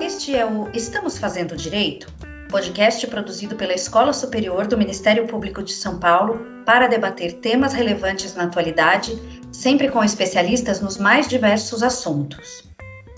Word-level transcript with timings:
Este 0.00 0.34
é 0.34 0.44
o 0.44 0.68
Estamos 0.74 1.18
Fazendo 1.18 1.56
Direito? 1.56 2.12
Podcast 2.50 3.06
produzido 3.06 3.54
pela 3.54 3.74
Escola 3.74 4.12
Superior 4.12 4.66
do 4.66 4.76
Ministério 4.76 5.26
Público 5.28 5.62
de 5.62 5.72
São 5.72 6.00
Paulo 6.00 6.40
para 6.64 6.88
debater 6.88 7.34
temas 7.34 7.74
relevantes 7.74 8.34
na 8.34 8.44
atualidade, 8.44 9.16
sempre 9.52 9.88
com 9.88 10.02
especialistas 10.02 10.80
nos 10.80 10.96
mais 10.96 11.28
diversos 11.28 11.82
assuntos. 11.82 12.64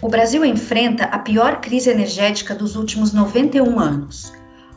O 0.03 0.09
Brasil 0.09 0.45
enfrenta 0.45 1.05
a 1.05 1.19
pior 1.19 1.63
crise 1.63 1.89
energética 1.89 2.55
dos 2.55 2.77
últimos 2.77 3.13
91 3.13 3.81
anos. 3.81 4.33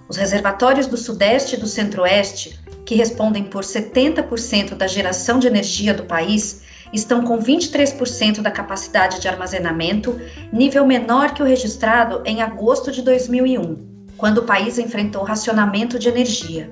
Os 0.08 0.16
reservatórios 0.16 0.88
do 0.88 0.98
Sudeste 0.98 1.56
e 1.56 1.60
do 1.60 1.68
Centro-Oeste, 1.68 2.61
que 2.86 2.96
respondem 2.96 3.44
por 3.44 3.64
70% 3.64 4.76
da 4.76 4.88
geração 4.88 5.40
de 5.40 5.48
energia 5.48 5.94
do 5.94 6.04
país, 6.04 6.62
estão 6.94 7.24
com 7.24 7.38
23% 7.40 8.42
da 8.42 8.52
capacidade 8.52 9.20
de 9.20 9.28
armazenamento, 9.28 10.20
nível 10.52 10.86
menor 10.86 11.34
que 11.34 11.42
o 11.42 11.46
registrado 11.46 12.22
em 12.26 12.42
agosto 12.42 12.92
de 12.92 13.02
2001, 13.02 13.78
quando 14.18 14.40
o 14.40 14.46
país 14.46 14.78
enfrentou 14.78 15.24
racionamento 15.24 15.98
de 15.98 16.10
energia. 16.10 16.70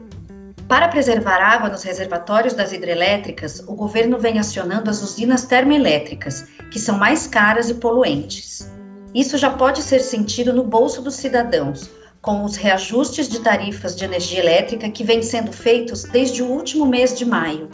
Para 0.68 0.88
preservar 0.88 1.42
água 1.42 1.70
nos 1.70 1.82
reservatórios 1.82 2.54
das 2.54 2.72
hidrelétricas, 2.72 3.64
o 3.68 3.74
governo 3.74 4.20
vem 4.20 4.38
acionando 4.38 4.90
as 4.90 5.02
usinas 5.02 5.46
termoelétricas, 5.46 6.46
que 6.70 6.80
são 6.80 6.96
mais 6.98 7.26
caras 7.26 7.70
e 7.70 7.74
poluentes. 7.76 8.70
Isso 9.16 9.36
já 9.36 9.50
pode 9.50 9.82
ser 9.82 10.00
sentido 10.00 10.54
no 10.54 10.64
bolso 10.64 11.02
dos 11.02 11.16
cidadãos, 11.16 11.90
com 12.22 12.44
os 12.44 12.56
reajustes 12.56 13.28
de 13.30 13.40
tarifas 13.40 13.96
de 13.96 14.04
energia 14.04 14.40
elétrica 14.40 14.90
que 14.90 15.04
vêm 15.04 15.22
sendo 15.22 15.52
feitos 15.52 16.04
desde 16.04 16.44
o 16.44 16.48
último 16.48 16.86
mês 16.86 17.18
de 17.18 17.26
maio. 17.26 17.70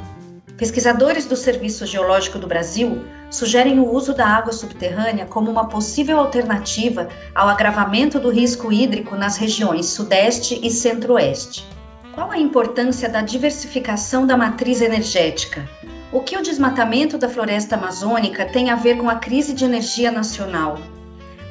Pesquisadores 0.58 1.26
do 1.26 1.36
Serviço 1.36 1.86
Geológico 1.86 2.40
do 2.40 2.48
Brasil 2.48 3.04
sugerem 3.30 3.80
o 3.80 3.92
uso 3.92 4.14
da 4.14 4.26
água 4.26 4.54
subterrânea 4.54 5.26
como 5.26 5.52
uma 5.52 5.68
possível 5.68 6.18
alternativa 6.18 7.10
ao 7.34 7.50
agravamento 7.50 8.20
do 8.20 8.30
risco 8.30 8.72
hídrico 8.72 9.16
nas 9.16 9.36
regiões 9.36 9.88
Sudeste 9.88 10.60
e 10.64 10.72
Centro-Oeste. 10.72 11.68
Qual 12.14 12.32
a 12.32 12.38
importância 12.38 13.10
da 13.10 13.20
diversificação 13.20 14.26
da 14.26 14.38
matriz 14.38 14.80
energética? 14.80 15.68
O 16.14 16.22
que 16.22 16.38
o 16.38 16.42
desmatamento 16.42 17.18
da 17.18 17.28
floresta 17.28 17.76
amazônica 17.76 18.46
tem 18.46 18.70
a 18.70 18.76
ver 18.76 18.98
com 18.98 19.10
a 19.10 19.16
crise 19.16 19.54
de 19.54 19.66
energia 19.66 20.10
nacional? 20.10 20.78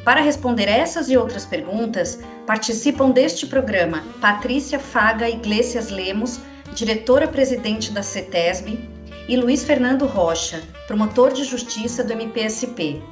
Para 0.05 0.20
responder 0.20 0.69
essas 0.69 1.08
e 1.08 1.16
outras 1.16 1.47
perguntas, 1.47 2.19
participam 2.47 3.10
deste 3.10 3.47
programa 3.47 4.05
Patrícia 4.20 4.78
Faga 4.78 5.28
Iglesias 5.28 5.88
Lemos, 5.88 6.38
diretora-presidente 6.74 7.91
da 7.91 8.02
CETESB, 8.02 8.78
e 9.27 9.36
Luiz 9.36 9.64
Fernando 9.64 10.05
Rocha, 10.05 10.62
promotor 10.86 11.32
de 11.32 11.44
justiça 11.44 12.05
do 12.05 12.12
MPSP. 12.12 13.02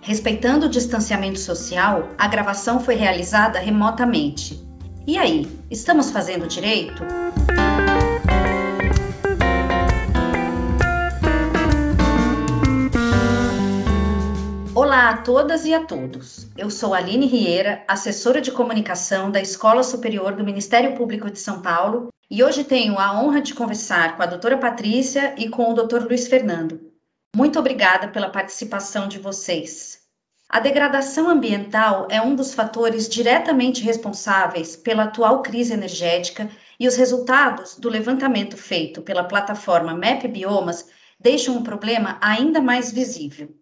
Respeitando 0.00 0.64
o 0.64 0.70
distanciamento 0.70 1.38
social, 1.38 2.08
a 2.16 2.26
gravação 2.26 2.80
foi 2.80 2.94
realizada 2.94 3.58
remotamente. 3.58 4.58
E 5.06 5.18
aí, 5.18 5.46
estamos 5.70 6.10
fazendo 6.10 6.46
direito? 6.46 7.02
Olá 15.00 15.12
a 15.12 15.16
todas 15.16 15.64
e 15.64 15.72
a 15.72 15.82
todos. 15.82 16.46
Eu 16.58 16.68
sou 16.68 16.92
Aline 16.92 17.24
Rieira, 17.24 17.82
assessora 17.88 18.38
de 18.38 18.52
comunicação 18.52 19.30
da 19.30 19.40
Escola 19.40 19.82
Superior 19.82 20.36
do 20.36 20.44
Ministério 20.44 20.94
Público 20.94 21.30
de 21.30 21.38
São 21.38 21.62
Paulo, 21.62 22.10
e 22.30 22.44
hoje 22.44 22.64
tenho 22.64 22.98
a 22.98 23.18
honra 23.18 23.40
de 23.40 23.54
conversar 23.54 24.14
com 24.14 24.22
a 24.22 24.26
doutora 24.26 24.58
Patrícia 24.58 25.34
e 25.38 25.48
com 25.48 25.70
o 25.70 25.74
doutor 25.74 26.02
Luiz 26.02 26.28
Fernando. 26.28 26.92
Muito 27.34 27.58
obrigada 27.58 28.08
pela 28.08 28.28
participação 28.28 29.08
de 29.08 29.18
vocês. 29.18 30.00
A 30.50 30.60
degradação 30.60 31.30
ambiental 31.30 32.06
é 32.10 32.20
um 32.20 32.34
dos 32.34 32.52
fatores 32.52 33.08
diretamente 33.08 33.82
responsáveis 33.82 34.76
pela 34.76 35.04
atual 35.04 35.40
crise 35.40 35.72
energética 35.72 36.50
e 36.78 36.86
os 36.86 36.96
resultados 36.96 37.74
do 37.78 37.88
levantamento 37.88 38.54
feito 38.54 39.00
pela 39.00 39.24
plataforma 39.24 39.94
MAP 39.94 40.28
Biomas 40.28 40.84
deixam 41.18 41.56
o 41.56 41.64
problema 41.64 42.18
ainda 42.20 42.60
mais 42.60 42.92
visível. 42.92 43.58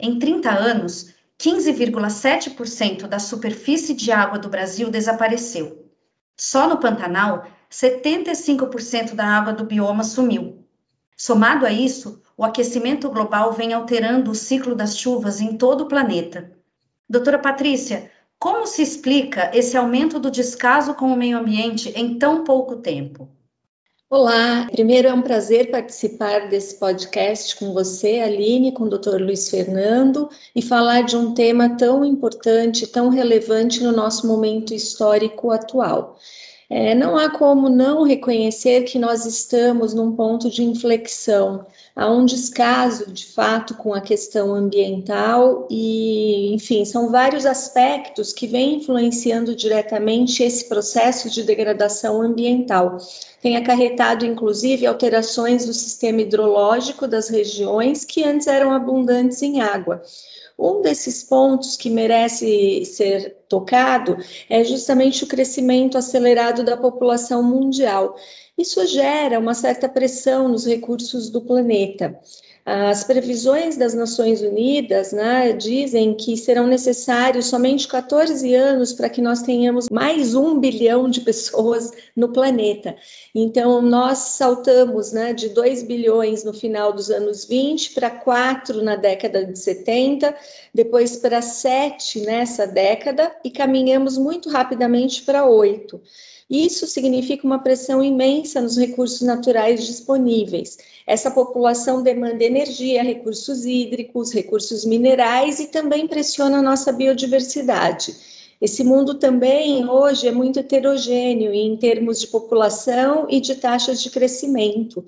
Em 0.00 0.18
30 0.18 0.50
anos, 0.50 1.14
15,7% 1.38 3.06
da 3.06 3.18
superfície 3.18 3.94
de 3.94 4.10
água 4.10 4.38
do 4.38 4.48
Brasil 4.48 4.90
desapareceu. 4.90 5.86
Só 6.36 6.68
no 6.68 6.78
Pantanal, 6.78 7.46
75% 7.70 9.14
da 9.14 9.26
água 9.26 9.52
do 9.52 9.64
bioma 9.64 10.02
sumiu. 10.02 10.64
Somado 11.16 11.66
a 11.66 11.70
isso, 11.70 12.22
o 12.36 12.44
aquecimento 12.44 13.10
global 13.10 13.52
vem 13.52 13.72
alterando 13.74 14.30
o 14.30 14.34
ciclo 14.34 14.74
das 14.74 14.96
chuvas 14.98 15.40
em 15.40 15.56
todo 15.56 15.82
o 15.82 15.86
planeta. 15.86 16.50
Doutora 17.08 17.38
Patrícia, 17.38 18.10
como 18.38 18.66
se 18.66 18.80
explica 18.80 19.50
esse 19.54 19.76
aumento 19.76 20.18
do 20.18 20.30
descaso 20.30 20.94
com 20.94 21.12
o 21.12 21.16
meio 21.16 21.36
ambiente 21.36 21.90
em 21.94 22.18
tão 22.18 22.42
pouco 22.42 22.76
tempo? 22.76 23.28
Olá, 24.12 24.66
primeiro 24.72 25.06
é 25.06 25.14
um 25.14 25.22
prazer 25.22 25.70
participar 25.70 26.48
desse 26.48 26.74
podcast 26.80 27.54
com 27.54 27.72
você, 27.72 28.18
Aline, 28.18 28.72
com 28.72 28.82
o 28.82 28.88
Dr. 28.88 29.22
Luiz 29.22 29.48
Fernando, 29.48 30.28
e 30.52 30.60
falar 30.60 31.02
de 31.02 31.16
um 31.16 31.32
tema 31.32 31.76
tão 31.76 32.04
importante, 32.04 32.88
tão 32.88 33.08
relevante 33.08 33.80
no 33.84 33.92
nosso 33.92 34.26
momento 34.26 34.74
histórico 34.74 35.52
atual. 35.52 36.18
É, 36.72 36.94
não 36.94 37.16
há 37.16 37.28
como 37.28 37.68
não 37.68 38.04
reconhecer 38.04 38.84
que 38.84 38.96
nós 38.96 39.26
estamos 39.26 39.92
num 39.92 40.14
ponto 40.14 40.48
de 40.48 40.62
inflexão, 40.62 41.66
há 41.96 42.08
um 42.08 42.24
descaso 42.24 43.10
de 43.10 43.26
fato 43.26 43.74
com 43.74 43.92
a 43.92 44.00
questão 44.00 44.54
ambiental 44.54 45.66
e, 45.68 46.54
enfim, 46.54 46.84
são 46.84 47.10
vários 47.10 47.44
aspectos 47.44 48.32
que 48.32 48.46
vêm 48.46 48.76
influenciando 48.76 49.56
diretamente 49.56 50.44
esse 50.44 50.68
processo 50.68 51.28
de 51.28 51.42
degradação 51.42 52.22
ambiental. 52.22 52.98
Tem 53.42 53.56
acarretado, 53.56 54.24
inclusive, 54.24 54.86
alterações 54.86 55.66
do 55.66 55.74
sistema 55.74 56.20
hidrológico 56.20 57.08
das 57.08 57.28
regiões 57.28 58.04
que 58.04 58.22
antes 58.22 58.46
eram 58.46 58.72
abundantes 58.72 59.42
em 59.42 59.60
água. 59.60 60.02
Um 60.60 60.82
desses 60.82 61.24
pontos 61.24 61.74
que 61.74 61.88
merece 61.88 62.84
ser 62.84 63.44
tocado 63.48 64.18
é 64.46 64.62
justamente 64.62 65.24
o 65.24 65.26
crescimento 65.26 65.96
acelerado 65.96 66.62
da 66.62 66.76
população 66.76 67.42
mundial. 67.42 68.14
Isso 68.58 68.86
gera 68.86 69.38
uma 69.38 69.54
certa 69.54 69.88
pressão 69.88 70.48
nos 70.48 70.66
recursos 70.66 71.30
do 71.30 71.40
planeta. 71.40 72.20
As 72.64 73.04
previsões 73.04 73.76
das 73.76 73.94
Nações 73.94 74.42
Unidas 74.42 75.12
né, 75.12 75.52
dizem 75.52 76.14
que 76.14 76.36
serão 76.36 76.66
necessários 76.66 77.46
somente 77.46 77.88
14 77.88 78.54
anos 78.54 78.92
para 78.92 79.08
que 79.08 79.22
nós 79.22 79.42
tenhamos 79.42 79.88
mais 79.90 80.34
um 80.34 80.58
bilhão 80.58 81.08
de 81.08 81.22
pessoas 81.22 81.90
no 82.14 82.32
planeta. 82.32 82.94
Então, 83.34 83.80
nós 83.80 84.18
saltamos 84.18 85.10
né, 85.10 85.32
de 85.32 85.48
2 85.48 85.84
bilhões 85.84 86.44
no 86.44 86.52
final 86.52 86.92
dos 86.92 87.10
anos 87.10 87.46
20 87.46 87.94
para 87.94 88.10
4 88.10 88.82
na 88.82 88.94
década 88.94 89.44
de 89.44 89.58
70, 89.58 90.34
depois 90.74 91.16
para 91.16 91.40
7 91.40 92.20
nessa 92.20 92.66
década 92.66 93.34
e 93.42 93.50
caminhamos 93.50 94.18
muito 94.18 94.50
rapidamente 94.50 95.22
para 95.22 95.46
8. 95.46 96.00
Isso 96.50 96.84
significa 96.88 97.46
uma 97.46 97.60
pressão 97.60 98.02
imensa 98.02 98.60
nos 98.60 98.76
recursos 98.76 99.20
naturais 99.20 99.86
disponíveis. 99.86 100.78
Essa 101.06 101.30
população 101.30 102.02
demanda 102.02 102.42
energia, 102.42 103.04
recursos 103.04 103.64
hídricos, 103.64 104.32
recursos 104.32 104.84
minerais 104.84 105.60
e 105.60 105.68
também 105.68 106.08
pressiona 106.08 106.58
a 106.58 106.62
nossa 106.62 106.92
biodiversidade. 106.92 108.16
Esse 108.60 108.82
mundo 108.82 109.14
também 109.14 109.88
hoje 109.88 110.26
é 110.26 110.32
muito 110.32 110.58
heterogêneo 110.58 111.54
em 111.54 111.76
termos 111.76 112.20
de 112.20 112.26
população 112.26 113.26
e 113.30 113.40
de 113.40 113.54
taxas 113.54 114.02
de 114.02 114.10
crescimento. 114.10 115.04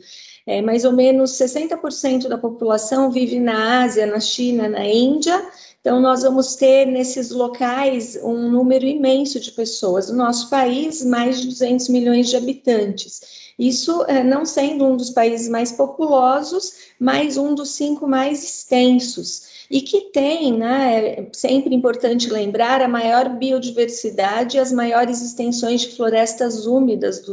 É, 0.46 0.62
mais 0.62 0.84
ou 0.84 0.92
menos 0.92 1.32
60% 1.32 2.28
da 2.28 2.38
população 2.38 3.10
vive 3.10 3.38
na 3.38 3.82
Ásia, 3.82 4.06
na 4.06 4.18
China, 4.20 4.68
na 4.68 4.86
Índia, 4.86 5.40
então, 5.82 6.00
nós 6.00 6.22
vamos 6.22 6.54
ter 6.54 6.86
nesses 6.86 7.32
locais 7.32 8.16
um 8.22 8.48
número 8.48 8.86
imenso 8.86 9.40
de 9.40 9.50
pessoas. 9.50 10.08
No 10.08 10.16
nosso 10.16 10.48
país, 10.48 11.04
mais 11.04 11.40
de 11.40 11.48
200 11.48 11.88
milhões 11.88 12.28
de 12.28 12.36
habitantes. 12.36 13.52
Isso 13.58 14.04
é, 14.04 14.22
não 14.22 14.44
sendo 14.44 14.86
um 14.86 14.96
dos 14.96 15.10
países 15.10 15.48
mais 15.48 15.72
populosos, 15.72 16.72
mas 17.00 17.36
um 17.36 17.52
dos 17.52 17.70
cinco 17.70 18.06
mais 18.06 18.44
extensos. 18.44 19.66
E 19.68 19.80
que 19.80 20.12
tem, 20.12 20.56
né, 20.56 21.04
é 21.04 21.28
sempre 21.32 21.74
importante 21.74 22.30
lembrar, 22.30 22.80
a 22.80 22.86
maior 22.86 23.28
biodiversidade 23.30 24.56
e 24.56 24.60
as 24.60 24.70
maiores 24.70 25.20
extensões 25.20 25.80
de 25.80 25.96
florestas 25.96 26.64
úmidas 26.64 27.24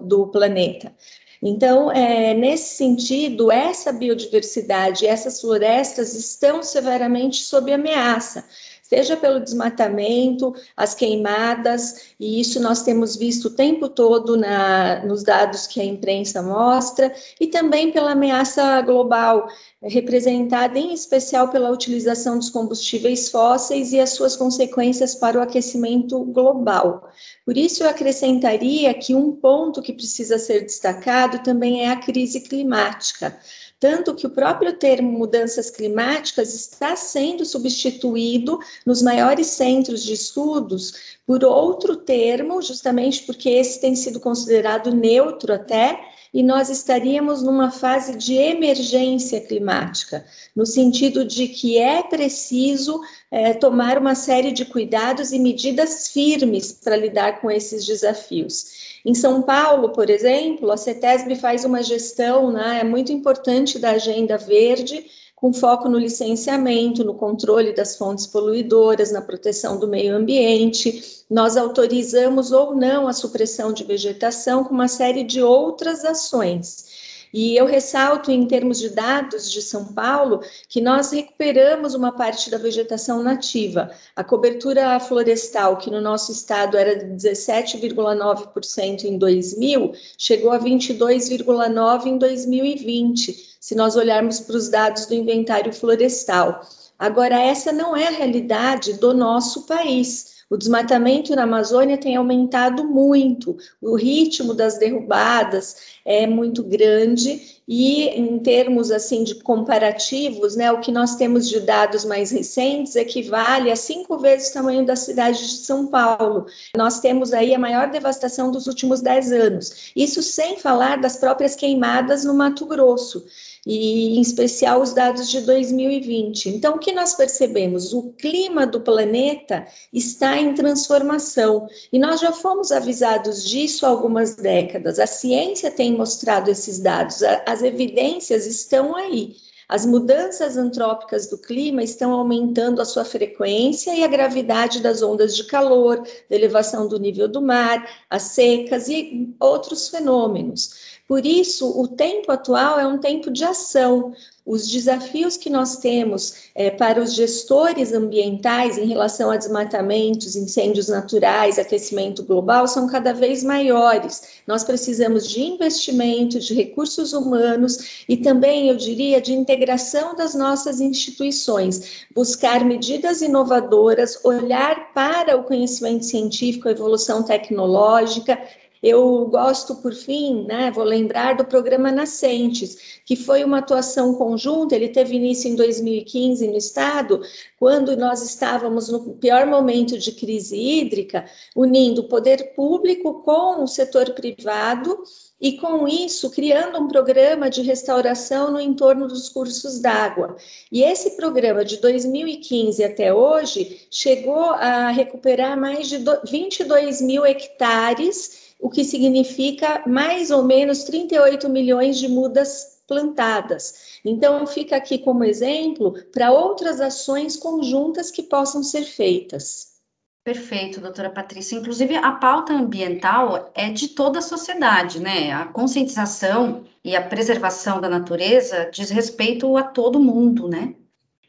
do 0.00 0.28
planeta. 0.28 0.94
Então, 1.42 1.90
é, 1.92 2.34
nesse 2.34 2.76
sentido, 2.76 3.50
essa 3.50 3.92
biodiversidade, 3.92 5.06
essas 5.06 5.40
florestas 5.40 6.14
estão 6.14 6.62
severamente 6.62 7.42
sob 7.42 7.72
ameaça, 7.72 8.44
seja 8.88 9.16
pelo 9.18 9.38
desmatamento, 9.38 10.54
as 10.74 10.94
queimadas, 10.94 12.14
e 12.18 12.40
isso 12.40 12.58
nós 12.58 12.82
temos 12.82 13.16
visto 13.16 13.46
o 13.46 13.50
tempo 13.50 13.86
todo 13.86 14.34
na, 14.34 15.04
nos 15.04 15.22
dados 15.22 15.66
que 15.66 15.78
a 15.78 15.84
imprensa 15.84 16.40
mostra, 16.40 17.14
e 17.38 17.46
também 17.46 17.92
pela 17.92 18.12
ameaça 18.12 18.80
global, 18.80 19.46
representada 19.82 20.78
em 20.78 20.94
especial 20.94 21.48
pela 21.48 21.70
utilização 21.70 22.38
dos 22.38 22.48
combustíveis 22.48 23.30
fósseis 23.30 23.92
e 23.92 24.00
as 24.00 24.10
suas 24.10 24.34
consequências 24.34 25.14
para 25.14 25.38
o 25.38 25.42
aquecimento 25.42 26.24
global. 26.24 27.10
Por 27.44 27.56
isso, 27.56 27.84
eu 27.84 27.90
acrescentaria 27.90 28.92
que 28.94 29.14
um 29.14 29.32
ponto 29.32 29.82
que 29.82 29.92
precisa 29.92 30.38
ser 30.38 30.62
destacado 30.62 31.42
também 31.42 31.84
é 31.84 31.90
a 31.90 31.96
crise 31.96 32.40
climática. 32.40 33.38
Tanto 33.80 34.14
que 34.14 34.26
o 34.26 34.30
próprio 34.30 34.72
termo 34.72 35.10
mudanças 35.10 35.70
climáticas 35.70 36.52
está 36.52 36.96
sendo 36.96 37.44
substituído 37.44 38.58
nos 38.84 39.02
maiores 39.02 39.46
centros 39.48 40.02
de 40.02 40.14
estudos 40.14 41.16
por 41.24 41.44
outro 41.44 41.94
termo, 41.94 42.60
justamente 42.60 43.22
porque 43.22 43.50
esse 43.50 43.80
tem 43.80 43.94
sido 43.94 44.18
considerado 44.18 44.92
neutro 44.92 45.52
até, 45.54 46.00
e 46.32 46.42
nós 46.42 46.68
estaríamos 46.68 47.42
numa 47.42 47.70
fase 47.70 48.16
de 48.16 48.34
emergência 48.34 49.40
climática, 49.40 50.24
no 50.54 50.66
sentido 50.66 51.24
de 51.24 51.48
que 51.48 51.78
é 51.78 52.02
preciso 52.02 53.00
é, 53.30 53.54
tomar 53.54 53.98
uma 53.98 54.14
série 54.14 54.52
de 54.52 54.64
cuidados 54.64 55.32
e 55.32 55.38
medidas 55.38 56.08
firmes 56.08 56.72
para 56.72 56.96
lidar 56.96 57.40
com 57.40 57.50
esses 57.50 57.86
desafios. 57.86 58.98
Em 59.04 59.14
São 59.14 59.42
Paulo, 59.42 59.90
por 59.90 60.10
exemplo, 60.10 60.70
a 60.70 60.76
CETESB 60.76 61.36
faz 61.36 61.64
uma 61.64 61.82
gestão 61.82 62.52
né, 62.52 62.80
é 62.80 62.84
muito 62.84 63.12
importante 63.12 63.78
da 63.78 63.92
agenda 63.92 64.36
verde, 64.36 65.06
com 65.40 65.52
foco 65.52 65.88
no 65.88 65.98
licenciamento, 65.98 67.04
no 67.04 67.14
controle 67.14 67.72
das 67.72 67.96
fontes 67.96 68.26
poluidoras, 68.26 69.12
na 69.12 69.22
proteção 69.22 69.78
do 69.78 69.86
meio 69.86 70.16
ambiente. 70.16 71.24
Nós 71.30 71.56
autorizamos 71.56 72.50
ou 72.50 72.74
não 72.74 73.06
a 73.06 73.12
supressão 73.12 73.72
de 73.72 73.84
vegetação 73.84 74.64
com 74.64 74.74
uma 74.74 74.88
série 74.88 75.22
de 75.22 75.40
outras 75.40 76.04
ações. 76.04 76.86
E 77.32 77.56
eu 77.56 77.66
ressalto, 77.66 78.32
em 78.32 78.46
termos 78.46 78.78
de 78.78 78.88
dados 78.88 79.52
de 79.52 79.62
São 79.62 79.84
Paulo, 79.92 80.40
que 80.68 80.80
nós 80.80 81.12
recuperamos 81.12 81.94
uma 81.94 82.10
parte 82.10 82.50
da 82.50 82.58
vegetação 82.58 83.22
nativa. 83.22 83.90
A 84.16 84.24
cobertura 84.24 84.98
florestal, 84.98 85.76
que 85.76 85.90
no 85.90 86.00
nosso 86.00 86.32
estado 86.32 86.76
era 86.76 86.96
de 86.96 87.28
17,9% 87.28 89.04
em 89.04 89.18
2000, 89.18 89.92
chegou 90.16 90.50
a 90.50 90.58
22,9% 90.58 92.06
em 92.06 92.18
2020, 92.18 93.47
se 93.60 93.74
nós 93.74 93.96
olharmos 93.96 94.40
para 94.40 94.56
os 94.56 94.68
dados 94.68 95.06
do 95.06 95.14
inventário 95.14 95.72
florestal. 95.72 96.60
Agora, 96.98 97.38
essa 97.40 97.72
não 97.72 97.96
é 97.96 98.08
a 98.08 98.12
realidade 98.12 98.94
do 98.94 99.14
nosso 99.14 99.66
país. 99.66 100.38
O 100.50 100.56
desmatamento 100.56 101.36
na 101.36 101.42
Amazônia 101.42 101.98
tem 101.98 102.16
aumentado 102.16 102.82
muito, 102.84 103.56
o 103.82 103.94
ritmo 103.94 104.54
das 104.54 104.78
derrubadas 104.78 105.97
é 106.08 106.26
muito 106.26 106.62
grande 106.62 107.58
e 107.68 108.04
em 108.08 108.38
termos 108.38 108.90
assim 108.90 109.22
de 109.22 109.34
comparativos, 109.34 110.56
né, 110.56 110.72
o 110.72 110.80
que 110.80 110.90
nós 110.90 111.16
temos 111.16 111.46
de 111.46 111.60
dados 111.60 112.02
mais 112.02 112.30
recentes 112.30 112.96
equivale 112.96 113.70
a 113.70 113.76
cinco 113.76 114.16
vezes 114.16 114.48
o 114.48 114.54
tamanho 114.54 114.86
da 114.86 114.96
cidade 114.96 115.38
de 115.38 115.58
São 115.58 115.86
Paulo. 115.86 116.46
Nós 116.74 116.98
temos 116.98 117.34
aí 117.34 117.54
a 117.54 117.58
maior 117.58 117.90
devastação 117.90 118.50
dos 118.50 118.66
últimos 118.66 119.02
dez 119.02 119.30
anos. 119.30 119.92
Isso 119.94 120.22
sem 120.22 120.56
falar 120.56 120.98
das 120.98 121.18
próprias 121.18 121.54
queimadas 121.54 122.24
no 122.24 122.32
Mato 122.32 122.64
Grosso 122.64 123.26
e 123.66 124.16
em 124.16 124.20
especial 124.22 124.80
os 124.80 124.94
dados 124.94 125.28
de 125.28 125.42
2020. 125.42 126.48
Então, 126.48 126.76
o 126.76 126.78
que 126.78 126.90
nós 126.90 127.14
percebemos? 127.14 127.92
O 127.92 128.14
clima 128.14 128.66
do 128.66 128.80
planeta 128.80 129.66
está 129.92 130.38
em 130.38 130.54
transformação 130.54 131.68
e 131.92 131.98
nós 131.98 132.18
já 132.18 132.32
fomos 132.32 132.72
avisados 132.72 133.44
disso 133.44 133.84
há 133.84 133.90
algumas 133.90 134.36
décadas. 134.36 134.98
A 134.98 135.06
ciência 135.06 135.70
tem 135.70 135.97
mostrado 135.98 136.50
esses 136.50 136.78
dados, 136.78 137.22
as 137.44 137.62
evidências 137.62 138.46
estão 138.46 138.96
aí. 138.96 139.36
As 139.68 139.84
mudanças 139.84 140.56
antrópicas 140.56 141.26
do 141.26 141.36
clima 141.36 141.82
estão 141.82 142.12
aumentando 142.12 142.80
a 142.80 142.86
sua 142.86 143.04
frequência 143.04 143.94
e 143.94 144.02
a 144.02 144.08
gravidade 144.08 144.80
das 144.80 145.02
ondas 145.02 145.36
de 145.36 145.44
calor, 145.44 146.02
da 146.30 146.36
elevação 146.36 146.88
do 146.88 146.98
nível 146.98 147.28
do 147.28 147.42
mar, 147.42 147.86
as 148.08 148.22
secas 148.22 148.88
e 148.88 149.34
outros 149.38 149.90
fenômenos. 149.90 150.97
Por 151.08 151.24
isso, 151.24 151.80
o 151.80 151.88
tempo 151.88 152.30
atual 152.30 152.78
é 152.78 152.86
um 152.86 152.98
tempo 152.98 153.30
de 153.30 153.42
ação. 153.42 154.12
Os 154.44 154.68
desafios 154.68 155.38
que 155.38 155.48
nós 155.48 155.76
temos 155.76 156.50
é, 156.54 156.70
para 156.70 157.02
os 157.02 157.14
gestores 157.14 157.94
ambientais 157.94 158.76
em 158.76 158.86
relação 158.86 159.30
a 159.30 159.36
desmatamentos, 159.36 160.36
incêndios 160.36 160.88
naturais, 160.88 161.58
aquecimento 161.58 162.22
global 162.22 162.68
são 162.68 162.86
cada 162.86 163.14
vez 163.14 163.42
maiores. 163.42 164.22
Nós 164.46 164.64
precisamos 164.64 165.26
de 165.26 165.40
investimento, 165.40 166.38
de 166.40 166.52
recursos 166.52 167.14
humanos 167.14 168.04
e 168.06 168.16
também, 168.18 168.68
eu 168.68 168.76
diria, 168.76 169.18
de 169.18 169.32
integração 169.32 170.14
das 170.14 170.34
nossas 170.34 170.78
instituições, 170.78 172.06
buscar 172.14 172.64
medidas 172.66 173.22
inovadoras, 173.22 174.22
olhar 174.24 174.92
para 174.92 175.38
o 175.38 175.44
conhecimento 175.44 176.04
científico, 176.04 176.68
a 176.68 176.72
evolução 176.72 177.22
tecnológica 177.22 178.38
eu 178.82 179.26
gosto, 179.26 179.76
por 179.76 179.92
fim, 179.92 180.44
né, 180.44 180.70
vou 180.70 180.84
lembrar 180.84 181.36
do 181.36 181.44
programa 181.44 181.90
Nascentes, 181.90 183.00
que 183.04 183.16
foi 183.16 183.42
uma 183.42 183.58
atuação 183.58 184.14
conjunta, 184.14 184.74
ele 184.74 184.88
teve 184.88 185.16
início 185.16 185.50
em 185.50 185.56
2015 185.56 186.46
no 186.46 186.56
Estado, 186.56 187.20
quando 187.58 187.96
nós 187.96 188.22
estávamos 188.22 188.88
no 188.88 189.14
pior 189.14 189.46
momento 189.46 189.98
de 189.98 190.12
crise 190.12 190.56
hídrica, 190.56 191.24
unindo 191.56 192.02
o 192.02 192.08
poder 192.08 192.54
público 192.54 193.22
com 193.22 193.62
o 193.62 193.66
setor 193.66 194.10
privado 194.10 195.02
e, 195.40 195.56
com 195.56 195.86
isso, 195.86 196.30
criando 196.30 196.78
um 196.78 196.88
programa 196.88 197.48
de 197.48 197.62
restauração 197.62 198.50
no 198.50 198.60
entorno 198.60 199.06
dos 199.06 199.28
cursos 199.28 199.78
d'água. 199.80 200.36
E 200.70 200.82
esse 200.82 201.16
programa, 201.16 201.64
de 201.64 201.76
2015 201.78 202.82
até 202.82 203.14
hoje, 203.14 203.86
chegou 203.90 204.50
a 204.50 204.90
recuperar 204.90 205.58
mais 205.58 205.88
de 205.88 205.98
22 206.28 207.00
mil 207.00 207.24
hectares 207.24 208.47
o 208.58 208.68
que 208.68 208.84
significa 208.84 209.82
mais 209.86 210.30
ou 210.30 210.42
menos 210.42 210.84
38 210.84 211.48
milhões 211.48 211.98
de 211.98 212.08
mudas 212.08 212.82
plantadas. 212.86 214.00
Então, 214.04 214.46
fica 214.46 214.76
aqui 214.76 214.98
como 214.98 215.22
exemplo 215.22 215.94
para 216.10 216.32
outras 216.32 216.80
ações 216.80 217.36
conjuntas 217.36 218.10
que 218.10 218.22
possam 218.22 218.62
ser 218.62 218.82
feitas. 218.82 219.78
Perfeito, 220.24 220.80
doutora 220.80 221.08
Patrícia. 221.08 221.56
Inclusive, 221.56 221.96
a 221.96 222.12
pauta 222.12 222.52
ambiental 222.52 223.50
é 223.54 223.70
de 223.70 223.88
toda 223.88 224.18
a 224.18 224.22
sociedade, 224.22 225.00
né? 225.00 225.32
A 225.32 225.46
conscientização 225.46 226.64
e 226.84 226.96
a 226.96 227.02
preservação 227.02 227.80
da 227.80 227.88
natureza 227.88 228.68
diz 228.72 228.90
respeito 228.90 229.56
a 229.56 229.62
todo 229.62 230.00
mundo, 230.00 230.48
né? 230.48 230.74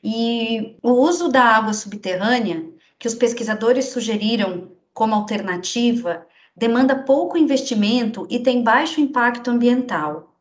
E 0.04 0.78
o 0.82 0.92
uso 0.92 1.30
da 1.30 1.44
água 1.44 1.74
subterrânea, 1.74 2.66
que 2.98 3.08
os 3.08 3.16
pesquisadores 3.16 3.86
sugeriram 3.86 4.72
como 4.94 5.16
alternativa 5.16 6.26
demanda 6.60 6.94
pouco 6.94 7.38
investimento 7.38 8.28
e 8.30 8.38
tem 8.38 8.62
baixo 8.62 9.00
impacto 9.00 9.50
ambiental. 9.50 10.36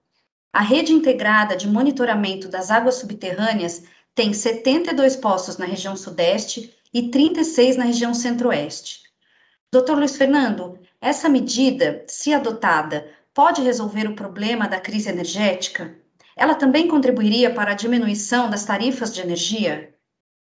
A 0.52 0.60
rede 0.60 0.92
integrada 0.92 1.56
de 1.56 1.68
monitoramento 1.68 2.48
das 2.48 2.72
águas 2.72 2.96
subterrâneas 2.96 3.84
tem 4.16 4.32
72 4.32 5.14
poços 5.14 5.58
na 5.58 5.64
região 5.64 5.94
sudeste 5.96 6.74
e 6.92 7.08
36 7.08 7.76
na 7.76 7.84
região 7.84 8.12
centro-oeste. 8.12 9.02
Dr. 9.72 9.92
Luiz 9.92 10.16
Fernando, 10.16 10.76
essa 11.00 11.28
medida, 11.28 12.04
se 12.08 12.34
adotada, 12.34 13.08
pode 13.32 13.62
resolver 13.62 14.08
o 14.08 14.16
problema 14.16 14.66
da 14.66 14.80
crise 14.80 15.08
energética? 15.08 15.96
Ela 16.36 16.56
também 16.56 16.88
contribuiria 16.88 17.54
para 17.54 17.70
a 17.70 17.74
diminuição 17.74 18.50
das 18.50 18.64
tarifas 18.64 19.14
de 19.14 19.20
energia? 19.20 19.94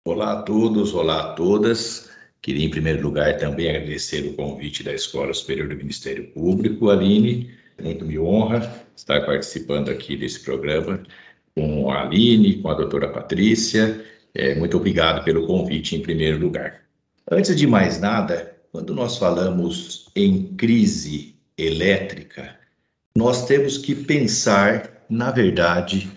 Olá 0.04 0.33
a 0.33 0.42
todos, 0.42 0.92
olá 0.92 1.21
a 1.21 1.35
todas. 1.35 2.12
Queria, 2.42 2.66
em 2.66 2.70
primeiro 2.70 3.00
lugar, 3.00 3.38
também 3.38 3.70
agradecer 3.70 4.26
o 4.26 4.34
convite 4.34 4.82
da 4.82 4.92
Escola 4.92 5.32
Superior 5.32 5.68
do 5.68 5.76
Ministério 5.76 6.26
Público. 6.32 6.90
Aline, 6.90 7.50
muito 7.80 8.04
me 8.04 8.18
honra 8.18 8.84
estar 8.96 9.25
participando 9.25 9.90
aqui 9.90 10.16
desse 10.16 10.40
programa 10.40 11.02
com 11.54 11.90
a 11.90 12.02
Aline, 12.02 12.61
com 12.61 12.68
a 12.68 12.75
doutora 12.75 13.08
Patrícia. 13.08 14.04
É, 14.34 14.54
muito 14.54 14.76
obrigado 14.76 15.25
pelo 15.25 15.46
convite, 15.46 15.94
em 15.94 16.00
primeiro 16.00 16.38
lugar. 16.38 16.82
Antes 17.30 17.56
de 17.56 17.66
mais 17.66 18.00
nada, 18.00 18.56
quando 18.72 18.94
nós 18.94 19.18
falamos 19.18 20.11
em 20.16 20.54
crise 20.56 21.37
elétrica, 21.56 22.58
nós 23.16 23.46
temos 23.46 23.78
que 23.78 23.94
pensar, 23.94 25.04
na 25.08 25.30
verdade, 25.30 26.11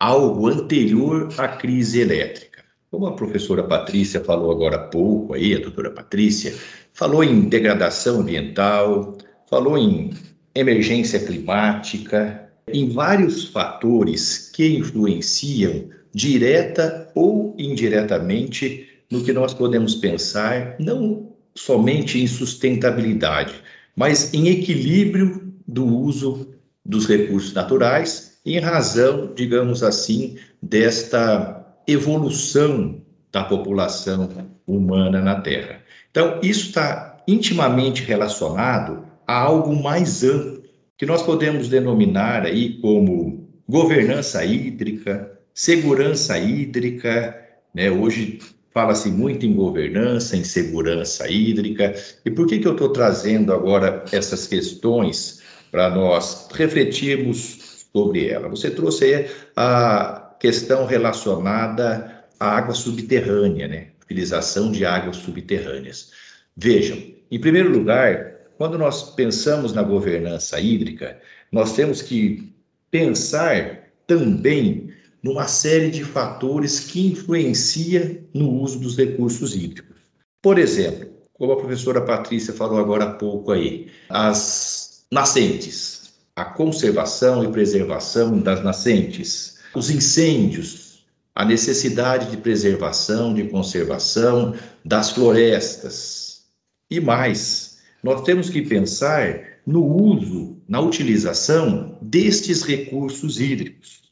algo 0.00 0.48
anterior 0.48 1.28
à 1.36 1.46
crise 1.46 2.00
elétrica. 2.00 2.47
Como 2.90 3.06
a 3.06 3.12
professora 3.12 3.62
Patrícia 3.62 4.24
falou 4.24 4.50
agora 4.50 4.76
há 4.76 4.84
pouco 4.88 5.34
aí, 5.34 5.54
a 5.54 5.60
doutora 5.60 5.90
Patrícia, 5.90 6.54
falou 6.92 7.22
em 7.22 7.48
degradação 7.48 8.20
ambiental, 8.20 9.16
falou 9.48 9.76
em 9.76 10.10
emergência 10.54 11.20
climática, 11.20 12.50
em 12.66 12.88
vários 12.88 13.44
fatores 13.44 14.50
que 14.54 14.66
influenciam 14.76 15.90
direta 16.14 17.10
ou 17.14 17.54
indiretamente 17.58 18.88
no 19.10 19.22
que 19.22 19.32
nós 19.32 19.52
podemos 19.52 19.94
pensar, 19.94 20.76
não 20.78 21.32
somente 21.54 22.18
em 22.18 22.26
sustentabilidade, 22.26 23.54
mas 23.94 24.32
em 24.32 24.48
equilíbrio 24.48 25.52
do 25.66 25.84
uso 25.86 26.48
dos 26.84 27.06
recursos 27.06 27.52
naturais, 27.52 28.38
em 28.46 28.58
razão, 28.58 29.32
digamos 29.34 29.82
assim, 29.82 30.36
desta 30.62 31.67
evolução 31.88 33.00
da 33.32 33.42
população 33.42 34.28
humana 34.66 35.20
na 35.20 35.40
Terra. 35.40 35.80
Então, 36.10 36.38
isso 36.42 36.68
está 36.68 37.22
intimamente 37.26 38.02
relacionado 38.02 39.04
a 39.26 39.34
algo 39.38 39.74
mais 39.74 40.22
amplo, 40.22 40.62
que 40.96 41.06
nós 41.06 41.22
podemos 41.22 41.68
denominar 41.68 42.44
aí 42.44 42.80
como 42.80 43.48
governança 43.68 44.44
hídrica, 44.44 45.38
segurança 45.54 46.38
hídrica, 46.38 47.38
né? 47.74 47.90
Hoje 47.90 48.38
fala-se 48.72 49.10
muito 49.10 49.44
em 49.44 49.54
governança, 49.54 50.36
em 50.36 50.44
segurança 50.44 51.30
hídrica. 51.30 51.94
E 52.24 52.30
por 52.30 52.46
que, 52.46 52.58
que 52.58 52.66
eu 52.66 52.72
estou 52.72 52.90
trazendo 52.90 53.52
agora 53.52 54.04
essas 54.12 54.46
questões 54.46 55.42
para 55.70 55.90
nós 55.90 56.48
refletirmos 56.52 57.86
sobre 57.92 58.28
ela? 58.28 58.48
Você 58.48 58.70
trouxe 58.70 59.04
aí 59.04 59.26
a 59.56 60.27
questão 60.38 60.86
relacionada 60.86 62.24
à 62.38 62.56
água 62.56 62.74
subterrânea, 62.74 63.68
né? 63.68 63.88
Utilização 64.04 64.70
de 64.70 64.84
águas 64.84 65.16
subterrâneas. 65.16 66.10
Vejam, 66.56 66.98
em 67.30 67.40
primeiro 67.40 67.70
lugar, 67.70 68.38
quando 68.56 68.78
nós 68.78 69.14
pensamos 69.14 69.72
na 69.72 69.82
governança 69.82 70.58
hídrica, 70.60 71.20
nós 71.52 71.74
temos 71.74 72.02
que 72.02 72.52
pensar 72.90 73.90
também 74.06 74.92
numa 75.22 75.46
série 75.46 75.90
de 75.90 76.04
fatores 76.04 76.80
que 76.80 77.06
influencia 77.06 78.24
no 78.32 78.50
uso 78.50 78.78
dos 78.78 78.96
recursos 78.96 79.54
hídricos. 79.54 79.96
Por 80.40 80.58
exemplo, 80.58 81.08
como 81.34 81.52
a 81.52 81.56
professora 81.56 82.00
Patrícia 82.00 82.52
falou 82.52 82.78
agora 82.78 83.04
há 83.04 83.12
pouco 83.14 83.52
aí, 83.52 83.88
as 84.08 85.04
nascentes, 85.10 86.12
a 86.34 86.44
conservação 86.44 87.44
e 87.44 87.52
preservação 87.52 88.38
das 88.38 88.62
nascentes, 88.62 89.57
os 89.74 89.90
incêndios, 89.90 91.04
a 91.34 91.44
necessidade 91.44 92.30
de 92.30 92.36
preservação, 92.36 93.32
de 93.32 93.44
conservação 93.44 94.54
das 94.84 95.10
florestas 95.10 96.42
e 96.90 97.00
mais. 97.00 97.78
Nós 98.02 98.22
temos 98.22 98.50
que 98.50 98.62
pensar 98.62 99.60
no 99.66 99.84
uso, 99.84 100.56
na 100.68 100.80
utilização 100.80 101.98
destes 102.00 102.62
recursos 102.62 103.40
hídricos. 103.40 104.02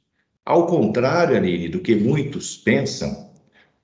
Ao 0.44 0.66
contrário, 0.66 1.36
Aline, 1.36 1.68
do 1.68 1.80
que 1.80 1.96
muitos 1.96 2.56
pensam, 2.56 3.30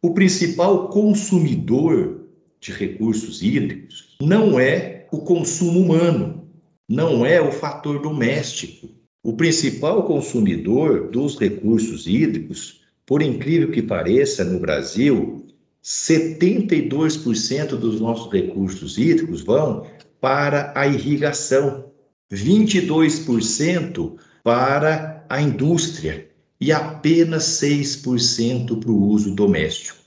o 0.01 0.15
principal 0.15 0.89
consumidor 0.89 2.29
de 2.61 2.73
recursos 2.73 3.43
hídricos 3.43 4.17
não 4.21 4.59
é 4.61 5.07
o 5.11 5.19
consumo 5.19 5.81
humano, 5.81 6.49
não 6.89 7.27
é 7.27 7.41
o 7.41 7.51
fator 7.51 8.01
doméstico. 8.01 8.89
O 9.23 9.35
principal 9.35 10.03
consumidor 10.05 11.09
dos 11.09 11.39
recursos 11.39 12.07
hídricos, 12.07 12.81
por 13.07 13.23
incrível 13.23 13.71
que 13.71 13.81
pareça, 13.81 14.45
no 14.45 14.59
Brasil, 14.59 15.47
72% 15.83 17.77
dos 17.77 18.01
nossos 18.01 18.33
recursos 18.33 18.99
hídricos 18.99 19.43
vão 19.43 19.87
para 20.21 20.73
a 20.75 20.87
irrigação, 20.87 21.93
22% 22.33 24.17
para 24.43 25.25
a 25.29 25.41
indústria 25.41 26.29
e 26.61 26.73
apenas 26.73 27.45
6% 27.63 28.79
para 28.81 28.91
o 28.91 29.09
uso 29.09 29.35
doméstico. 29.35 29.99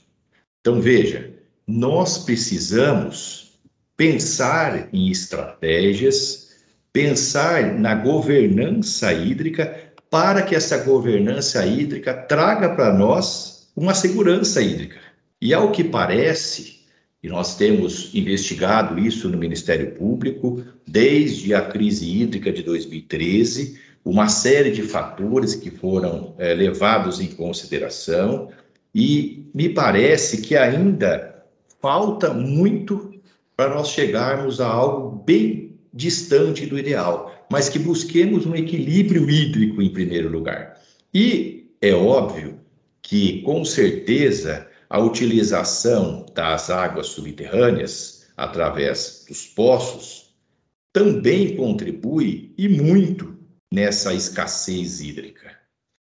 Então, 0.60 0.82
veja, 0.82 1.34
nós 1.68 2.18
precisamos 2.20 3.54
pensar 3.98 4.90
em 4.94 5.10
estratégias, 5.10 6.45
pensar 6.96 7.78
na 7.78 7.94
governança 7.94 9.12
hídrica, 9.12 9.92
para 10.10 10.42
que 10.42 10.56
essa 10.56 10.78
governança 10.78 11.66
hídrica 11.66 12.14
traga 12.14 12.70
para 12.70 12.94
nós 12.94 13.68
uma 13.76 13.94
segurança 13.94 14.62
hídrica. 14.62 14.96
E 15.42 15.54
ao 15.54 15.74
que 15.74 15.84
parece, 15.84 16.80
e 17.22 17.28
nós 17.28 17.58
temos 17.58 18.16
investigado 18.16 18.98
isso 18.98 19.28
no 19.28 19.38
Ministério 19.38 19.92
Público 19.92 20.64
desde 20.88 21.54
a 21.54 21.64
crise 21.64 22.10
hídrica 22.10 22.50
de 22.50 22.64
2013, 22.64 23.78
uma 24.06 24.30
série 24.30 24.72
de 24.72 24.82
fatores 24.82 25.54
que 25.54 25.70
foram 25.70 26.34
é, 26.38 26.54
levados 26.54 27.20
em 27.20 27.28
consideração 27.28 28.48
e 28.94 29.50
me 29.54 29.68
parece 29.68 30.42
que 30.42 30.56
ainda 30.56 31.44
falta 31.82 32.34
muito 32.34 33.12
para 33.54 33.76
nós 33.76 33.90
chegarmos 33.90 34.62
a 34.62 34.68
algo 34.68 35.22
bem 35.26 35.65
distante 35.96 36.66
do 36.66 36.78
ideal, 36.78 37.48
mas 37.50 37.70
que 37.70 37.80
busquemos 37.80 38.46
um 38.46 38.54
equilíbrio 38.54 39.30
hídrico 39.30 39.82
em 39.82 39.90
primeiro 39.90 40.30
lugar. 40.30 40.82
E 41.14 41.72
é 41.82 41.94
óbvio 41.94 42.60
que, 43.02 43.42
com 43.44 43.64
certeza, 43.64 44.68
a 44.90 45.00
utilização 45.00 46.26
das 46.36 46.70
águas 46.70 47.08
subterrâneas 47.08 48.26
através 48.36 49.26
dos 49.28 49.46
poços 49.48 50.36
também 50.92 51.56
contribui 51.56 52.54
e 52.58 52.68
muito 52.68 53.38
nessa 53.74 54.14
escassez 54.14 55.02
hídrica. 55.02 55.56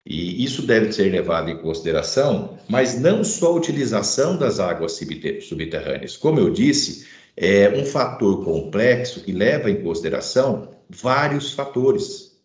E 0.05 0.43
isso 0.43 0.61
deve 0.61 0.91
ser 0.91 1.11
levado 1.11 1.49
em 1.49 1.57
consideração, 1.57 2.59
mas 2.69 2.99
não 2.99 3.23
só 3.23 3.47
a 3.47 3.55
utilização 3.55 4.37
das 4.37 4.59
águas 4.59 4.99
subterrâneas. 5.41 6.15
Como 6.15 6.39
eu 6.39 6.51
disse, 6.51 7.07
é 7.35 7.69
um 7.69 7.85
fator 7.85 8.43
complexo 8.43 9.21
que 9.21 9.31
leva 9.31 9.69
em 9.69 9.81
consideração 9.83 10.69
vários 10.89 11.53
fatores, 11.53 12.37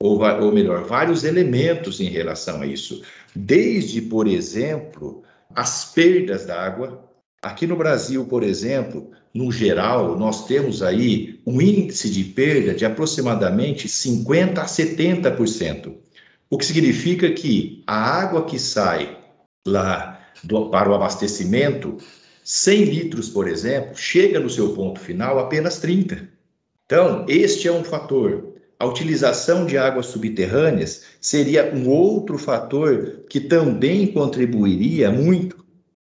ou, 0.00 0.20
ou 0.20 0.52
melhor, 0.52 0.84
vários 0.84 1.24
elementos 1.24 2.00
em 2.00 2.08
relação 2.08 2.62
a 2.62 2.66
isso. 2.66 3.02
Desde, 3.34 4.00
por 4.02 4.26
exemplo, 4.26 5.22
as 5.54 5.92
perdas 5.92 6.46
da 6.46 6.60
água, 6.60 7.08
Aqui 7.40 7.68
no 7.68 7.76
Brasil, 7.76 8.24
por 8.24 8.42
exemplo, 8.42 9.12
no 9.32 9.52
geral, 9.52 10.18
nós 10.18 10.46
temos 10.46 10.82
aí 10.82 11.40
um 11.46 11.60
índice 11.60 12.10
de 12.10 12.24
perda 12.24 12.74
de 12.74 12.84
aproximadamente 12.84 13.86
50% 13.86 14.58
a 14.58 14.64
70%, 14.64 15.94
o 16.50 16.58
que 16.58 16.66
significa 16.66 17.30
que 17.30 17.84
a 17.86 17.94
água 17.94 18.44
que 18.44 18.58
sai 18.58 19.16
lá 19.66 20.20
do, 20.42 20.68
para 20.68 20.90
o 20.90 20.94
abastecimento, 20.94 21.98
100 22.50 22.84
litros, 22.84 23.28
por 23.28 23.46
exemplo, 23.46 23.94
chega 23.94 24.40
no 24.40 24.48
seu 24.48 24.70
ponto 24.70 24.98
final 24.98 25.38
apenas 25.38 25.78
30. 25.80 26.26
Então, 26.86 27.26
este 27.28 27.68
é 27.68 27.72
um 27.72 27.84
fator. 27.84 28.54
A 28.78 28.86
utilização 28.86 29.66
de 29.66 29.76
águas 29.76 30.06
subterrâneas 30.06 31.02
seria 31.20 31.70
um 31.74 31.90
outro 31.90 32.38
fator 32.38 33.24
que 33.28 33.38
também 33.38 34.06
contribuiria 34.06 35.10
muito 35.10 35.62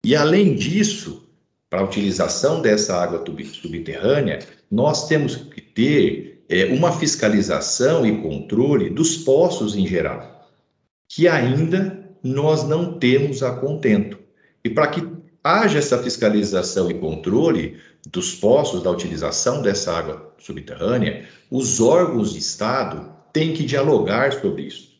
e 0.02 0.16
além 0.16 0.54
disso, 0.54 1.28
para 1.68 1.80
a 1.80 1.84
utilização 1.84 2.62
dessa 2.62 2.96
água 2.96 3.22
subterrânea, 3.44 4.38
nós 4.70 5.06
temos 5.08 5.36
que 5.36 5.60
ter 5.60 6.44
é, 6.48 6.64
uma 6.72 6.92
fiscalização 6.92 8.06
e 8.06 8.22
controle 8.22 8.88
dos 8.88 9.18
poços 9.18 9.76
em 9.76 9.86
geral, 9.86 10.48
que 11.10 11.28
ainda 11.28 12.08
nós 12.22 12.66
não 12.66 12.98
temos 12.98 13.42
a 13.42 13.54
contento. 13.54 14.18
E 14.64 14.70
para 14.70 14.86
que 14.86 15.11
haja 15.42 15.78
essa 15.78 15.98
fiscalização 15.98 16.90
e 16.90 16.94
controle 16.94 17.78
dos 18.10 18.34
poços, 18.34 18.82
da 18.82 18.90
utilização 18.90 19.62
dessa 19.62 19.92
água 19.92 20.34
subterrânea, 20.38 21.26
os 21.50 21.80
órgãos 21.80 22.32
de 22.32 22.38
Estado 22.38 23.12
têm 23.32 23.52
que 23.52 23.64
dialogar 23.64 24.32
sobre 24.32 24.62
isso. 24.62 24.92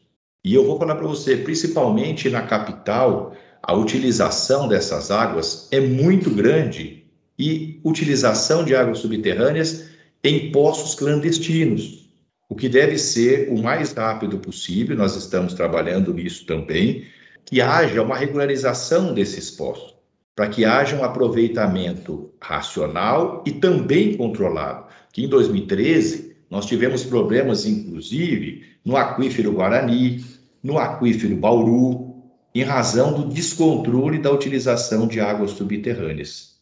E 0.45 0.55
eu 0.55 0.67
vou 0.67 0.79
falar 0.79 0.97
para 0.97 1.07
você, 1.07 1.37
principalmente 1.37 2.29
na 2.29 2.43
capital, 2.43 3.37
a 3.63 3.75
utilização 3.75 4.67
dessas 4.67 5.11
águas 5.11 5.69
é 5.71 5.81
muito 5.81 6.31
grande 6.31 7.05
e 7.39 7.81
utilização 7.85 8.65
de 8.65 8.75
águas 8.75 8.99
subterrâneas 8.99 9.91
em 10.23 10.51
poços 10.53 10.95
clandestinos, 10.95 12.03
o 12.49 12.55
que 12.55 12.69
deve 12.69 12.99
ser 12.99 13.49
o 13.51 13.61
mais 13.61 13.93
rápido 13.93 14.39
possível, 14.39 14.97
nós 14.97 15.17
estamos 15.17 15.55
trabalhando 15.55 16.13
nisso 16.13 16.45
também, 16.45 17.07
que 17.47 17.61
haja 17.61 18.03
uma 18.03 18.17
regularização 18.17 19.15
desses 19.15 19.51
poços, 19.51 19.92
para 20.35 20.49
que 20.49 20.65
haja 20.65 20.97
um 20.97 21.05
aproveitamento 21.05 22.31
racional 22.41 23.43
e 23.47 23.53
também 23.53 24.17
controlado, 24.17 24.87
que 25.13 25.25
em 25.25 25.29
2013 25.29 26.37
nós 26.51 26.67
tivemos 26.67 27.05
problemas, 27.05 27.67
inclusive, 27.67 28.65
no 28.85 28.97
aquífero 28.97 29.53
Guarani, 29.53 30.25
no 30.63 30.79
aquífero 30.79 31.37
Bauru, 31.37 32.13
em 32.55 32.63
razão 32.63 33.15
do 33.15 33.33
descontrole 33.33 34.19
da 34.19 34.31
utilização 34.31 35.07
de 35.07 35.21
águas 35.21 35.53
subterrâneas. 35.53 36.57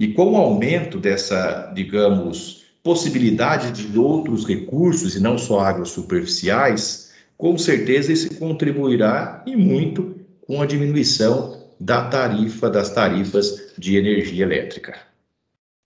E 0.00 0.08
com 0.08 0.32
o 0.32 0.36
aumento 0.36 0.98
dessa, 0.98 1.72
digamos, 1.74 2.64
possibilidade 2.82 3.72
de 3.72 3.98
outros 3.98 4.46
recursos 4.46 5.16
e 5.16 5.20
não 5.20 5.36
só 5.36 5.60
águas 5.60 5.90
superficiais, 5.90 7.12
com 7.36 7.56
certeza 7.58 8.12
isso 8.12 8.34
contribuirá 8.36 9.42
e 9.46 9.54
muito 9.56 10.16
com 10.46 10.62
a 10.62 10.66
diminuição 10.66 11.57
da 11.80 12.08
tarifa 12.08 12.68
das 12.68 12.90
tarifas 12.90 13.72
de 13.78 13.96
energia 13.96 14.44
elétrica. 14.44 14.98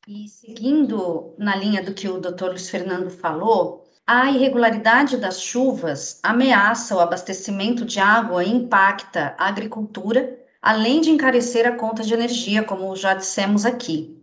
E 0.09 0.29
seguindo 0.29 1.35
na 1.39 1.55
linha 1.55 1.83
do 1.83 1.95
que 1.95 2.09
o 2.09 2.19
Dr. 2.19 2.47
Luiz 2.47 2.69
Fernando 2.69 3.11
falou, 3.11 3.85
a 4.07 4.31
irregularidade 4.31 5.17
das 5.17 5.41
chuvas 5.41 6.19
ameaça 6.23 6.97
o 6.97 7.01
abastecimento 7.01 7.85
de 7.85 8.01
água 8.01 8.43
e 8.43 8.51
impacta 8.51 9.35
a 9.39 9.47
agricultura, 9.47 10.39
além 10.61 11.01
de 11.01 11.11
encarecer 11.11 11.67
a 11.67 11.77
conta 11.77 12.03
de 12.03 12.13
energia, 12.13 12.65
como 12.65 12.97
já 12.97 13.15
dissemos 13.15 13.65
aqui. 13.65 14.19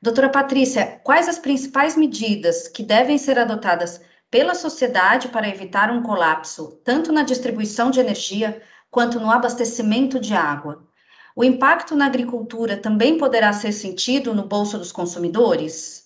Doutora 0.00 0.30
Patrícia, 0.30 1.00
quais 1.04 1.28
as 1.28 1.38
principais 1.38 1.96
medidas 1.96 2.66
que 2.66 2.82
devem 2.82 3.18
ser 3.18 3.38
adotadas 3.38 4.00
pela 4.30 4.54
sociedade 4.54 5.28
para 5.28 5.48
evitar 5.48 5.90
um 5.90 6.02
colapso, 6.02 6.80
tanto 6.82 7.12
na 7.12 7.22
distribuição 7.22 7.90
de 7.90 8.00
energia 8.00 8.62
quanto 8.90 9.20
no 9.20 9.30
abastecimento 9.30 10.18
de 10.18 10.32
água? 10.32 10.88
O 11.40 11.44
impacto 11.44 11.96
na 11.96 12.04
agricultura 12.04 12.76
também 12.76 13.16
poderá 13.16 13.50
ser 13.54 13.72
sentido 13.72 14.34
no 14.34 14.46
bolso 14.46 14.76
dos 14.76 14.92
consumidores? 14.92 16.04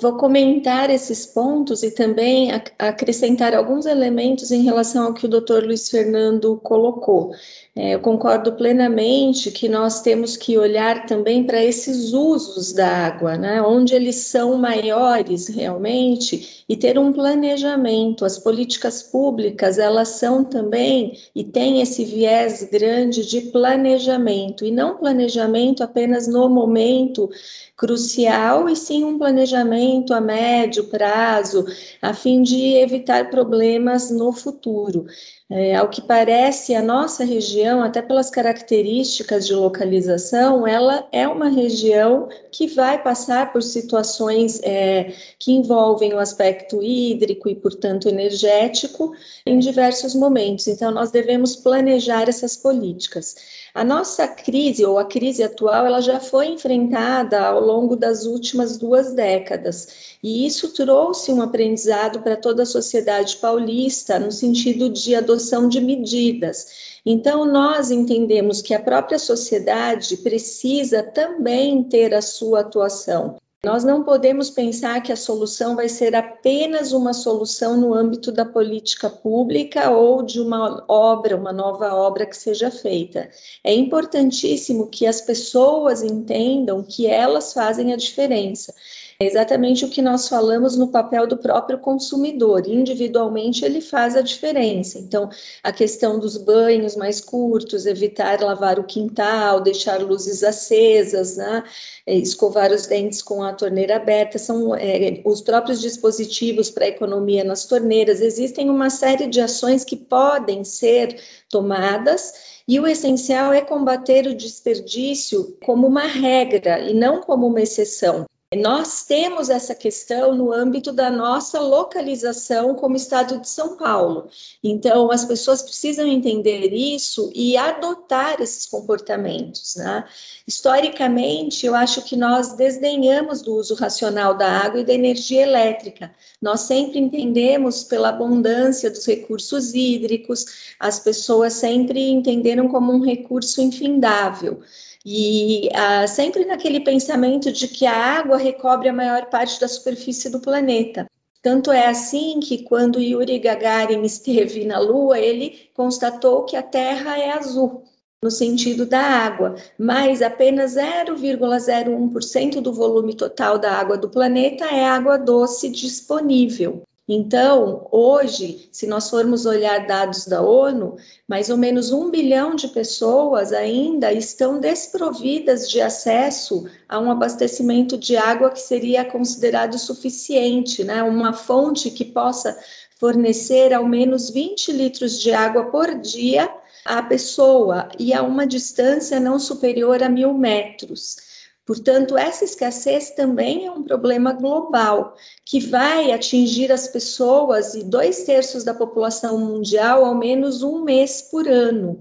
vou 0.00 0.16
comentar 0.16 0.90
esses 0.90 1.26
pontos 1.26 1.82
e 1.82 1.90
também 1.90 2.52
acrescentar 2.78 3.52
alguns 3.52 3.84
elementos 3.84 4.52
em 4.52 4.62
relação 4.62 5.06
ao 5.06 5.14
que 5.14 5.26
o 5.26 5.28
Dr. 5.28 5.64
Luiz 5.64 5.88
Fernando 5.88 6.56
colocou. 6.58 7.34
É, 7.80 7.94
eu 7.94 8.00
concordo 8.00 8.54
plenamente 8.54 9.52
que 9.52 9.68
nós 9.68 10.00
temos 10.00 10.36
que 10.36 10.58
olhar 10.58 11.06
também 11.06 11.44
para 11.44 11.62
esses 11.62 12.12
usos 12.12 12.72
da 12.72 12.88
água, 12.88 13.38
né, 13.38 13.62
onde 13.62 13.94
eles 13.94 14.16
são 14.16 14.58
maiores 14.58 15.46
realmente, 15.46 16.64
e 16.68 16.76
ter 16.76 16.98
um 16.98 17.12
planejamento. 17.12 18.24
As 18.24 18.36
políticas 18.36 19.00
públicas, 19.04 19.78
elas 19.78 20.08
são 20.08 20.42
também, 20.42 21.16
e 21.32 21.44
têm 21.44 21.80
esse 21.80 22.04
viés 22.04 22.68
grande 22.68 23.24
de 23.24 23.42
planejamento, 23.42 24.64
e 24.64 24.72
não 24.72 24.96
planejamento 24.96 25.84
apenas 25.84 26.26
no 26.26 26.48
momento 26.48 27.30
crucial, 27.76 28.68
e 28.68 28.74
sim 28.74 29.04
um 29.04 29.16
planejamento 29.16 30.12
a 30.12 30.20
médio 30.20 30.82
prazo, 30.82 31.64
a 32.02 32.12
fim 32.12 32.42
de 32.42 32.74
evitar 32.74 33.30
problemas 33.30 34.10
no 34.10 34.32
futuro. 34.32 35.06
É, 35.50 35.76
ao 35.76 35.88
que 35.88 36.02
parece, 36.02 36.74
a 36.74 36.82
nossa 36.82 37.24
região, 37.24 37.82
até 37.82 38.02
pelas 38.02 38.28
características 38.28 39.46
de 39.46 39.54
localização, 39.54 40.66
ela 40.66 41.08
é 41.10 41.26
uma 41.26 41.48
região 41.48 42.28
que 42.52 42.66
vai 42.66 43.02
passar 43.02 43.50
por 43.50 43.62
situações 43.62 44.60
é, 44.62 45.14
que 45.38 45.52
envolvem 45.52 46.12
o 46.12 46.18
aspecto 46.18 46.82
hídrico 46.82 47.48
e, 47.48 47.54
portanto, 47.54 48.10
energético 48.10 49.14
em 49.46 49.58
diversos 49.58 50.14
momentos. 50.14 50.66
Então, 50.66 50.90
nós 50.90 51.10
devemos 51.10 51.56
planejar 51.56 52.28
essas 52.28 52.54
políticas. 52.54 53.34
A 53.74 53.82
nossa 53.84 54.28
crise, 54.28 54.84
ou 54.84 54.98
a 54.98 55.04
crise 55.04 55.42
atual, 55.42 55.86
ela 55.86 56.02
já 56.02 56.20
foi 56.20 56.48
enfrentada 56.48 57.40
ao 57.40 57.60
longo 57.60 57.96
das 57.96 58.24
últimas 58.26 58.76
duas 58.76 59.14
décadas, 59.14 60.18
e 60.22 60.44
isso 60.46 60.74
trouxe 60.74 61.32
um 61.32 61.40
aprendizado 61.40 62.20
para 62.20 62.36
toda 62.36 62.64
a 62.64 62.66
sociedade 62.66 63.36
paulista, 63.36 64.18
no 64.18 64.32
sentido 64.32 64.90
de 64.90 65.14
adoção 65.38 65.68
de 65.68 65.80
medidas. 65.80 66.98
Então, 67.06 67.46
nós 67.46 67.90
entendemos 67.90 68.60
que 68.60 68.74
a 68.74 68.82
própria 68.82 69.18
sociedade 69.18 70.16
precisa 70.18 71.02
também 71.02 71.82
ter 71.84 72.12
a 72.12 72.20
sua 72.20 72.60
atuação. 72.60 73.36
Nós 73.64 73.82
não 73.82 74.04
podemos 74.04 74.50
pensar 74.50 75.02
que 75.02 75.10
a 75.10 75.16
solução 75.16 75.74
vai 75.74 75.88
ser 75.88 76.14
apenas 76.14 76.92
uma 76.92 77.12
solução 77.12 77.76
no 77.76 77.92
âmbito 77.92 78.30
da 78.30 78.44
política 78.44 79.10
pública 79.10 79.90
ou 79.90 80.22
de 80.22 80.40
uma 80.40 80.84
obra, 80.86 81.36
uma 81.36 81.52
nova 81.52 81.92
obra 81.92 82.24
que 82.24 82.36
seja 82.36 82.70
feita. 82.70 83.28
É 83.64 83.74
importantíssimo 83.74 84.86
que 84.86 85.06
as 85.06 85.20
pessoas 85.20 86.02
entendam 86.02 86.84
que 86.84 87.08
elas 87.08 87.52
fazem 87.52 87.92
a 87.92 87.96
diferença. 87.96 88.72
É 89.20 89.26
exatamente 89.26 89.84
o 89.84 89.90
que 89.90 90.00
nós 90.00 90.28
falamos 90.28 90.76
no 90.76 90.92
papel 90.92 91.26
do 91.26 91.36
próprio 91.36 91.80
consumidor. 91.80 92.68
Individualmente, 92.68 93.64
ele 93.64 93.80
faz 93.80 94.14
a 94.14 94.20
diferença. 94.20 94.96
Então, 94.96 95.28
a 95.60 95.72
questão 95.72 96.20
dos 96.20 96.36
banhos 96.36 96.94
mais 96.94 97.20
curtos, 97.20 97.84
evitar 97.84 98.40
lavar 98.40 98.78
o 98.78 98.84
quintal, 98.84 99.60
deixar 99.60 100.00
luzes 100.00 100.44
acesas, 100.44 101.36
né? 101.36 101.64
É, 102.06 102.14
escovar 102.14 102.70
os 102.70 102.86
dentes 102.86 103.20
com 103.20 103.42
a 103.42 103.52
torneira 103.52 103.96
aberta, 103.96 104.38
são 104.38 104.72
é, 104.76 105.20
os 105.24 105.40
próprios 105.40 105.80
dispositivos 105.80 106.70
para 106.70 106.86
economia 106.86 107.42
nas 107.42 107.64
torneiras. 107.64 108.20
Existem 108.20 108.70
uma 108.70 108.88
série 108.88 109.26
de 109.26 109.40
ações 109.40 109.82
que 109.84 109.96
podem 109.96 110.62
ser 110.62 111.20
tomadas. 111.50 112.60
E 112.68 112.78
o 112.78 112.86
essencial 112.86 113.52
é 113.52 113.62
combater 113.62 114.28
o 114.28 114.34
desperdício 114.36 115.56
como 115.64 115.88
uma 115.88 116.06
regra 116.06 116.78
e 116.78 116.94
não 116.94 117.20
como 117.20 117.48
uma 117.48 117.60
exceção. 117.60 118.24
Nós 118.56 119.04
temos 119.04 119.50
essa 119.50 119.74
questão 119.74 120.34
no 120.34 120.50
âmbito 120.50 120.90
da 120.90 121.10
nossa 121.10 121.60
localização 121.60 122.74
como 122.74 122.96
Estado 122.96 123.38
de 123.38 123.46
São 123.46 123.76
Paulo. 123.76 124.30
Então, 124.64 125.10
as 125.10 125.22
pessoas 125.26 125.60
precisam 125.60 126.06
entender 126.06 126.72
isso 126.72 127.30
e 127.34 127.58
adotar 127.58 128.40
esses 128.40 128.64
comportamentos. 128.64 129.76
Né? 129.76 130.02
Historicamente, 130.46 131.66
eu 131.66 131.74
acho 131.74 132.00
que 132.00 132.16
nós 132.16 132.54
desdenhamos 132.54 133.42
do 133.42 133.54
uso 133.54 133.74
racional 133.74 134.34
da 134.34 134.48
água 134.48 134.80
e 134.80 134.84
da 134.84 134.94
energia 134.94 135.42
elétrica. 135.42 136.10
Nós 136.40 136.60
sempre 136.60 136.98
entendemos 136.98 137.84
pela 137.84 138.08
abundância 138.08 138.90
dos 138.90 139.04
recursos 139.04 139.74
hídricos, 139.74 140.74
as 140.80 140.98
pessoas 140.98 141.52
sempre 141.52 142.08
entenderam 142.08 142.66
como 142.68 142.92
um 142.92 143.04
recurso 143.04 143.60
infindável. 143.60 144.62
E 145.04 145.68
ah, 145.74 146.06
sempre 146.06 146.44
naquele 146.44 146.80
pensamento 146.80 147.52
de 147.52 147.68
que 147.68 147.86
a 147.86 147.94
água 147.94 148.36
recobre 148.36 148.88
a 148.88 148.92
maior 148.92 149.26
parte 149.26 149.60
da 149.60 149.68
superfície 149.68 150.28
do 150.28 150.40
planeta. 150.40 151.06
Tanto 151.40 151.70
é 151.70 151.86
assim 151.86 152.40
que 152.40 152.64
quando 152.64 153.00
Yuri 153.00 153.38
Gagarin 153.38 154.02
esteve 154.02 154.64
na 154.64 154.78
Lua, 154.80 155.18
ele 155.18 155.70
constatou 155.72 156.44
que 156.44 156.56
a 156.56 156.62
Terra 156.62 157.16
é 157.16 157.30
azul, 157.30 157.84
no 158.22 158.30
sentido 158.30 158.84
da 158.84 159.00
água, 159.00 159.54
mas 159.78 160.20
apenas 160.20 160.74
0,01% 160.74 162.60
do 162.60 162.72
volume 162.72 163.14
total 163.14 163.58
da 163.58 163.72
água 163.72 163.96
do 163.96 164.08
planeta 164.08 164.64
é 164.64 164.84
água 164.84 165.16
doce 165.16 165.68
disponível. 165.68 166.82
Então, 167.10 167.88
hoje, 167.90 168.68
se 168.70 168.86
nós 168.86 169.08
formos 169.08 169.46
olhar 169.46 169.86
dados 169.86 170.26
da 170.26 170.42
ONU, 170.42 170.96
mais 171.26 171.48
ou 171.48 171.56
menos 171.56 171.90
um 171.90 172.10
bilhão 172.10 172.54
de 172.54 172.68
pessoas 172.68 173.50
ainda 173.50 174.12
estão 174.12 174.60
desprovidas 174.60 175.70
de 175.70 175.80
acesso 175.80 176.68
a 176.86 177.00
um 177.00 177.10
abastecimento 177.10 177.96
de 177.96 178.14
água 178.14 178.50
que 178.50 178.60
seria 178.60 179.06
considerado 179.06 179.78
suficiente, 179.78 180.84
né? 180.84 181.02
Uma 181.02 181.32
fonte 181.32 181.90
que 181.90 182.04
possa 182.04 182.54
fornecer 182.98 183.72
ao 183.72 183.86
menos 183.86 184.28
20 184.28 184.70
litros 184.72 185.18
de 185.18 185.32
água 185.32 185.70
por 185.70 185.98
dia 186.00 186.50
à 186.84 187.02
pessoa 187.02 187.88
e 187.98 188.12
a 188.12 188.22
uma 188.22 188.46
distância 188.46 189.18
não 189.18 189.38
superior 189.38 190.02
a 190.02 190.10
mil 190.10 190.34
metros. 190.34 191.27
Portanto, 191.68 192.16
essa 192.16 192.46
escassez 192.46 193.10
também 193.10 193.66
é 193.66 193.70
um 193.70 193.82
problema 193.82 194.32
global 194.32 195.14
que 195.44 195.60
vai 195.60 196.12
atingir 196.12 196.72
as 196.72 196.88
pessoas 196.88 197.74
e 197.74 197.84
dois 197.84 198.24
terços 198.24 198.64
da 198.64 198.72
população 198.72 199.36
mundial 199.36 200.02
ao 200.02 200.14
menos 200.14 200.62
um 200.62 200.82
mês 200.82 201.20
por 201.20 201.46
ano. 201.46 202.00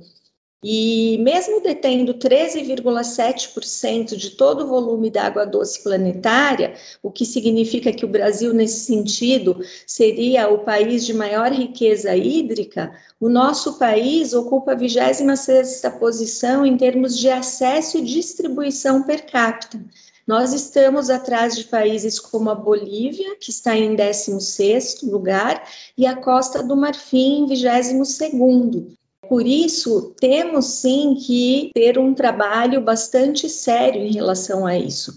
E 0.63 1.19
mesmo 1.19 1.61
detendo 1.61 2.15
13,7% 2.15 4.15
de 4.15 4.31
todo 4.31 4.63
o 4.63 4.67
volume 4.67 5.11
da 5.11 5.25
água 5.25 5.45
doce 5.45 5.83
planetária, 5.83 6.73
o 7.03 7.11
que 7.11 7.27
significa 7.27 7.93
que 7.93 8.03
o 8.03 8.07
Brasil, 8.07 8.55
nesse 8.55 8.85
sentido, 8.85 9.63
seria 9.85 10.49
o 10.49 10.65
país 10.65 11.05
de 11.05 11.13
maior 11.13 11.51
riqueza 11.51 12.15
hídrica, 12.15 12.91
o 13.19 13.29
nosso 13.29 13.77
país 13.77 14.33
ocupa 14.33 14.71
a 14.71 14.75
26ª 14.75 15.99
posição 15.99 16.65
em 16.65 16.75
termos 16.75 17.15
de 17.15 17.29
acesso 17.29 17.99
e 17.99 18.01
distribuição 18.01 19.03
per 19.03 19.27
capita. 19.27 19.79
Nós 20.25 20.53
estamos 20.53 21.11
atrás 21.11 21.55
de 21.55 21.65
países 21.65 22.19
como 22.19 22.49
a 22.49 22.55
Bolívia, 22.55 23.35
que 23.39 23.51
está 23.51 23.77
em 23.77 23.95
16º 23.95 25.07
lugar, 25.09 25.63
e 25.95 26.07
a 26.07 26.15
Costa 26.15 26.63
do 26.63 26.75
Marfim 26.75 27.43
em 27.43 27.45
22º. 27.45 28.96
Por 29.29 29.45
isso, 29.45 30.13
temos 30.19 30.65
sim 30.65 31.15
que 31.15 31.71
ter 31.73 31.97
um 31.97 32.13
trabalho 32.13 32.81
bastante 32.81 33.49
sério 33.49 34.01
em 34.01 34.11
relação 34.11 34.65
a 34.65 34.77
isso. 34.77 35.15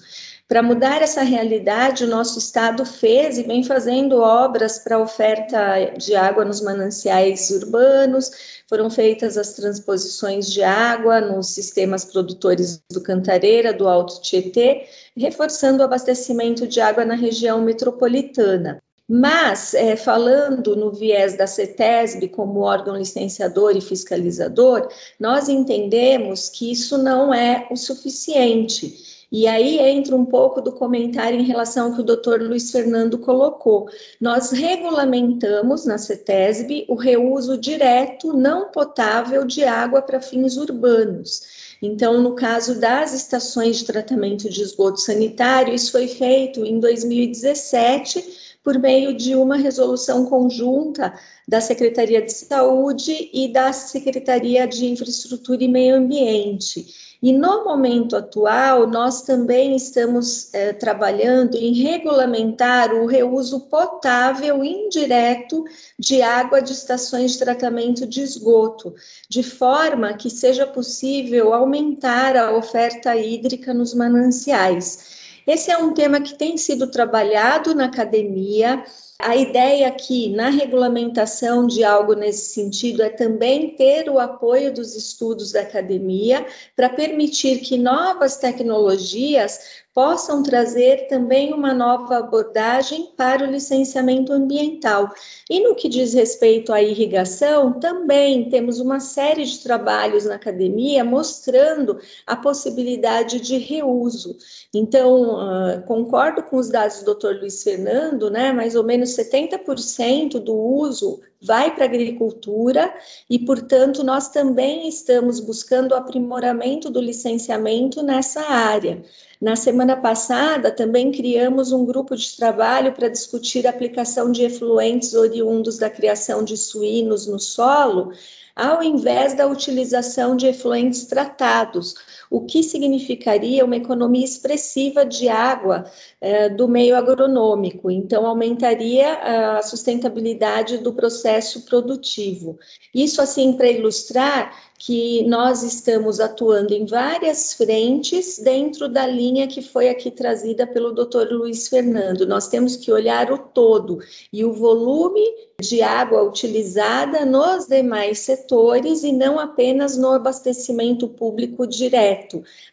Para 0.50 0.64
mudar 0.64 1.00
essa 1.00 1.22
realidade, 1.22 2.02
o 2.02 2.08
nosso 2.08 2.36
estado 2.40 2.84
fez 2.84 3.38
e 3.38 3.44
vem 3.44 3.62
fazendo 3.62 4.18
obras 4.18 4.80
para 4.80 4.98
oferta 4.98 5.94
de 5.96 6.16
água 6.16 6.44
nos 6.44 6.60
mananciais 6.60 7.50
urbanos, 7.50 8.32
foram 8.68 8.90
feitas 8.90 9.38
as 9.38 9.52
transposições 9.52 10.50
de 10.52 10.64
água 10.64 11.20
nos 11.20 11.50
sistemas 11.50 12.04
produtores 12.04 12.82
do 12.90 13.00
Cantareira, 13.00 13.72
do 13.72 13.86
Alto 13.86 14.20
Tietê, 14.22 14.88
reforçando 15.16 15.82
o 15.82 15.84
abastecimento 15.84 16.66
de 16.66 16.80
água 16.80 17.04
na 17.04 17.14
região 17.14 17.62
metropolitana. 17.62 18.82
Mas, 19.12 19.74
é, 19.74 19.96
falando 19.96 20.76
no 20.76 20.92
viés 20.92 21.36
da 21.36 21.44
CETESB 21.44 22.28
como 22.28 22.60
órgão 22.60 22.96
licenciador 22.96 23.76
e 23.76 23.80
fiscalizador, 23.80 24.88
nós 25.18 25.48
entendemos 25.48 26.48
que 26.48 26.70
isso 26.70 26.96
não 26.96 27.34
é 27.34 27.66
o 27.72 27.76
suficiente. 27.76 29.26
E 29.32 29.48
aí 29.48 29.80
entra 29.80 30.14
um 30.14 30.24
pouco 30.24 30.60
do 30.60 30.70
comentário 30.70 31.40
em 31.40 31.42
relação 31.42 31.86
ao 31.86 31.94
que 31.96 32.02
o 32.02 32.04
doutor 32.04 32.40
Luiz 32.40 32.70
Fernando 32.70 33.18
colocou. 33.18 33.88
Nós 34.20 34.52
regulamentamos 34.52 35.84
na 35.84 35.98
CETESB 35.98 36.84
o 36.86 36.94
reuso 36.94 37.58
direto 37.58 38.32
não 38.32 38.70
potável 38.70 39.44
de 39.44 39.64
água 39.64 40.00
para 40.00 40.20
fins 40.20 40.56
urbanos. 40.56 41.58
Então, 41.82 42.22
no 42.22 42.36
caso 42.36 42.78
das 42.78 43.12
estações 43.12 43.78
de 43.78 43.86
tratamento 43.86 44.48
de 44.48 44.62
esgoto 44.62 45.00
sanitário, 45.00 45.74
isso 45.74 45.90
foi 45.90 46.06
feito 46.06 46.64
em 46.64 46.78
2017 46.78 48.49
por 48.62 48.78
meio 48.78 49.14
de 49.16 49.34
uma 49.34 49.56
resolução 49.56 50.26
conjunta 50.26 51.12
da 51.48 51.60
Secretaria 51.60 52.22
de 52.22 52.32
Saúde 52.32 53.30
e 53.32 53.52
da 53.52 53.72
Secretaria 53.72 54.66
de 54.66 54.86
Infraestrutura 54.86 55.64
e 55.64 55.68
Meio 55.68 55.96
Ambiente. 55.96 57.10
E 57.22 57.34
no 57.34 57.64
momento 57.64 58.16
atual, 58.16 58.86
nós 58.86 59.22
também 59.22 59.76
estamos 59.76 60.52
é, 60.54 60.72
trabalhando 60.72 61.54
em 61.54 61.74
regulamentar 61.74 62.94
o 62.94 63.04
reuso 63.04 63.60
potável 63.60 64.64
indireto 64.64 65.62
de 65.98 66.22
água 66.22 66.62
de 66.62 66.72
estações 66.72 67.32
de 67.32 67.38
tratamento 67.40 68.06
de 68.06 68.22
esgoto, 68.22 68.94
de 69.28 69.42
forma 69.42 70.14
que 70.14 70.30
seja 70.30 70.66
possível 70.66 71.52
aumentar 71.52 72.36
a 72.36 72.56
oferta 72.56 73.14
hídrica 73.14 73.74
nos 73.74 73.92
mananciais. 73.92 75.19
Esse 75.50 75.68
é 75.68 75.76
um 75.76 75.92
tema 75.92 76.20
que 76.20 76.34
tem 76.34 76.56
sido 76.56 76.86
trabalhado 76.86 77.74
na 77.74 77.86
academia. 77.86 78.84
A 79.18 79.34
ideia 79.34 79.88
aqui 79.88 80.28
na 80.28 80.48
regulamentação 80.48 81.66
de 81.66 81.82
algo 81.82 82.14
nesse 82.14 82.54
sentido 82.54 83.02
é 83.02 83.08
também 83.08 83.74
ter 83.74 84.08
o 84.08 84.20
apoio 84.20 84.72
dos 84.72 84.94
estudos 84.94 85.50
da 85.50 85.62
academia 85.62 86.46
para 86.76 86.88
permitir 86.88 87.62
que 87.62 87.76
novas 87.76 88.36
tecnologias 88.36 89.82
possam 90.00 90.42
trazer 90.42 91.08
também 91.08 91.52
uma 91.52 91.74
nova 91.74 92.16
abordagem 92.16 93.12
para 93.14 93.46
o 93.46 93.50
licenciamento 93.50 94.32
ambiental. 94.32 95.12
E 95.50 95.60
no 95.60 95.74
que 95.74 95.90
diz 95.90 96.14
respeito 96.14 96.72
à 96.72 96.80
irrigação, 96.80 97.78
também 97.78 98.48
temos 98.48 98.80
uma 98.80 98.98
série 98.98 99.44
de 99.44 99.58
trabalhos 99.58 100.24
na 100.24 100.36
academia 100.36 101.04
mostrando 101.04 101.98
a 102.26 102.34
possibilidade 102.34 103.40
de 103.40 103.58
reuso. 103.58 104.38
Então, 104.74 105.34
uh, 105.34 105.82
concordo 105.82 106.44
com 106.44 106.56
os 106.56 106.70
dados 106.70 107.02
do 107.02 107.14
Dr. 107.14 107.38
Luiz 107.38 107.62
Fernando, 107.62 108.30
né? 108.30 108.54
Mais 108.54 108.74
ou 108.74 108.82
menos 108.82 109.10
70% 109.10 110.38
do 110.38 110.56
uso 110.56 111.20
vai 111.42 111.74
para 111.74 111.84
a 111.84 111.88
agricultura 111.88 112.90
e, 113.28 113.38
portanto, 113.38 114.02
nós 114.02 114.28
também 114.28 114.88
estamos 114.88 115.40
buscando 115.40 115.92
o 115.92 115.96
aprimoramento 115.96 116.88
do 116.88 117.02
licenciamento 117.02 118.02
nessa 118.02 118.40
área. 118.40 119.02
Na 119.40 119.56
semana 119.56 119.96
passada, 119.96 120.70
também 120.70 121.10
criamos 121.10 121.72
um 121.72 121.86
grupo 121.86 122.14
de 122.14 122.36
trabalho 122.36 122.92
para 122.92 123.08
discutir 123.08 123.66
a 123.66 123.70
aplicação 123.70 124.30
de 124.30 124.42
efluentes 124.42 125.14
oriundos 125.14 125.78
da 125.78 125.88
criação 125.88 126.44
de 126.44 126.58
suínos 126.58 127.26
no 127.26 127.38
solo, 127.38 128.12
ao 128.54 128.82
invés 128.82 129.32
da 129.32 129.46
utilização 129.46 130.36
de 130.36 130.46
efluentes 130.46 131.06
tratados, 131.06 131.94
o 132.30 132.42
que 132.42 132.62
significaria 132.62 133.64
uma 133.64 133.76
economia 133.76 134.24
expressiva 134.24 135.04
de 135.04 135.28
água 135.28 135.84
é, 136.20 136.48
do 136.48 136.68
meio 136.68 136.96
agronômico. 136.96 137.90
Então, 137.90 138.24
aumentaria 138.24 139.56
a 139.56 139.62
sustentabilidade 139.62 140.78
do 140.78 140.92
processo 140.92 141.62
produtivo. 141.62 142.56
Isso, 142.94 143.20
assim, 143.20 143.54
para 143.54 143.68
ilustrar 143.68 144.54
que 144.80 145.22
nós 145.24 145.62
estamos 145.62 146.20
atuando 146.20 146.72
em 146.72 146.86
várias 146.86 147.52
frentes 147.52 148.38
dentro 148.38 148.88
da 148.88 149.06
linha 149.06 149.46
que 149.46 149.60
foi 149.60 149.90
aqui 149.90 150.10
trazida 150.10 150.66
pelo 150.66 150.92
Dr. 150.92 151.30
Luiz 151.32 151.68
Fernando. 151.68 152.26
Nós 152.26 152.48
temos 152.48 152.76
que 152.76 152.90
olhar 152.90 153.30
o 153.30 153.36
todo 153.36 153.98
e 154.32 154.42
o 154.42 154.54
volume 154.54 155.20
de 155.60 155.82
água 155.82 156.22
utilizada 156.22 157.26
nos 157.26 157.66
demais 157.66 158.20
setores 158.20 159.04
e 159.04 159.12
não 159.12 159.38
apenas 159.38 159.98
no 159.98 160.12
abastecimento 160.12 161.06
público 161.06 161.66
direto, 161.66 162.19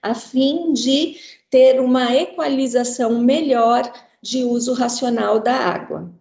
a 0.01 0.13
fim 0.13 0.73
de 0.73 1.15
ter 1.49 1.79
uma 1.79 2.15
equalização 2.15 3.19
melhor 3.19 3.91
de 4.21 4.43
uso 4.43 4.73
racional 4.73 5.39
da 5.39 5.55
água. 5.55 6.12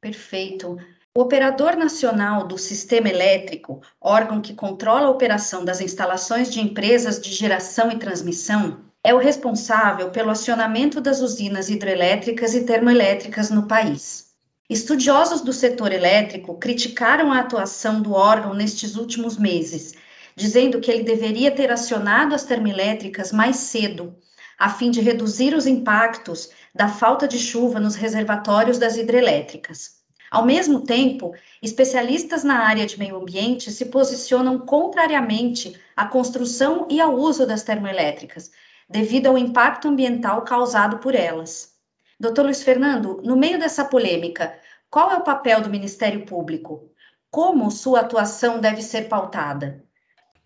Perfeito. 0.00 0.78
O 1.14 1.20
Operador 1.20 1.76
Nacional 1.76 2.46
do 2.46 2.56
Sistema 2.56 3.08
Elétrico, 3.08 3.82
órgão 4.00 4.40
que 4.40 4.54
controla 4.54 5.08
a 5.08 5.10
operação 5.10 5.62
das 5.64 5.80
instalações 5.80 6.50
de 6.50 6.60
empresas 6.60 7.20
de 7.20 7.30
geração 7.30 7.92
e 7.92 7.98
transmissão, 7.98 8.80
é 9.04 9.12
o 9.12 9.18
responsável 9.18 10.10
pelo 10.10 10.30
acionamento 10.30 11.00
das 11.00 11.20
usinas 11.20 11.68
hidrelétricas 11.68 12.54
e 12.54 12.64
termoelétricas 12.64 13.50
no 13.50 13.66
país. 13.66 14.32
Estudiosos 14.70 15.42
do 15.42 15.52
setor 15.52 15.92
elétrico 15.92 16.54
criticaram 16.54 17.30
a 17.30 17.40
atuação 17.40 18.00
do 18.00 18.12
órgão 18.12 18.54
nestes 18.54 18.96
últimos 18.96 19.36
meses, 19.36 19.94
dizendo 20.36 20.80
que 20.80 20.90
ele 20.90 21.02
deveria 21.02 21.50
ter 21.50 21.70
acionado 21.70 22.34
as 22.34 22.44
termoelétricas 22.44 23.32
mais 23.32 23.56
cedo, 23.56 24.16
a 24.58 24.68
fim 24.68 24.90
de 24.90 25.00
reduzir 25.00 25.54
os 25.54 25.66
impactos 25.66 26.50
da 26.74 26.88
falta 26.88 27.26
de 27.26 27.38
chuva 27.38 27.80
nos 27.80 27.94
reservatórios 27.94 28.78
das 28.78 28.96
hidrelétricas. 28.96 30.02
Ao 30.30 30.46
mesmo 30.46 30.80
tempo, 30.80 31.34
especialistas 31.60 32.42
na 32.42 32.60
área 32.60 32.86
de 32.86 32.98
meio 32.98 33.16
ambiente 33.16 33.70
se 33.70 33.86
posicionam 33.86 34.58
contrariamente 34.58 35.78
à 35.94 36.06
construção 36.06 36.86
e 36.88 37.00
ao 37.00 37.14
uso 37.14 37.46
das 37.46 37.62
termoelétricas, 37.62 38.50
devido 38.88 39.26
ao 39.26 39.36
impacto 39.36 39.88
ambiental 39.88 40.42
causado 40.42 40.98
por 40.98 41.14
elas. 41.14 41.72
Doutor 42.18 42.44
Luiz 42.44 42.62
Fernando, 42.62 43.20
no 43.22 43.36
meio 43.36 43.58
dessa 43.58 43.84
polêmica, 43.84 44.58
qual 44.88 45.10
é 45.10 45.16
o 45.16 45.24
papel 45.24 45.60
do 45.60 45.68
Ministério 45.68 46.24
Público? 46.24 46.90
Como 47.30 47.70
sua 47.70 48.00
atuação 48.00 48.60
deve 48.60 48.80
ser 48.80 49.08
pautada? 49.08 49.84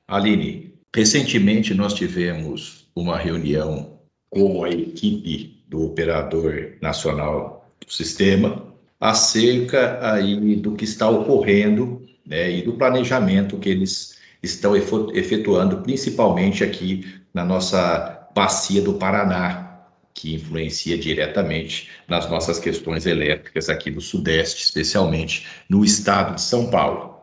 Aline, 0.08 0.74
recentemente 0.94 1.74
nós 1.74 1.92
tivemos 1.92 2.88
uma 2.94 3.16
reunião 3.16 3.98
com 4.30 4.64
a 4.64 4.70
equipe 4.70 5.64
do 5.68 5.84
Operador 5.84 6.76
Nacional 6.80 7.68
do 7.84 7.92
Sistema 7.92 8.72
acerca 9.00 9.98
aí 10.00 10.56
do 10.56 10.72
que 10.72 10.84
está 10.84 11.08
ocorrendo 11.08 12.02
né, 12.24 12.50
e 12.50 12.62
do 12.62 12.74
planejamento 12.74 13.58
que 13.58 13.68
eles 13.68 14.16
estão 14.42 14.74
efetuando, 14.76 15.82
principalmente 15.82 16.62
aqui 16.62 17.04
na 17.34 17.44
nossa 17.44 18.28
bacia 18.34 18.80
do 18.80 18.94
Paraná, 18.94 19.66
que 20.14 20.34
influencia 20.34 20.96
diretamente 20.96 21.90
nas 22.08 22.28
nossas 22.30 22.58
questões 22.58 23.06
elétricas 23.06 23.68
aqui 23.68 23.90
no 23.90 24.00
Sudeste, 24.00 24.62
especialmente 24.62 25.46
no 25.68 25.84
estado 25.84 26.36
de 26.36 26.40
São 26.40 26.70
Paulo. 26.70 27.16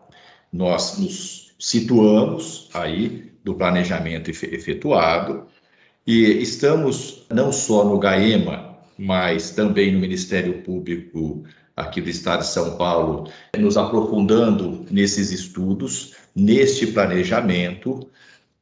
Nós 0.52 1.00
nos 1.00 1.43
situamos 1.64 2.68
aí 2.74 3.32
do 3.42 3.56
planejamento 3.56 4.30
efetuado 4.30 5.46
e 6.06 6.42
estamos 6.42 7.26
não 7.32 7.54
só 7.54 7.86
no 7.86 7.98
GAEMA, 8.00 8.78
mas 8.98 9.52
também 9.52 9.90
no 9.94 10.00
Ministério 10.00 10.62
Público 10.62 11.46
aqui 11.74 12.02
do 12.02 12.10
Estado 12.10 12.42
de 12.42 12.48
São 12.48 12.76
Paulo, 12.76 13.32
nos 13.58 13.78
aprofundando 13.78 14.86
nesses 14.92 15.32
estudos, 15.32 16.16
neste 16.36 16.88
planejamento. 16.88 18.10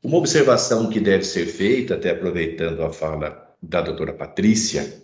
Uma 0.04 0.18
observação 0.18 0.88
que 0.88 1.00
deve 1.00 1.24
ser 1.24 1.48
feita, 1.48 1.96
até 1.96 2.12
aproveitando 2.12 2.84
a 2.84 2.94
fala 2.94 3.52
da 3.60 3.82
doutora 3.82 4.14
Patrícia, 4.14 5.02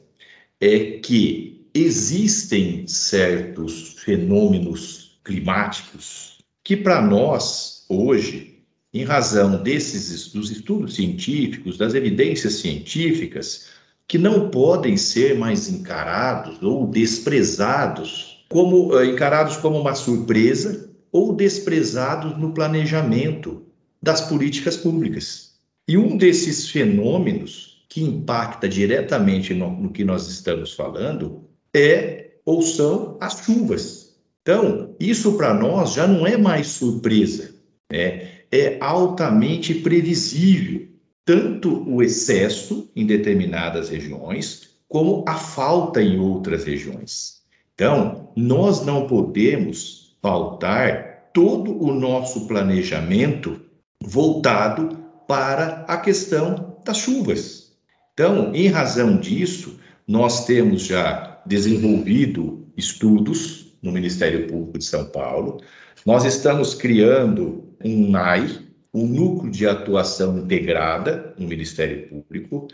é 0.62 1.00
que 1.00 1.68
existem 1.74 2.88
certos 2.88 3.96
fenômenos 3.98 5.20
climáticos 5.24 6.38
que, 6.64 6.78
para 6.78 7.02
nós, 7.02 7.77
hoje, 7.90 8.64
em 8.94 9.04
razão 9.04 9.62
desses 9.62 10.32
dos 10.32 10.50
estudos 10.50 10.96
científicos, 10.96 11.78
das 11.78 11.94
evidências 11.94 12.54
científicas, 12.54 13.68
que 14.08 14.18
não 14.18 14.50
podem 14.50 14.96
ser 14.96 15.38
mais 15.38 15.70
encarados 15.70 16.62
ou 16.64 16.88
desprezados 16.88 18.46
como 18.50 18.98
eh, 18.98 19.08
encarados 19.08 19.58
como 19.58 19.80
uma 19.80 19.94
surpresa 19.94 20.90
ou 21.12 21.36
desprezados 21.36 22.38
no 22.38 22.54
planejamento 22.54 23.64
das 24.02 24.22
políticas 24.22 24.78
públicas. 24.78 25.52
E 25.88 25.98
um 25.98 26.18
desses 26.18 26.70
fenômenos 26.70 27.86
que 27.90 28.02
impacta 28.02 28.68
diretamente 28.68 29.54
no, 29.54 29.70
no 29.70 29.92
que 29.92 30.04
nós 30.04 30.28
estamos 30.28 30.74
falando 30.74 31.46
é 31.74 32.32
ou 32.46 32.62
são 32.62 33.18
as 33.20 33.40
chuvas. 33.44 34.16
Então, 34.42 34.96
isso 35.00 35.34
para 35.34 35.54
nós 35.54 35.94
já 35.94 36.08
não 36.08 36.26
é 36.26 36.38
mais 36.38 36.68
surpresa, 36.68 37.56
né? 37.92 38.30
é 38.52 38.78
altamente 38.80 39.74
previsível 39.76 40.88
tanto 41.28 41.84
o 41.86 42.02
excesso 42.02 42.90
em 42.96 43.06
determinadas 43.06 43.90
regiões, 43.90 44.70
como 44.88 45.26
a 45.28 45.36
falta 45.36 46.02
em 46.02 46.18
outras 46.18 46.64
regiões. 46.64 47.42
Então, 47.76 48.32
nós 48.34 48.86
não 48.86 49.06
podemos 49.08 50.16
pautar 50.22 51.30
todo 51.34 51.84
o 51.84 51.94
nosso 51.94 52.48
planejamento 52.48 53.60
voltado 54.02 54.98
para 55.28 55.84
a 55.88 55.98
questão 55.98 56.78
das 56.86 56.98
chuvas. 56.98 57.74
Então, 58.14 58.56
em 58.56 58.68
razão 58.68 59.18
disso, 59.18 59.78
nós 60.08 60.46
temos 60.46 60.84
já 60.84 61.42
desenvolvido 61.46 62.66
estudos 62.78 63.78
no 63.84 63.92
Ministério 63.92 64.48
Público 64.48 64.78
de 64.78 64.86
São 64.86 65.06
Paulo. 65.06 65.62
Nós 66.06 66.24
estamos 66.24 66.74
criando 66.74 67.67
um 67.84 68.10
NAI, 68.10 68.60
um 68.94 69.06
núcleo 69.06 69.52
de 69.52 69.68
atuação 69.68 70.38
integrada 70.38 71.34
no 71.38 71.48
Ministério 71.48 72.08
Público, 72.08 72.68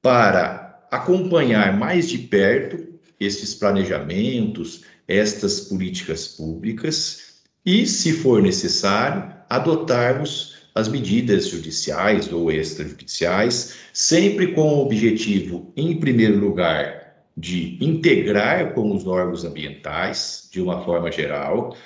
para 0.00 0.86
acompanhar 0.90 1.76
mais 1.78 2.08
de 2.08 2.18
perto 2.18 2.92
esses 3.18 3.54
planejamentos, 3.54 4.84
estas 5.06 5.60
políticas 5.60 6.26
públicas 6.28 7.42
e, 7.64 7.86
se 7.86 8.12
for 8.12 8.42
necessário, 8.42 9.32
adotarmos 9.48 10.62
as 10.74 10.88
medidas 10.88 11.48
judiciais 11.48 12.32
ou 12.32 12.50
extrajudiciais, 12.50 13.76
sempre 13.92 14.52
com 14.52 14.62
o 14.62 14.82
objetivo, 14.82 15.72
em 15.76 15.98
primeiro 15.98 16.38
lugar, 16.38 17.02
de 17.36 17.78
integrar 17.80 18.74
com 18.74 18.94
os 18.94 19.06
órgãos 19.06 19.44
ambientais, 19.44 20.48
de 20.50 20.60
uma 20.60 20.84
forma 20.84 21.10
geral, 21.10 21.76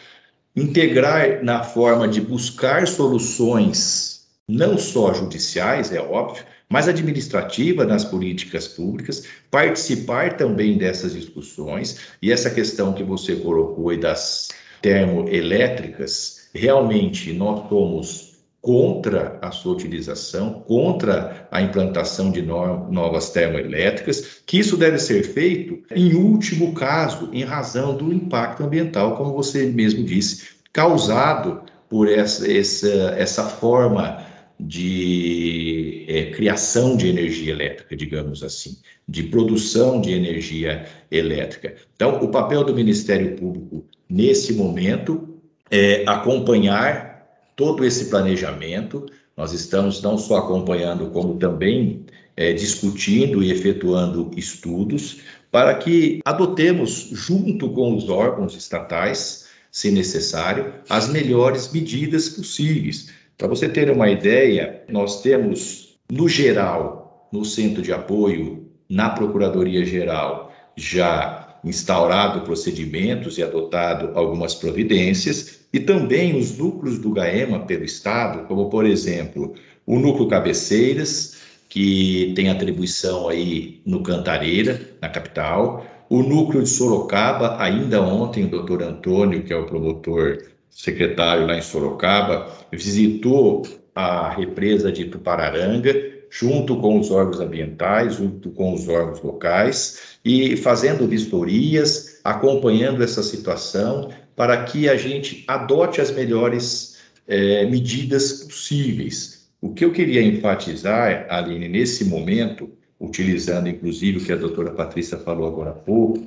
integrar 0.57 1.45
na 1.45 1.63
forma 1.63 2.09
de 2.09 2.21
buscar 2.21 2.89
soluções 2.89 4.17
não 4.49 4.79
só 4.79 5.13
judiciais, 5.13 5.93
é 5.93 6.01
óbvio, 6.01 6.45
mas 6.69 6.89
administrativa 6.89 7.85
nas 7.85 8.05
políticas 8.05 8.67
públicas, 8.69 9.25
participar 9.51 10.37
também 10.37 10.79
dessas 10.79 11.13
discussões 11.13 11.99
e 12.23 12.33
essa 12.33 12.51
questão 12.51 12.93
que 12.93 13.03
você 13.03 13.37
colocou 13.37 13.91
aí 13.91 13.99
das 13.99 14.49
termoelétricas, 14.81 16.49
realmente 16.55 17.33
nós 17.33 17.69
somos 17.69 18.36
contra 18.67 19.39
a 19.41 19.53
sua 19.53 19.75
utilização, 19.75 20.65
contra 20.67 21.47
a 21.53 21.63
implantação 21.63 22.33
de 22.33 22.43
novas 22.43 23.31
termoelétricas, 23.31 24.41
que 24.45 24.59
isso 24.59 24.77
deve 24.77 24.99
ser 24.99 25.23
feito 25.23 25.85
em 25.95 26.17
último 26.17 26.75
caso, 26.75 27.31
em 27.33 27.45
razão 27.45 27.97
do 27.97 28.13
impacto 28.13 28.65
ambiental, 28.65 29.17
como 29.17 29.33
você 29.33 29.67
mesmo 29.67 30.03
disse, 30.03 30.49
causado 30.73 31.63
por 31.89 32.09
essa, 32.09 32.51
essa, 32.51 32.89
essa 33.17 33.45
forma 33.45 34.27
de 34.59 36.05
é, 36.09 36.31
criação 36.33 36.97
de 36.97 37.07
energia 37.07 37.53
elétrica, 37.53 37.95
digamos 37.95 38.43
assim, 38.43 38.79
de 39.07 39.23
produção 39.23 40.01
de 40.01 40.11
energia 40.11 40.87
elétrica. 41.09 41.77
Então, 41.95 42.17
o 42.21 42.33
papel 42.33 42.65
do 42.65 42.75
Ministério 42.75 43.37
Público 43.37 43.87
nesse 44.11 44.55
momento 44.55 45.39
é 45.71 46.03
acompanhar 46.05 47.16
todo 47.57 47.85
esse 47.85 48.05
planejamento. 48.07 49.07
Nós 49.37 49.53
estamos 49.53 50.01
não 50.03 50.17
só 50.17 50.37
acompanhando, 50.37 51.11
como 51.11 51.37
também 51.37 52.05
é, 52.37 52.53
discutindo 52.53 53.43
e 53.43 53.51
efetuando 53.51 54.31
estudos 54.37 55.21
para 55.51 55.75
que 55.75 56.21
adotemos, 56.25 57.09
junto 57.13 57.71
com 57.71 57.97
os 57.97 58.11
órgãos 58.11 58.55
estatais, 58.55 59.47
se 59.71 59.91
necessário, 59.91 60.75
as 60.89 61.09
melhores 61.09 61.73
medidas 61.73 62.29
possíveis. 62.29 63.09
Para 63.39 63.49
você 63.49 63.69
ter 63.69 63.91
uma 63.91 64.11
ideia, 64.11 64.83
nós 64.89 65.23
temos, 65.23 65.99
no 66.11 66.29
geral, 66.29 67.29
no 67.33 67.45
centro 67.45 67.83
de 67.83 67.93
apoio, 67.93 68.69
na 68.89 69.11
Procuradoria 69.11 69.85
Geral, 69.85 70.53
já 70.77 71.46
instaurado 71.69 72.43
procedimentos 72.43 73.39
e 73.39 73.43
adotado 73.43 74.11
algumas 74.15 74.55
providências, 74.55 75.61
e 75.73 75.81
também 75.81 76.37
os 76.37 76.57
núcleos 76.57 76.99
do 76.99 77.11
GAEMA 77.11 77.61
pelo 77.61 77.85
Estado, 77.85 78.47
como, 78.47 78.71
por 78.71 78.87
exemplo, 78.87 79.55
o 79.85 79.99
núcleo 79.99 80.29
Cabeceiras, 80.29 81.37
que 81.69 82.33
tem 82.35 82.49
atribuição 82.49 83.29
aí 83.29 83.81
no 83.85 84.03
Cantareira, 84.03 84.81
na 85.01 85.09
capital, 85.09 85.85
o 86.09 86.23
núcleo 86.23 86.63
de 86.63 86.69
Sorocaba, 86.69 87.61
ainda 87.61 88.01
ontem 88.01 88.45
o 88.45 88.49
doutor 88.49 88.83
Antônio, 88.83 89.43
que 89.43 89.53
é 89.53 89.57
o 89.57 89.67
promotor 89.67 90.39
secretário 90.71 91.47
lá 91.47 91.59
em 91.59 91.63
Sorocaba, 91.63 92.49
visitou 92.71 93.63
a 93.95 94.31
represa 94.31 94.93
de 94.93 95.07
Tupararanga, 95.07 96.16
junto 96.31 96.77
com 96.79 96.99
os 96.99 97.11
órgãos 97.11 97.41
ambientais, 97.41 98.17
junto 98.17 98.51
com 98.51 98.73
os 98.75 98.89
órgãos 98.89 99.23
locais, 99.23 100.19
e 100.25 100.57
fazendo 100.57 101.07
vistorias, 101.07 102.21
acompanhando 102.25 103.03
essa 103.03 103.23
situação, 103.23 104.11
para 104.35 104.65
que 104.65 104.89
a 104.89 104.97
gente 104.97 105.45
adote 105.47 106.01
as 106.01 106.11
melhores 106.11 106.99
é, 107.27 107.65
medidas 107.67 108.45
possíveis. 108.45 109.49
O 109.61 109.73
que 109.73 109.85
eu 109.85 109.93
queria 109.93 110.23
enfatizar, 110.23 111.27
Aline, 111.31 111.69
nesse 111.69 112.05
momento, 112.05 112.71
utilizando 113.01 113.69
inclusive 113.69 114.19
o 114.19 114.25
que 114.25 114.33
a 114.33 114.37
doutora 114.37 114.71
Patrícia 114.71 115.19
falou 115.19 115.47
agora 115.47 115.71
há 115.71 115.75
pouco, 115.75 116.23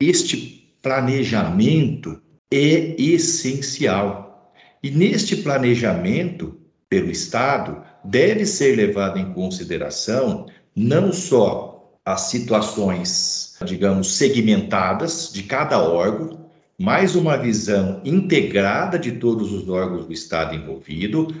este 0.00 0.74
planejamento 0.82 2.20
é 2.52 3.00
essencial. 3.00 4.52
E 4.82 4.90
neste 4.90 5.36
planejamento 5.36 6.58
pelo 6.88 7.10
Estado, 7.10 7.82
deve 8.04 8.44
ser 8.44 8.76
levado 8.76 9.18
em 9.18 9.32
consideração 9.32 10.46
não 10.76 11.12
só 11.12 11.74
as 12.04 12.22
situações, 12.22 13.56
digamos, 13.64 14.16
segmentadas 14.16 15.30
de 15.32 15.42
cada 15.44 15.80
órgão, 15.80 16.44
mais 16.78 17.14
uma 17.14 17.36
visão 17.36 18.00
integrada 18.04 18.98
de 18.98 19.12
todos 19.12 19.52
os 19.52 19.68
órgãos 19.68 20.06
do 20.06 20.12
Estado 20.12 20.54
envolvido. 20.54 21.34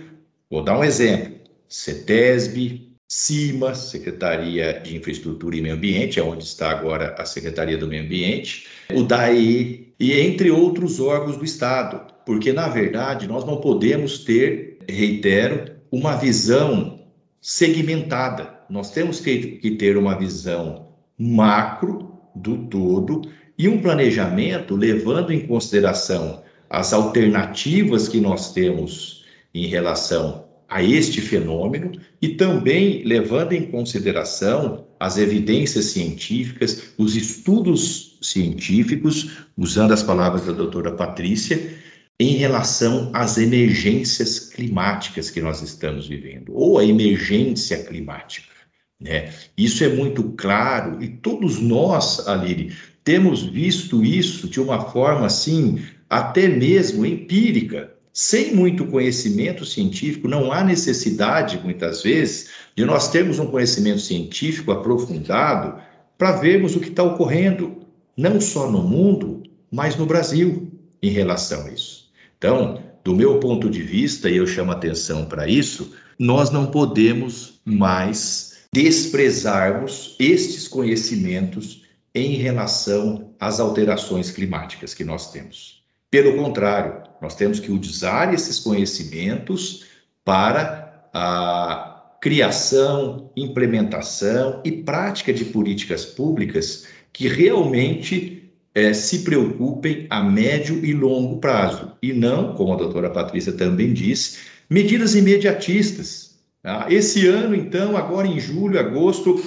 Vou 0.48 0.62
dar 0.62 0.78
um 0.78 0.84
exemplo: 0.84 1.34
CETESB, 1.68 2.88
CIMA, 3.06 3.74
Secretaria 3.74 4.80
de 4.80 4.96
Infraestrutura 4.96 5.56
e 5.56 5.60
Meio 5.60 5.74
Ambiente, 5.74 6.18
é 6.18 6.22
onde 6.22 6.44
está 6.44 6.70
agora 6.70 7.14
a 7.18 7.24
Secretaria 7.26 7.76
do 7.76 7.86
Meio 7.86 8.04
Ambiente, 8.04 8.66
o 8.92 9.02
DAE 9.02 9.92
e 9.98 10.12
entre 10.12 10.50
outros 10.50 10.98
órgãos 10.98 11.36
do 11.36 11.44
Estado, 11.44 12.00
porque 12.24 12.52
na 12.52 12.68
verdade 12.68 13.28
nós 13.28 13.44
não 13.44 13.60
podemos 13.60 14.24
ter, 14.24 14.78
reitero, 14.88 15.73
uma 15.94 16.16
visão 16.16 16.98
segmentada. 17.40 18.58
Nós 18.68 18.90
temos 18.90 19.20
que 19.20 19.70
ter 19.78 19.96
uma 19.96 20.18
visão 20.18 20.88
macro 21.16 22.18
do 22.34 22.66
todo 22.66 23.22
e 23.56 23.68
um 23.68 23.80
planejamento 23.80 24.74
levando 24.74 25.32
em 25.32 25.46
consideração 25.46 26.42
as 26.68 26.92
alternativas 26.92 28.08
que 28.08 28.20
nós 28.20 28.52
temos 28.52 29.24
em 29.54 29.68
relação 29.68 30.46
a 30.68 30.82
este 30.82 31.20
fenômeno 31.20 31.92
e 32.20 32.30
também 32.30 33.04
levando 33.04 33.52
em 33.52 33.70
consideração 33.70 34.86
as 34.98 35.16
evidências 35.16 35.84
científicas, 35.84 36.94
os 36.98 37.14
estudos 37.14 38.18
científicos, 38.20 39.46
usando 39.56 39.92
as 39.92 40.02
palavras 40.02 40.44
da 40.44 40.52
doutora 40.52 40.90
Patrícia, 40.90 41.78
em 42.20 42.36
relação 42.36 43.10
às 43.12 43.38
emergências 43.38 44.38
climáticas 44.38 45.30
que 45.30 45.40
nós 45.40 45.62
estamos 45.62 46.06
vivendo, 46.06 46.52
ou 46.54 46.78
a 46.78 46.84
emergência 46.84 47.82
climática. 47.82 48.54
Né? 49.00 49.32
Isso 49.58 49.82
é 49.82 49.88
muito 49.88 50.22
claro 50.32 51.02
e 51.02 51.08
todos 51.08 51.60
nós, 51.60 52.26
Aline, 52.28 52.72
temos 53.02 53.42
visto 53.42 54.04
isso 54.04 54.48
de 54.48 54.60
uma 54.60 54.80
forma 54.90 55.26
assim, 55.26 55.82
até 56.08 56.48
mesmo 56.48 57.04
empírica. 57.04 57.92
Sem 58.16 58.54
muito 58.54 58.86
conhecimento 58.86 59.64
científico, 59.66 60.28
não 60.28 60.52
há 60.52 60.62
necessidade, 60.62 61.60
muitas 61.64 62.00
vezes, 62.00 62.50
de 62.76 62.84
nós 62.84 63.08
termos 63.10 63.40
um 63.40 63.48
conhecimento 63.48 64.00
científico 64.00 64.70
aprofundado 64.70 65.82
para 66.16 66.36
vermos 66.36 66.76
o 66.76 66.80
que 66.80 66.90
está 66.90 67.02
ocorrendo, 67.02 67.84
não 68.16 68.40
só 68.40 68.70
no 68.70 68.84
mundo, 68.84 69.42
mas 69.68 69.96
no 69.96 70.06
Brasil, 70.06 70.70
em 71.02 71.10
relação 71.10 71.66
a 71.66 71.70
isso. 71.72 72.03
Então, 72.44 72.82
do 73.02 73.16
meu 73.16 73.40
ponto 73.40 73.70
de 73.70 73.82
vista, 73.82 74.28
e 74.28 74.36
eu 74.36 74.46
chamo 74.46 74.70
atenção 74.70 75.24
para 75.24 75.48
isso, 75.48 75.94
nós 76.18 76.50
não 76.50 76.66
podemos 76.66 77.58
mais 77.64 78.66
desprezarmos 78.70 80.14
estes 80.20 80.68
conhecimentos 80.68 81.86
em 82.14 82.34
relação 82.34 83.30
às 83.40 83.60
alterações 83.60 84.30
climáticas 84.30 84.92
que 84.92 85.04
nós 85.04 85.32
temos. 85.32 85.82
Pelo 86.10 86.36
contrário, 86.36 87.04
nós 87.18 87.34
temos 87.34 87.58
que 87.58 87.72
usar 87.72 88.34
esses 88.34 88.58
conhecimentos 88.58 89.86
para 90.22 91.08
a 91.14 92.18
criação, 92.20 93.32
implementação 93.34 94.60
e 94.62 94.70
prática 94.70 95.32
de 95.32 95.46
políticas 95.46 96.04
públicas 96.04 96.86
que 97.10 97.26
realmente 97.26 98.43
é, 98.74 98.92
se 98.92 99.20
preocupem 99.20 100.06
a 100.10 100.22
médio 100.22 100.84
e 100.84 100.92
longo 100.92 101.38
prazo, 101.38 101.92
e 102.02 102.12
não, 102.12 102.54
como 102.54 102.72
a 102.72 102.76
doutora 102.76 103.08
Patrícia 103.08 103.52
também 103.52 103.92
disse, 103.92 104.38
medidas 104.68 105.14
imediatistas. 105.14 106.34
Tá? 106.60 106.86
Esse 106.90 107.26
ano, 107.28 107.54
então, 107.54 107.96
agora 107.96 108.26
em 108.26 108.40
julho, 108.40 108.80
agosto, 108.80 109.40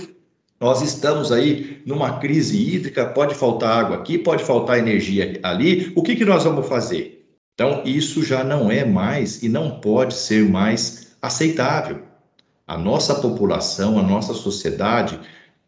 Nós 0.59 0.81
estamos 0.81 1.31
aí 1.31 1.83
numa 1.85 2.17
crise 2.17 2.57
hídrica, 2.57 3.05
pode 3.05 3.35
faltar 3.35 3.77
água 3.77 3.97
aqui, 3.97 4.17
pode 4.17 4.43
faltar 4.43 4.79
energia 4.79 5.39
ali. 5.43 5.91
O 5.95 6.01
que, 6.01 6.15
que 6.15 6.25
nós 6.25 6.45
vamos 6.45 6.67
fazer? 6.67 7.27
Então, 7.53 7.83
isso 7.85 8.23
já 8.23 8.43
não 8.43 8.71
é 8.71 8.83
mais 8.83 9.43
e 9.43 9.49
não 9.49 9.79
pode 9.79 10.15
ser 10.15 10.47
mais 10.49 11.15
aceitável. 11.21 12.01
A 12.65 12.77
nossa 12.77 13.15
população, 13.15 13.99
a 13.99 14.03
nossa 14.03 14.33
sociedade 14.33 15.19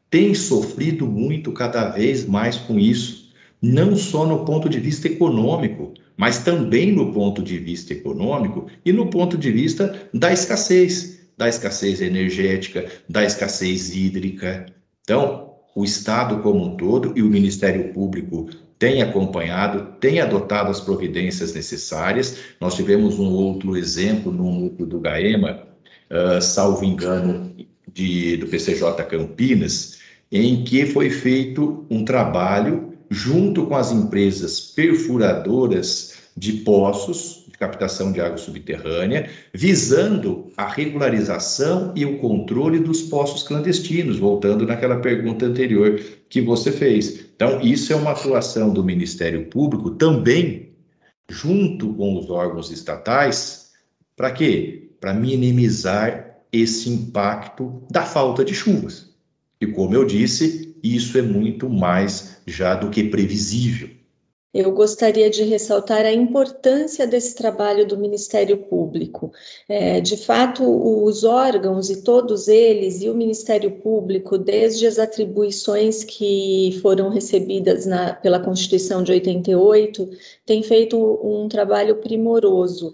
tem 0.09 0.33
sofrido 0.33 1.05
muito 1.05 1.51
cada 1.51 1.87
vez 1.89 2.25
mais 2.25 2.57
com 2.57 2.79
isso, 2.79 3.18
não 3.61 3.95
só 3.95 4.25
no 4.25 4.45
ponto 4.45 4.69
de 4.69 4.79
vista 4.79 5.07
econômico, 5.07 5.93
mas 6.15 6.39
também 6.39 6.91
no 6.91 7.13
ponto 7.13 7.41
de 7.41 7.57
vista 7.57 7.93
econômico 7.93 8.67
e 8.85 8.91
no 8.91 9.09
ponto 9.09 9.37
de 9.37 9.51
vista 9.51 10.09
da 10.13 10.31
escassez, 10.31 11.19
da 11.37 11.47
escassez 11.47 12.01
energética, 12.01 12.85
da 13.07 13.23
escassez 13.23 13.95
hídrica. 13.95 14.65
Então, 15.03 15.53
o 15.75 15.83
Estado 15.83 16.39
como 16.39 16.65
um 16.65 16.75
todo 16.75 17.13
e 17.15 17.21
o 17.21 17.29
Ministério 17.29 17.93
Público 17.93 18.49
têm 18.77 19.01
acompanhado, 19.01 19.97
têm 19.99 20.21
adotado 20.21 20.71
as 20.71 20.79
providências 20.79 21.53
necessárias. 21.53 22.37
Nós 22.59 22.75
tivemos 22.75 23.19
um 23.19 23.29
outro 23.31 23.75
exemplo 23.75 24.31
no 24.31 24.51
núcleo 24.51 24.87
do 24.87 24.99
GAEMA, 24.99 25.67
uh, 26.09 26.41
salvo 26.41 26.85
engano, 26.85 27.53
de, 27.93 28.37
do 28.37 28.47
PCJ 28.47 29.03
Campinas, 29.09 29.99
em 30.31 30.63
que 30.63 30.85
foi 30.85 31.09
feito 31.09 31.85
um 31.89 32.05
trabalho 32.05 32.88
junto 33.09 33.65
com 33.65 33.75
as 33.75 33.91
empresas 33.91 34.59
perfuradoras 34.59 36.15
de 36.37 36.53
poços 36.53 37.39
captação 37.59 38.13
de 38.13 38.21
água 38.21 38.37
subterrânea, 38.37 39.29
visando 39.53 40.47
a 40.55 40.65
regularização 40.65 41.91
e 41.93 42.05
o 42.05 42.17
controle 42.17 42.79
dos 42.79 43.01
poços 43.01 43.43
clandestinos, 43.43 44.17
voltando 44.17 44.65
naquela 44.65 45.01
pergunta 45.01 45.45
anterior 45.45 45.99
que 46.29 46.39
você 46.39 46.71
fez. 46.71 47.25
Então, 47.35 47.59
isso 47.59 47.91
é 47.91 47.95
uma 47.97 48.11
atuação 48.11 48.73
do 48.73 48.81
Ministério 48.81 49.47
Público 49.47 49.91
também, 49.91 50.69
junto 51.29 51.93
com 51.93 52.17
os 52.17 52.29
órgãos 52.29 52.71
estatais, 52.71 53.71
para 54.15 54.31
quê? 54.31 54.91
Para 55.01 55.13
minimizar 55.13 56.37
esse 56.51 56.89
impacto 56.89 57.83
da 57.91 58.03
falta 58.03 58.43
de 58.43 58.55
chuvas. 58.55 59.09
E 59.59 59.67
como 59.67 59.93
eu 59.93 60.05
disse, 60.05 60.68
isso 60.83 61.17
é 61.17 61.21
muito 61.21 61.69
mais 61.69 62.41
já 62.45 62.75
do 62.75 62.89
que 62.89 63.03
previsível. 63.03 63.89
Eu 64.51 64.71
gostaria 64.71 65.29
de 65.29 65.43
ressaltar 65.43 66.07
a 66.07 66.11
importância 66.11 67.05
desse 67.05 67.35
trabalho 67.35 67.85
do 67.85 67.95
Ministério 67.95 68.57
Público. 68.57 69.31
É, 69.67 70.01
de 70.01 70.17
fato, 70.17 70.63
os 71.05 71.23
órgãos 71.23 71.91
e 71.91 72.01
todos 72.01 72.47
eles, 72.47 73.03
e 73.03 73.09
o 73.09 73.13
Ministério 73.13 73.69
Público, 73.69 74.39
desde 74.39 74.87
as 74.87 74.97
atribuições 74.97 76.03
que 76.03 76.79
foram 76.81 77.09
recebidas 77.09 77.85
na, 77.85 78.15
pela 78.15 78.39
Constituição 78.39 79.03
de 79.03 79.11
88, 79.11 80.09
tem 80.47 80.63
feito 80.63 80.97
um 80.97 81.47
trabalho 81.47 81.97
primoroso. 81.97 82.91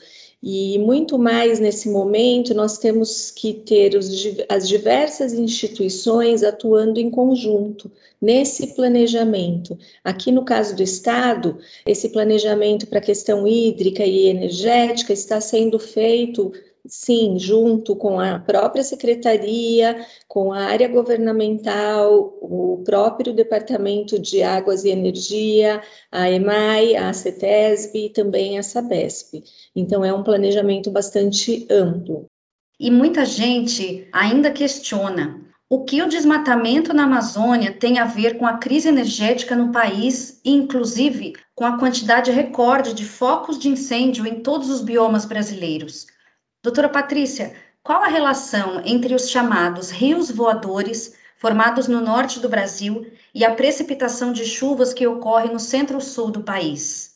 E 0.48 0.78
muito 0.78 1.18
mais 1.18 1.60
nesse 1.60 1.90
momento, 1.90 2.54
nós 2.54 2.78
temos 2.78 3.32
que 3.32 3.52
ter 3.52 3.96
os, 3.96 4.12
as 4.48 4.68
diversas 4.68 5.34
instituições 5.34 6.44
atuando 6.44 7.00
em 7.00 7.10
conjunto 7.10 7.92
nesse 8.22 8.76
planejamento. 8.76 9.76
Aqui 10.04 10.32
no 10.32 10.46
caso 10.46 10.76
do 10.76 10.84
Estado, 10.84 11.58
esse 11.84 12.10
planejamento 12.10 12.86
para 12.86 13.00
a 13.00 13.02
questão 13.02 13.48
hídrica 13.48 14.06
e 14.06 14.28
energética 14.28 15.12
está 15.12 15.42
sendo 15.42 15.80
feito 15.80 16.54
sim, 16.88 17.38
junto 17.40 17.96
com 17.96 18.20
a 18.20 18.40
própria 18.40 18.84
secretaria, 18.84 20.06
com 20.28 20.52
a 20.52 20.60
área 20.66 20.88
governamental, 20.88 22.38
o 22.42 22.82
próprio 22.86 23.34
Departamento 23.34 24.20
de 24.20 24.44
Águas 24.44 24.84
e 24.84 24.90
Energia, 24.90 25.82
a 26.12 26.30
EMAI, 26.30 26.96
a 26.96 27.12
CETESB 27.14 28.06
e 28.06 28.10
também 28.10 28.58
a 28.58 28.64
SABESP. 28.64 29.44
Então, 29.76 30.04
é 30.04 30.14
um 30.14 30.24
planejamento 30.24 30.92
bastante 30.92 31.68
amplo. 31.70 32.26
E 32.80 32.92
muita 32.92 33.26
gente 33.26 34.08
ainda 34.12 34.52
questiona 34.52 35.46
o 35.68 35.84
que 35.84 36.02
o 36.02 36.08
desmatamento 36.08 36.94
na 36.94 37.06
Amazônia 37.06 37.74
tem 37.74 37.98
a 37.98 38.06
ver 38.06 38.38
com 38.38 38.46
a 38.46 38.58
crise 38.58 38.88
energética 38.88 39.56
no 39.56 39.72
país 39.72 40.40
inclusive, 40.46 41.34
com 41.56 41.66
a 41.66 41.80
quantidade 41.80 42.30
recorde 42.30 42.94
de 42.94 43.04
focos 43.04 43.58
de 43.58 43.70
incêndio 43.70 44.28
em 44.28 44.42
todos 44.42 44.70
os 44.70 44.82
biomas 44.82 45.26
brasileiros. 45.26 46.06
Doutora 46.66 46.90
Patrícia, 46.90 47.54
qual 47.84 48.02
a 48.02 48.08
relação 48.08 48.82
entre 48.84 49.14
os 49.14 49.30
chamados 49.30 49.92
rios 49.92 50.32
voadores, 50.32 51.16
formados 51.38 51.88
no 51.88 52.02
norte 52.02 52.40
do 52.40 52.50
Brasil, 52.50 53.06
e 53.36 53.46
a 53.46 53.54
precipitação 53.54 54.34
de 54.34 54.44
chuvas 54.46 54.92
que 54.92 55.06
ocorre 55.06 55.54
no 55.54 55.60
centro-sul 55.60 56.32
do 56.32 56.42
país? 56.42 57.15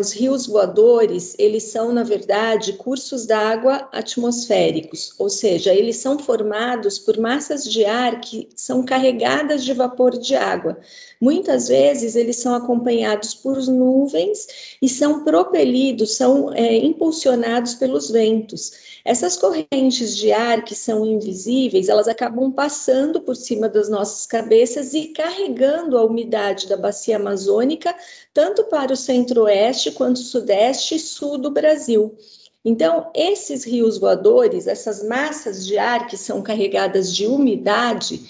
Os 0.00 0.12
rios 0.12 0.46
voadores, 0.46 1.36
eles 1.38 1.64
são, 1.64 1.92
na 1.92 2.02
verdade, 2.02 2.72
cursos 2.72 3.26
d'água 3.26 3.86
atmosféricos, 3.92 5.12
ou 5.18 5.28
seja, 5.28 5.74
eles 5.74 5.96
são 5.96 6.18
formados 6.18 6.98
por 6.98 7.18
massas 7.18 7.64
de 7.64 7.84
ar 7.84 8.18
que 8.18 8.48
são 8.56 8.82
carregadas 8.82 9.62
de 9.62 9.74
vapor 9.74 10.16
de 10.16 10.34
água. 10.34 10.78
Muitas 11.20 11.68
vezes 11.68 12.16
eles 12.16 12.36
são 12.36 12.54
acompanhados 12.54 13.34
por 13.34 13.58
nuvens 13.66 14.46
e 14.80 14.88
são 14.88 15.22
propelidos, 15.22 16.16
são 16.16 16.50
é, 16.54 16.76
impulsionados 16.78 17.74
pelos 17.74 18.10
ventos. 18.10 18.72
Essas 19.04 19.36
correntes 19.36 20.16
de 20.16 20.32
ar 20.32 20.64
que 20.64 20.74
são 20.74 21.04
invisíveis, 21.04 21.90
elas 21.90 22.08
acabam 22.08 22.50
passando 22.50 23.20
por 23.20 23.36
cima 23.36 23.68
das 23.68 23.90
nossas 23.90 24.26
cabeças 24.26 24.94
e 24.94 25.08
carregando 25.08 25.98
a 25.98 26.04
umidade 26.04 26.66
da 26.66 26.76
bacia 26.76 27.16
amazônica, 27.16 27.94
tanto 28.32 28.64
para 28.64 28.92
o 28.92 28.96
centro-oeste 28.96 29.92
quanto 29.92 30.18
sudeste 30.18 30.94
e 30.94 31.00
sul 31.00 31.38
do 31.38 31.50
Brasil. 31.50 32.16
Então, 32.64 33.10
esses 33.14 33.64
rios 33.64 33.98
voadores, 33.98 34.66
essas 34.66 35.02
massas 35.02 35.66
de 35.66 35.78
ar 35.78 36.06
que 36.06 36.16
são 36.16 36.42
carregadas 36.42 37.14
de 37.14 37.26
umidade, 37.26 38.20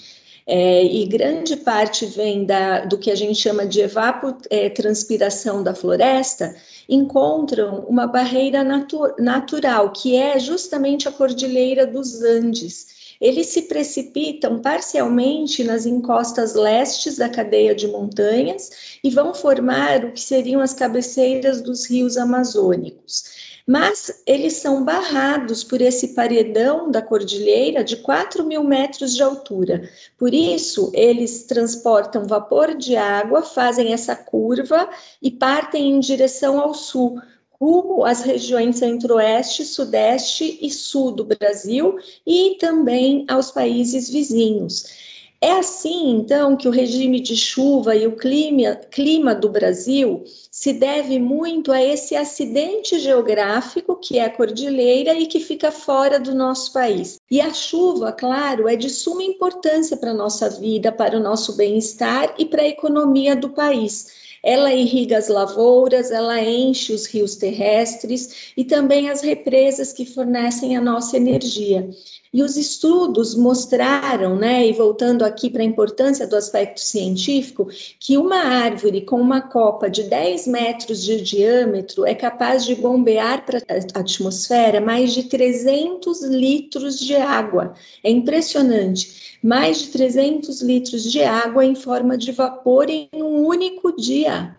é, 0.47 0.83
e 0.83 1.05
grande 1.05 1.55
parte 1.55 2.05
vem 2.05 2.45
da, 2.45 2.85
do 2.85 2.97
que 2.97 3.11
a 3.11 3.15
gente 3.15 3.35
chama 3.35 3.65
de 3.65 3.81
evapotranspiração 3.81 5.59
é, 5.59 5.63
da 5.63 5.75
floresta, 5.75 6.55
encontram 6.89 7.85
uma 7.87 8.07
barreira 8.07 8.63
natu 8.63 9.13
natural, 9.19 9.91
que 9.91 10.15
é 10.15 10.39
justamente 10.39 11.07
a 11.07 11.11
Cordilheira 11.11 11.85
dos 11.85 12.21
Andes. 12.23 12.90
Eles 13.21 13.47
se 13.47 13.63
precipitam 13.63 14.59
parcialmente 14.59 15.63
nas 15.63 15.85
encostas 15.85 16.55
lestes 16.55 17.17
da 17.17 17.29
cadeia 17.29 17.75
de 17.75 17.87
montanhas 17.87 18.97
e 19.03 19.09
vão 19.11 19.33
formar 19.33 20.03
o 20.03 20.11
que 20.11 20.19
seriam 20.19 20.59
as 20.59 20.73
cabeceiras 20.73 21.61
dos 21.61 21.85
rios 21.85 22.17
amazônicos 22.17 23.51
mas 23.65 24.21
eles 24.25 24.53
são 24.53 24.83
barrados 24.83 25.63
por 25.63 25.81
esse 25.81 26.09
paredão 26.09 26.89
da 26.89 27.01
cordilheira 27.01 27.83
de 27.83 27.97
4 27.97 28.45
mil 28.45 28.63
metros 28.63 29.15
de 29.15 29.23
altura. 29.23 29.89
Por 30.17 30.33
isso, 30.33 30.91
eles 30.93 31.43
transportam 31.43 32.25
vapor 32.25 32.75
de 32.75 32.95
água, 32.95 33.43
fazem 33.43 33.93
essa 33.93 34.15
curva 34.15 34.89
e 35.21 35.29
partem 35.29 35.91
em 35.91 35.99
direção 35.99 36.59
ao 36.59 36.73
sul, 36.73 37.21
rumo 37.61 38.03
às 38.03 38.23
regiões 38.23 38.77
centro-oeste, 38.77 39.63
sudeste 39.63 40.57
e 40.59 40.71
sul 40.71 41.11
do 41.11 41.23
Brasil 41.23 41.95
e 42.25 42.57
também 42.59 43.23
aos 43.27 43.51
países 43.51 44.09
vizinhos. 44.09 45.11
É 45.39 45.53
assim, 45.53 46.11
então, 46.11 46.55
que 46.55 46.67
o 46.67 46.71
regime 46.71 47.19
de 47.19 47.35
chuva 47.35 47.95
e 47.95 48.05
o 48.05 48.15
clima, 48.15 48.75
clima 48.75 49.33
do 49.33 49.49
Brasil 49.49 50.23
se 50.51 50.71
deve 50.71 51.17
muito 51.17 51.71
a 51.71 51.81
esse 51.81 52.15
acidente 52.15 52.99
geográfico, 52.99 53.95
que 53.95 54.19
é 54.19 54.25
a 54.25 54.29
cordilheira 54.29 55.15
e 55.15 55.25
que 55.25 55.39
fica 55.39 55.71
fora 55.71 56.19
do 56.19 56.35
nosso 56.35 56.71
país. 56.71 57.19
E 57.29 57.41
a 57.41 57.51
chuva, 57.51 58.11
claro, 58.11 58.67
é 58.67 58.75
de 58.75 58.89
suma 58.89 59.23
importância 59.23 59.97
para 59.97 60.11
a 60.11 60.15
nossa 60.15 60.47
vida, 60.47 60.91
para 60.91 61.17
o 61.17 61.21
nosso 61.21 61.53
bem-estar 61.53 62.35
e 62.37 62.45
para 62.45 62.61
a 62.61 62.67
economia 62.67 63.35
do 63.35 63.49
país. 63.49 64.20
Ela 64.43 64.73
irriga 64.73 65.17
as 65.17 65.27
lavouras, 65.27 66.09
ela 66.09 66.41
enche 66.41 66.93
os 66.93 67.05
rios 67.05 67.35
terrestres 67.35 68.51
e 68.57 68.63
também 68.63 69.09
as 69.09 69.21
represas 69.21 69.93
que 69.93 70.05
fornecem 70.05 70.75
a 70.75 70.81
nossa 70.81 71.17
energia. 71.17 71.89
E 72.33 72.41
os 72.41 72.55
estudos 72.55 73.35
mostraram, 73.35 74.37
né, 74.37 74.65
e 74.65 74.71
voltando 74.71 75.23
aqui 75.23 75.49
para 75.49 75.63
a 75.63 75.65
importância 75.65 76.25
do 76.25 76.37
aspecto 76.37 76.79
científico, 76.79 77.67
que 77.99 78.17
uma 78.17 78.37
árvore 78.37 79.01
com 79.01 79.19
uma 79.19 79.41
copa 79.41 79.89
de 79.89 80.03
10 80.03 80.47
metros 80.47 81.03
de 81.03 81.19
diâmetro 81.19 82.05
é 82.05 82.15
capaz 82.15 82.63
de 82.63 82.73
bombear 82.73 83.45
para 83.45 83.61
a 83.67 83.99
atmosfera 83.99 84.79
mais 84.79 85.13
de 85.13 85.23
300 85.23 86.23
litros 86.23 86.97
de 86.97 87.17
água. 87.17 87.73
É 88.01 88.09
impressionante. 88.09 89.37
Mais 89.43 89.79
de 89.79 89.87
300 89.87 90.61
litros 90.61 91.03
de 91.03 91.21
água 91.23 91.65
em 91.65 91.75
forma 91.75 92.17
de 92.17 92.31
vapor 92.31 92.89
em 92.89 93.09
um 93.13 93.45
único 93.45 93.93
dia. 93.93 94.55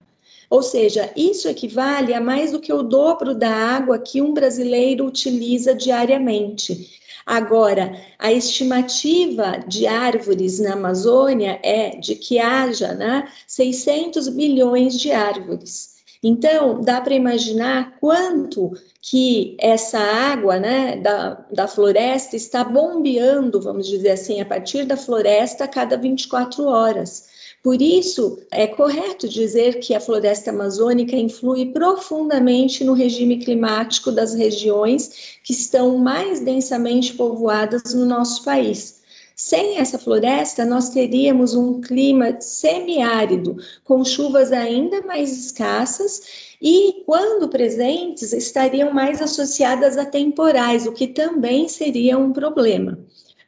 Ou 0.50 0.62
seja, 0.62 1.10
isso 1.16 1.48
equivale 1.48 2.12
a 2.12 2.20
mais 2.20 2.52
do 2.52 2.60
que 2.60 2.70
o 2.70 2.82
dobro 2.82 3.34
da 3.34 3.48
água 3.50 3.98
que 3.98 4.20
um 4.20 4.34
brasileiro 4.34 5.06
utiliza 5.06 5.74
diariamente. 5.74 7.00
Agora, 7.26 7.96
a 8.18 8.32
estimativa 8.32 9.58
de 9.66 9.86
árvores 9.86 10.58
na 10.58 10.74
Amazônia 10.74 11.58
é 11.62 11.90
de 11.90 12.16
que 12.16 12.38
haja 12.38 12.94
né, 12.94 13.28
600 13.46 14.28
bilhões 14.28 14.98
de 14.98 15.12
árvores. 15.12 15.92
Então, 16.22 16.80
dá 16.80 17.00
para 17.00 17.14
imaginar 17.14 17.96
quanto 17.98 18.72
que 19.00 19.56
essa 19.58 19.98
água 19.98 20.60
né, 20.60 20.96
da, 20.96 21.44
da 21.52 21.66
floresta 21.66 22.36
está 22.36 22.62
bombeando, 22.62 23.60
vamos 23.60 23.88
dizer 23.88 24.12
assim, 24.12 24.40
a 24.40 24.46
partir 24.46 24.84
da 24.84 24.96
floresta 24.96 25.64
a 25.64 25.68
cada 25.68 25.96
24 25.96 26.64
horas. 26.64 27.31
Por 27.62 27.80
isso, 27.80 28.40
é 28.50 28.66
correto 28.66 29.28
dizer 29.28 29.78
que 29.78 29.94
a 29.94 30.00
floresta 30.00 30.50
amazônica 30.50 31.14
influi 31.14 31.66
profundamente 31.66 32.82
no 32.82 32.92
regime 32.92 33.38
climático 33.38 34.10
das 34.10 34.34
regiões 34.34 35.38
que 35.44 35.52
estão 35.52 35.96
mais 35.96 36.40
densamente 36.40 37.14
povoadas 37.14 37.94
no 37.94 38.04
nosso 38.04 38.42
país. 38.42 39.00
Sem 39.36 39.78
essa 39.78 39.96
floresta, 39.96 40.64
nós 40.64 40.90
teríamos 40.90 41.54
um 41.54 41.80
clima 41.80 42.40
semiárido, 42.40 43.56
com 43.84 44.04
chuvas 44.04 44.50
ainda 44.50 45.00
mais 45.02 45.30
escassas 45.32 46.54
e, 46.60 47.02
quando 47.06 47.48
presentes, 47.48 48.32
estariam 48.32 48.92
mais 48.92 49.22
associadas 49.22 49.96
a 49.96 50.04
temporais, 50.04 50.86
o 50.86 50.92
que 50.92 51.06
também 51.06 51.68
seria 51.68 52.18
um 52.18 52.32
problema. 52.32 52.98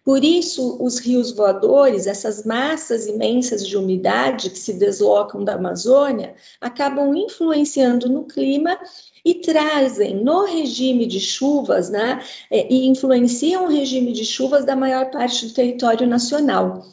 Por 0.05 0.23
isso, 0.23 0.77
os 0.85 0.99
rios 0.99 1.33
voadores, 1.33 2.07
essas 2.07 2.45
massas 2.45 3.07
imensas 3.07 3.67
de 3.67 3.75
umidade 3.75 4.51
que 4.51 4.59
se 4.59 4.75
deslocam 4.75 5.43
da 5.43 5.55
Amazônia, 5.55 6.35
acabam 6.61 7.17
influenciando 7.17 8.07
no 8.07 8.25
clima 8.25 8.79
e 9.25 9.37
trazem 9.37 10.23
no 10.23 10.45
regime 10.45 11.07
de 11.07 11.19
chuvas, 11.19 11.89
né, 11.89 12.23
é, 12.51 12.71
e 12.71 12.87
influenciam 12.87 13.65
o 13.65 13.71
regime 13.71 14.13
de 14.13 14.27
chuvas 14.27 14.67
da 14.67 14.77
maior 14.77 15.11
parte 15.11 15.47
do 15.47 15.55
território 15.55 16.07
nacional. 16.07 16.85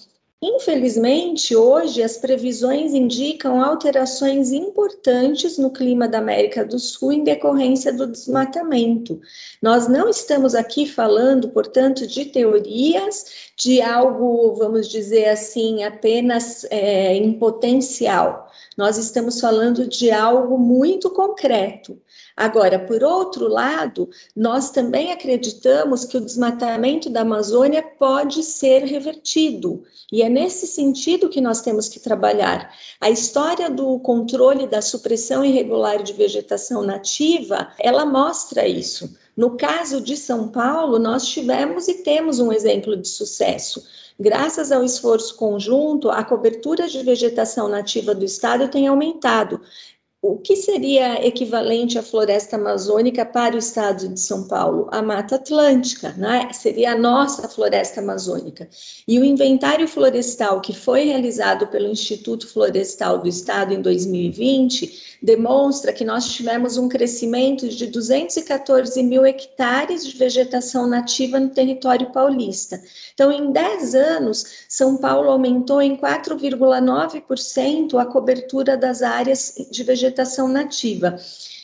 Infelizmente, 0.43 1.55
hoje 1.55 2.01
as 2.01 2.17
previsões 2.17 2.95
indicam 2.95 3.61
alterações 3.61 4.51
importantes 4.51 5.55
no 5.59 5.69
clima 5.69 6.07
da 6.07 6.17
América 6.17 6.65
do 6.65 6.79
Sul 6.79 7.11
em 7.11 7.23
decorrência 7.23 7.93
do 7.93 8.07
desmatamento. 8.07 9.21
Nós 9.61 9.87
não 9.87 10.09
estamos 10.09 10.55
aqui 10.55 10.87
falando, 10.87 11.49
portanto, 11.49 12.07
de 12.07 12.25
teorias, 12.25 13.51
de 13.55 13.83
algo, 13.83 14.55
vamos 14.55 14.89
dizer 14.89 15.29
assim, 15.29 15.83
apenas 15.83 16.65
é, 16.71 17.15
em 17.15 17.33
potencial. 17.33 18.49
Nós 18.75 18.97
estamos 18.97 19.39
falando 19.39 19.87
de 19.87 20.09
algo 20.09 20.57
muito 20.57 21.11
concreto. 21.11 22.01
Agora, 22.35 22.79
por 22.79 23.03
outro 23.03 23.47
lado, 23.47 24.09
nós 24.35 24.71
também 24.71 25.11
acreditamos 25.11 26.05
que 26.05 26.17
o 26.17 26.21
desmatamento 26.21 27.09
da 27.09 27.21
Amazônia 27.21 27.83
pode 27.83 28.43
ser 28.43 28.83
revertido, 28.83 29.83
e 30.11 30.21
é 30.21 30.29
nesse 30.29 30.67
sentido 30.67 31.29
que 31.29 31.41
nós 31.41 31.61
temos 31.61 31.87
que 31.87 31.99
trabalhar. 31.99 32.73
A 32.99 33.09
história 33.09 33.69
do 33.69 33.99
controle 33.99 34.67
da 34.67 34.81
supressão 34.81 35.43
irregular 35.43 36.03
de 36.03 36.13
vegetação 36.13 36.83
nativa, 36.83 37.71
ela 37.79 38.05
mostra 38.05 38.67
isso. 38.67 39.15
No 39.35 39.55
caso 39.55 40.01
de 40.01 40.17
São 40.17 40.49
Paulo, 40.49 40.99
nós 40.99 41.25
tivemos 41.25 41.87
e 41.87 42.03
temos 42.03 42.39
um 42.39 42.51
exemplo 42.51 42.97
de 42.97 43.07
sucesso. 43.07 43.83
Graças 44.19 44.71
ao 44.71 44.83
esforço 44.83 45.35
conjunto, 45.35 46.09
a 46.09 46.23
cobertura 46.23 46.87
de 46.87 47.01
vegetação 47.01 47.67
nativa 47.67 48.13
do 48.13 48.23
estado 48.23 48.67
tem 48.67 48.87
aumentado 48.87 49.61
o 50.21 50.37
que 50.37 50.55
seria 50.55 51.25
equivalente 51.25 51.97
à 51.97 52.03
floresta 52.03 52.55
amazônica 52.55 53.25
para 53.25 53.55
o 53.55 53.57
estado 53.57 54.07
de 54.07 54.19
São 54.19 54.47
Paulo? 54.47 54.87
A 54.91 55.01
Mata 55.01 55.35
Atlântica, 55.35 56.13
né? 56.13 56.53
seria 56.53 56.91
a 56.91 56.97
nossa 56.97 57.49
floresta 57.49 58.01
amazônica. 58.01 58.69
E 59.07 59.17
o 59.17 59.25
inventário 59.25 59.87
florestal 59.87 60.61
que 60.61 60.73
foi 60.73 61.05
realizado 61.05 61.65
pelo 61.67 61.87
Instituto 61.87 62.47
Florestal 62.47 63.17
do 63.17 63.27
Estado 63.27 63.73
em 63.73 63.81
2020 63.81 65.10
demonstra 65.21 65.93
que 65.93 66.03
nós 66.03 66.33
tivemos 66.33 66.77
um 66.77 66.89
crescimento 66.89 67.69
de 67.69 67.85
214 67.85 69.03
mil 69.03 69.23
hectares 69.23 70.03
de 70.05 70.17
vegetação 70.17 70.87
nativa 70.87 71.39
no 71.39 71.49
território 71.49 72.11
paulista. 72.11 72.81
Então, 73.13 73.31
em 73.31 73.51
10 73.51 73.93
anos, 73.93 74.65
São 74.67 74.97
Paulo 74.97 75.29
aumentou 75.29 75.79
em 75.81 75.95
4,9% 75.95 78.01
a 78.01 78.05
cobertura 78.05 78.75
das 78.75 79.03
áreas 79.03 79.53
de 79.69 79.83
vegetação 79.83 80.47
nativa. 80.47 81.19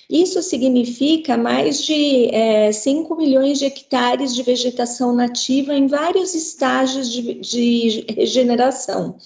Isso 0.09 0.41
significa 0.41 1.35
mais 1.35 1.83
de 1.83 2.33
é, 2.33 2.71
5 2.71 3.13
milhões 3.15 3.59
de 3.59 3.65
hectares 3.65 4.33
de 4.33 4.41
vegetação 4.41 5.13
nativa 5.13 5.73
em 5.73 5.87
vários 5.87 6.33
estágios 6.33 7.11
de, 7.11 7.33
de 7.33 8.05
regeneração 8.07 9.17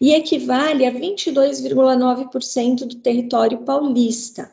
e 0.00 0.14
equivale 0.14 0.86
a 0.86 0.92
22,9% 0.92 2.86
do 2.86 2.96
território 2.96 3.58
paulista. 3.58 4.50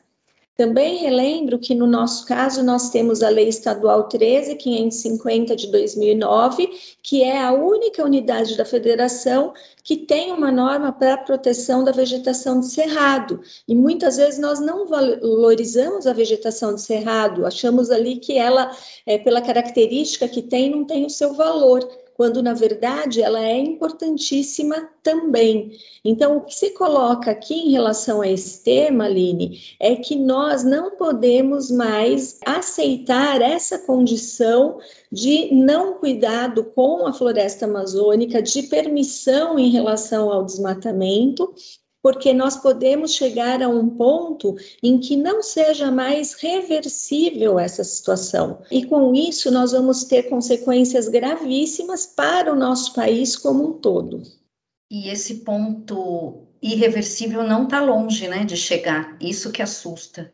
Também 0.57 0.99
relembro 0.99 1.59
que, 1.59 1.75
no 1.75 1.85
nosso 1.85 2.25
caso, 2.25 2.63
nós 2.63 2.89
temos 2.89 3.21
a 3.21 3.27
Lei 3.27 3.49
Estadual 3.49 4.07
13.550 4.07 5.53
de 5.53 5.67
2009, 5.67 6.69
que 7.03 7.21
é 7.23 7.43
a 7.43 7.51
única 7.51 8.01
unidade 8.05 8.55
da 8.55 8.63
federação 8.63 9.53
que 9.83 9.97
tem 9.97 10.31
uma 10.31 10.53
norma 10.53 10.93
para 10.93 11.15
a 11.15 11.17
proteção 11.17 11.83
da 11.83 11.91
vegetação 11.91 12.61
de 12.61 12.67
cerrado. 12.67 13.41
E 13.67 13.75
muitas 13.75 14.15
vezes 14.15 14.39
nós 14.39 14.61
não 14.61 14.87
valorizamos 14.87 16.07
a 16.07 16.13
vegetação 16.13 16.73
de 16.73 16.81
cerrado, 16.81 17.45
achamos 17.45 17.91
ali 17.91 18.15
que 18.15 18.37
ela, 18.37 18.71
é, 19.05 19.17
pela 19.17 19.41
característica 19.41 20.25
que 20.25 20.41
tem, 20.41 20.71
não 20.71 20.85
tem 20.85 21.05
o 21.05 21.09
seu 21.09 21.33
valor 21.33 21.85
quando 22.15 22.41
na 22.41 22.53
verdade 22.53 23.21
ela 23.21 23.41
é 23.41 23.57
importantíssima 23.57 24.89
também. 25.03 25.77
Então, 26.03 26.37
o 26.37 26.41
que 26.41 26.55
se 26.55 26.71
coloca 26.71 27.29
aqui 27.29 27.53
em 27.53 27.71
relação 27.71 28.21
a 28.21 28.27
esse 28.27 28.63
tema, 28.63 29.03
Aline, 29.03 29.59
é 29.79 29.95
que 29.95 30.15
nós 30.15 30.63
não 30.63 30.91
podemos 30.91 31.69
mais 31.69 32.39
aceitar 32.45 33.41
essa 33.41 33.79
condição 33.79 34.79
de 35.11 35.53
não 35.53 35.95
cuidado 35.95 36.63
com 36.63 37.05
a 37.05 37.11
floresta 37.11 37.65
amazônica, 37.65 38.41
de 38.41 38.63
permissão 38.63 39.59
em 39.59 39.69
relação 39.69 40.31
ao 40.31 40.45
desmatamento 40.45 41.53
porque 42.05 42.31
nós 42.35 42.55
podemos 42.55 43.15
chegar 43.15 43.63
a 43.63 43.67
um 43.67 43.89
ponto 43.89 44.55
em 44.83 44.99
que 44.99 45.17
não 45.17 45.41
seja 45.41 45.89
mais 45.89 46.33
reversível 46.33 47.57
essa 47.57 47.83
situação. 47.83 48.61
E 48.69 48.85
com 48.85 49.15
isso, 49.15 49.49
nós 49.49 49.71
vamos 49.71 50.03
ter 50.03 50.29
consequências 50.29 51.07
gravíssimas 51.07 52.05
para 52.05 52.53
o 52.53 52.55
nosso 52.55 52.93
país 52.93 53.35
como 53.35 53.69
um 53.69 53.73
todo. 53.79 54.21
E 54.87 55.09
esse 55.09 55.37
ponto 55.37 56.43
irreversível 56.61 57.41
não 57.41 57.63
está 57.63 57.81
longe 57.81 58.27
né, 58.27 58.45
de 58.45 58.55
chegar, 58.55 59.17
isso 59.19 59.51
que 59.51 59.63
assusta. 59.63 60.31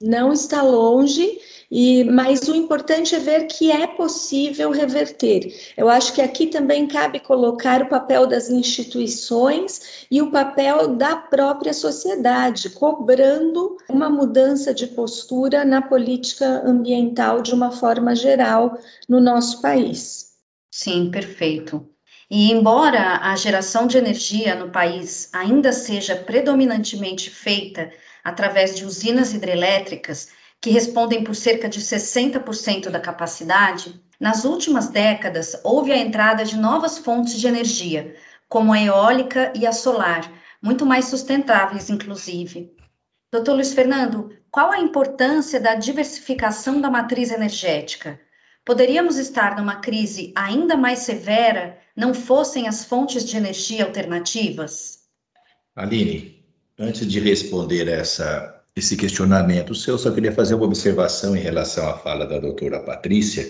Não 0.00 0.32
está 0.32 0.62
longe 0.62 1.39
e, 1.70 2.02
mas 2.04 2.48
o 2.48 2.54
importante 2.54 3.14
é 3.14 3.20
ver 3.20 3.46
que 3.46 3.70
é 3.70 3.86
possível 3.86 4.72
reverter. 4.72 5.54
Eu 5.76 5.88
acho 5.88 6.12
que 6.12 6.20
aqui 6.20 6.46
também 6.46 6.88
cabe 6.88 7.20
colocar 7.20 7.82
o 7.82 7.88
papel 7.88 8.26
das 8.26 8.50
instituições 8.50 10.06
e 10.10 10.20
o 10.20 10.32
papel 10.32 10.96
da 10.96 11.14
própria 11.14 11.72
sociedade, 11.72 12.70
cobrando 12.70 13.76
uma 13.88 14.10
mudança 14.10 14.74
de 14.74 14.88
postura 14.88 15.64
na 15.64 15.80
política 15.80 16.62
ambiental 16.66 17.40
de 17.40 17.54
uma 17.54 17.70
forma 17.70 18.16
geral 18.16 18.76
no 19.08 19.20
nosso 19.20 19.62
país. 19.62 20.30
Sim, 20.72 21.10
perfeito. 21.10 21.88
E 22.28 22.50
embora 22.52 23.18
a 23.22 23.34
geração 23.36 23.86
de 23.86 23.98
energia 23.98 24.54
no 24.54 24.70
país 24.70 25.28
ainda 25.32 25.72
seja 25.72 26.14
predominantemente 26.16 27.28
feita 27.28 27.92
através 28.22 28.76
de 28.76 28.84
usinas 28.84 29.34
hidrelétricas, 29.34 30.28
que 30.60 30.70
respondem 30.70 31.24
por 31.24 31.34
cerca 31.34 31.68
de 31.68 31.80
60% 31.80 32.90
da 32.90 33.00
capacidade, 33.00 34.00
nas 34.18 34.44
últimas 34.44 34.88
décadas 34.88 35.58
houve 35.64 35.92
a 35.92 35.96
entrada 35.96 36.44
de 36.44 36.56
novas 36.56 36.98
fontes 36.98 37.38
de 37.38 37.46
energia, 37.46 38.14
como 38.48 38.72
a 38.72 38.80
eólica 38.80 39.52
e 39.56 39.66
a 39.66 39.72
solar, 39.72 40.30
muito 40.60 40.84
mais 40.84 41.06
sustentáveis, 41.06 41.88
inclusive. 41.88 42.70
Doutor 43.32 43.54
Luiz 43.54 43.72
Fernando, 43.72 44.36
qual 44.50 44.70
a 44.70 44.80
importância 44.80 45.58
da 45.58 45.76
diversificação 45.76 46.80
da 46.80 46.90
matriz 46.90 47.30
energética? 47.30 48.20
Poderíamos 48.64 49.16
estar 49.16 49.56
numa 49.56 49.76
crise 49.76 50.32
ainda 50.36 50.76
mais 50.76 51.00
severa 51.00 51.78
não 51.96 52.12
fossem 52.12 52.68
as 52.68 52.84
fontes 52.84 53.24
de 53.24 53.36
energia 53.36 53.84
alternativas? 53.84 55.00
Aline, 55.74 56.44
antes 56.78 57.06
de 57.06 57.20
responder 57.20 57.88
essa 57.88 58.59
esse 58.80 58.96
questionamento 58.96 59.74
seu, 59.74 59.96
só 59.98 60.10
queria 60.10 60.32
fazer 60.32 60.54
uma 60.54 60.64
observação 60.64 61.36
em 61.36 61.40
relação 61.40 61.88
à 61.88 61.96
fala 61.98 62.26
da 62.26 62.38
doutora 62.38 62.80
Patrícia, 62.80 63.48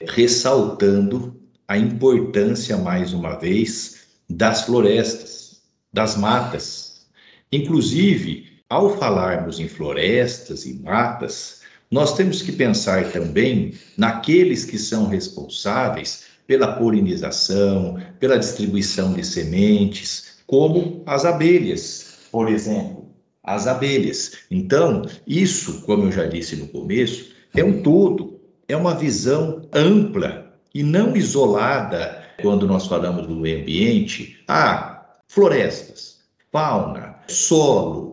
ressaltando 0.00 1.36
a 1.66 1.76
importância, 1.76 2.76
mais 2.76 3.12
uma 3.12 3.34
vez, 3.34 4.06
das 4.30 4.62
florestas, 4.62 5.60
das 5.92 6.16
matas. 6.16 7.06
Inclusive, 7.52 8.46
ao 8.70 8.96
falarmos 8.96 9.58
em 9.58 9.68
florestas 9.68 10.64
e 10.64 10.74
matas, 10.74 11.60
nós 11.90 12.14
temos 12.14 12.40
que 12.40 12.52
pensar 12.52 13.10
também 13.10 13.74
naqueles 13.96 14.64
que 14.64 14.78
são 14.78 15.08
responsáveis 15.08 16.24
pela 16.46 16.74
polinização, 16.74 18.00
pela 18.20 18.38
distribuição 18.38 19.12
de 19.12 19.24
sementes, 19.24 20.38
como 20.46 21.02
as 21.04 21.24
abelhas, 21.24 22.18
por 22.30 22.48
exemplo, 22.48 23.07
as 23.54 23.66
abelhas. 23.66 24.38
Então, 24.50 25.02
isso, 25.26 25.82
como 25.82 26.04
eu 26.04 26.12
já 26.12 26.26
disse 26.26 26.56
no 26.56 26.68
começo, 26.68 27.32
é 27.54 27.64
um 27.64 27.82
todo, 27.82 28.40
é 28.68 28.76
uma 28.76 28.94
visão 28.94 29.62
ampla 29.72 30.52
e 30.74 30.82
não 30.82 31.16
isolada 31.16 32.22
quando 32.40 32.66
nós 32.66 32.86
falamos 32.86 33.26
do 33.26 33.34
meio 33.34 33.60
ambiente. 33.60 34.38
Ah, 34.46 35.06
florestas, 35.26 36.18
fauna, 36.52 37.16
solo, 37.28 38.07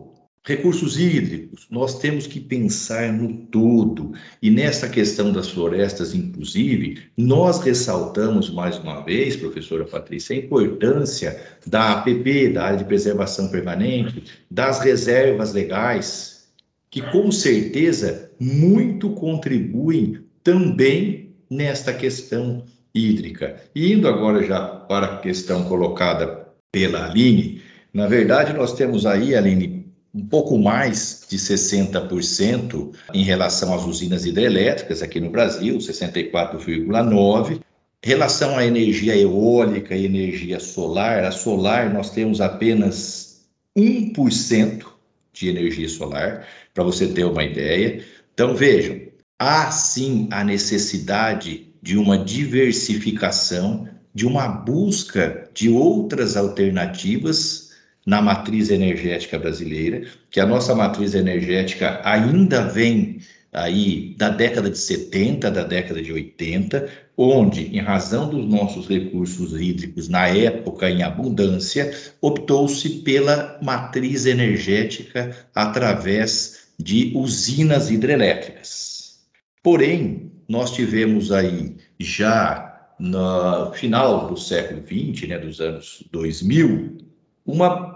Recursos 0.48 0.96
hídricos, 0.96 1.66
nós 1.68 1.98
temos 1.98 2.24
que 2.28 2.38
pensar 2.38 3.12
no 3.12 3.36
todo. 3.46 4.12
E 4.40 4.48
nessa 4.48 4.88
questão 4.88 5.32
das 5.32 5.48
florestas, 5.48 6.14
inclusive, 6.14 7.02
nós 7.16 7.58
ressaltamos 7.58 8.48
mais 8.48 8.78
uma 8.78 9.00
vez, 9.00 9.34
professora 9.34 9.84
Patrícia, 9.84 10.36
a 10.36 10.38
importância 10.38 11.36
da 11.66 11.94
APP, 11.94 12.50
da 12.50 12.64
Área 12.64 12.78
de 12.78 12.84
Preservação 12.84 13.48
Permanente, 13.48 14.22
das 14.48 14.78
reservas 14.78 15.52
legais, 15.52 16.46
que 16.88 17.02
com 17.02 17.32
certeza 17.32 18.30
muito 18.38 19.10
contribuem 19.10 20.20
também 20.44 21.34
nesta 21.50 21.92
questão 21.92 22.62
hídrica. 22.94 23.56
E 23.74 23.92
indo 23.92 24.06
agora 24.06 24.44
já 24.44 24.64
para 24.64 25.06
a 25.06 25.18
questão 25.18 25.64
colocada 25.64 26.46
pela 26.70 27.04
Aline, 27.04 27.62
na 27.92 28.06
verdade, 28.06 28.52
nós 28.52 28.74
temos 28.74 29.06
aí, 29.06 29.34
Aline, 29.34 29.75
um 30.16 30.24
pouco 30.26 30.58
mais 30.58 31.26
de 31.28 31.36
60% 31.36 32.94
em 33.12 33.22
relação 33.22 33.74
às 33.74 33.84
usinas 33.84 34.24
hidrelétricas 34.24 35.02
aqui 35.02 35.20
no 35.20 35.28
Brasil, 35.30 35.76
64,9%. 35.76 37.60
Relação 38.02 38.56
à 38.56 38.64
energia 38.64 39.16
eólica 39.16 39.94
e 39.94 40.06
energia 40.06 40.58
solar, 40.58 41.24
a 41.24 41.32
solar 41.32 41.92
nós 41.92 42.10
temos 42.10 42.40
apenas 42.40 43.42
1% 43.76 44.86
de 45.34 45.48
energia 45.48 45.88
solar, 45.88 46.46
para 46.72 46.84
você 46.84 47.08
ter 47.08 47.24
uma 47.24 47.44
ideia. 47.44 48.02
Então 48.32 48.54
vejam, 48.54 49.00
há 49.38 49.70
sim 49.70 50.28
a 50.30 50.42
necessidade 50.42 51.66
de 51.82 51.98
uma 51.98 52.16
diversificação, 52.16 53.88
de 54.14 54.26
uma 54.26 54.48
busca 54.48 55.50
de 55.52 55.68
outras 55.68 56.36
alternativas 56.36 57.65
na 58.06 58.22
matriz 58.22 58.70
energética 58.70 59.36
brasileira, 59.36 60.06
que 60.30 60.38
a 60.38 60.46
nossa 60.46 60.74
matriz 60.74 61.14
energética 61.14 62.00
ainda 62.04 62.62
vem 62.62 63.18
aí 63.52 64.14
da 64.16 64.28
década 64.28 64.70
de 64.70 64.78
70, 64.78 65.50
da 65.50 65.64
década 65.64 66.00
de 66.00 66.12
80, 66.12 66.88
onde, 67.16 67.76
em 67.76 67.80
razão 67.80 68.28
dos 68.28 68.46
nossos 68.46 68.86
recursos 68.86 69.58
hídricos 69.58 70.08
na 70.08 70.28
época 70.28 70.90
em 70.90 71.02
abundância, 71.02 71.90
optou-se 72.20 72.88
pela 73.00 73.58
matriz 73.62 74.26
energética 74.26 75.34
através 75.54 76.66
de 76.78 77.12
usinas 77.14 77.90
hidrelétricas. 77.90 79.20
Porém, 79.62 80.30
nós 80.46 80.72
tivemos 80.72 81.32
aí 81.32 81.76
já 81.98 82.92
no 82.98 83.72
final 83.72 84.28
do 84.28 84.36
século 84.36 84.82
XX, 84.82 85.28
né, 85.28 85.38
dos 85.38 85.60
anos 85.60 86.04
2000, 86.12 86.98
uma 87.44 87.95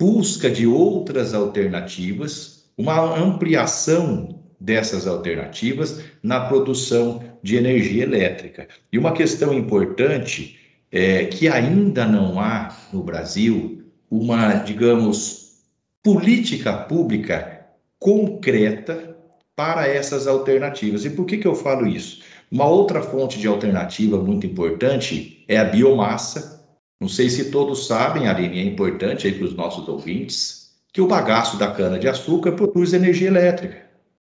busca 0.00 0.48
de 0.48 0.66
outras 0.66 1.34
alternativas, 1.34 2.70
uma 2.76 3.18
ampliação 3.18 4.44
dessas 4.60 5.06
alternativas 5.06 6.02
na 6.22 6.40
produção 6.40 7.22
de 7.42 7.56
energia 7.56 8.04
elétrica. 8.04 8.68
E 8.92 8.98
uma 8.98 9.12
questão 9.12 9.52
importante 9.52 10.58
é 10.90 11.24
que 11.24 11.48
ainda 11.48 12.06
não 12.06 12.40
há 12.40 12.74
no 12.92 13.02
Brasil 13.02 13.82
uma, 14.10 14.54
digamos, 14.54 15.62
política 16.02 16.72
pública 16.72 17.66
concreta 17.98 19.16
para 19.54 19.88
essas 19.88 20.26
alternativas. 20.26 21.04
E 21.04 21.10
por 21.10 21.26
que, 21.26 21.36
que 21.36 21.46
eu 21.46 21.54
falo 21.54 21.86
isso? 21.86 22.22
Uma 22.50 22.66
outra 22.66 23.02
fonte 23.02 23.38
de 23.38 23.46
alternativa 23.46 24.16
muito 24.16 24.46
importante 24.46 25.44
é 25.46 25.58
a 25.58 25.64
biomassa, 25.64 26.57
não 27.00 27.08
sei 27.08 27.30
se 27.30 27.50
todos 27.50 27.86
sabem, 27.86 28.26
Aline, 28.26 28.58
é 28.58 28.64
importante 28.64 29.26
aí 29.26 29.32
para 29.32 29.46
os 29.46 29.54
nossos 29.54 29.86
ouvintes, 29.88 30.72
que 30.92 31.00
o 31.00 31.06
bagaço 31.06 31.56
da 31.56 31.70
cana-de-açúcar 31.70 32.52
produz 32.52 32.92
energia 32.92 33.28
elétrica. 33.28 33.86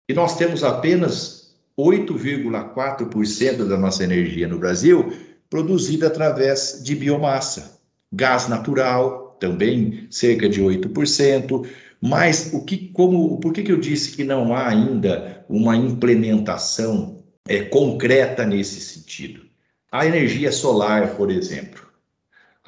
E 0.08 0.14
nós 0.14 0.38
temos 0.38 0.64
apenas 0.64 1.56
8,4% 1.78 3.68
da 3.68 3.78
nossa 3.78 4.04
energia 4.04 4.48
no 4.48 4.60
Brasil 4.60 5.12
produzida 5.50 6.08
através 6.08 6.82
de 6.84 6.96
biomassa. 6.96 7.80
Gás 8.12 8.48
natural, 8.48 9.36
também 9.40 10.06
cerca 10.12 10.48
de 10.48 10.62
8%. 10.62 11.68
Mas 12.00 12.52
o 12.54 12.64
que, 12.64 12.90
como, 12.90 13.40
por 13.40 13.52
que, 13.52 13.64
que 13.64 13.72
eu 13.72 13.80
disse 13.80 14.16
que 14.16 14.24
não 14.24 14.54
há 14.54 14.68
ainda 14.68 15.44
uma 15.50 15.76
implementação 15.76 17.24
é, 17.48 17.62
concreta 17.64 18.46
nesse 18.46 18.80
sentido? 18.80 19.42
A 19.92 20.06
energia 20.06 20.52
solar, 20.52 21.16
por 21.16 21.32
exemplo. 21.32 21.89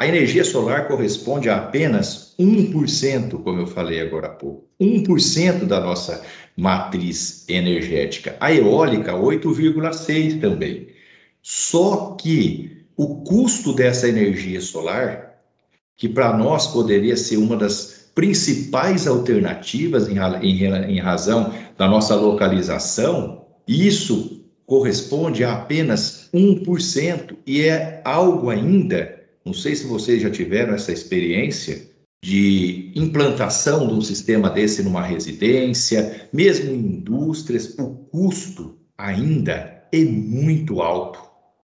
A 0.02 0.08
energia 0.08 0.44
solar 0.44 0.88
corresponde 0.88 1.48
a 1.48 1.58
apenas 1.58 2.34
1%, 2.40 3.44
como 3.44 3.60
eu 3.60 3.68
falei 3.68 4.02
agora 4.02 4.26
há 4.26 4.32
pouco, 4.32 4.68
1% 4.82 5.66
da 5.66 5.80
nossa 5.80 6.24
matriz 6.58 7.48
energética. 7.48 8.36
A 8.40 8.52
eólica, 8.52 9.14
8,6% 9.14 10.42
também. 10.42 10.88
Só 11.40 12.18
que 12.20 12.84
o 12.98 13.18
custo 13.24 13.74
dessa 13.74 14.10
energia 14.10 14.60
solar, 14.60 15.36
que 15.96 16.10
para 16.10 16.36
nós 16.36 16.66
poderia 16.66 17.16
ser 17.16 17.38
uma 17.38 17.56
das 17.56 18.10
principais 18.16 19.06
alternativas 19.06 20.10
em, 20.10 20.18
em, 20.42 20.96
em 20.96 21.00
razão 21.00 21.54
da 21.78 21.88
nossa 21.88 22.16
localização, 22.16 23.46
isso 23.68 24.44
corresponde 24.66 25.44
a 25.44 25.54
apenas 25.54 26.28
1% 26.34 27.36
e 27.46 27.62
é 27.62 28.02
algo 28.04 28.50
ainda 28.50 29.21
não 29.46 29.54
sei 29.54 29.76
se 29.76 29.86
vocês 29.86 30.22
já 30.22 30.30
tiveram 30.30 30.74
essa 30.74 30.92
experiência 30.92 31.90
de 32.24 32.92
implantação 32.96 33.88
de 33.88 33.94
um 33.94 34.02
sistema 34.02 34.50
desse 34.50 34.84
numa 34.84 35.02
residência, 35.02 36.30
mesmo 36.32 36.72
em 36.72 36.78
indústrias, 36.78 37.76
o 37.80 37.90
custo 38.12 38.78
ainda 38.98 39.84
é 39.92 40.04
muito 40.04 40.82
alto. 40.82 41.20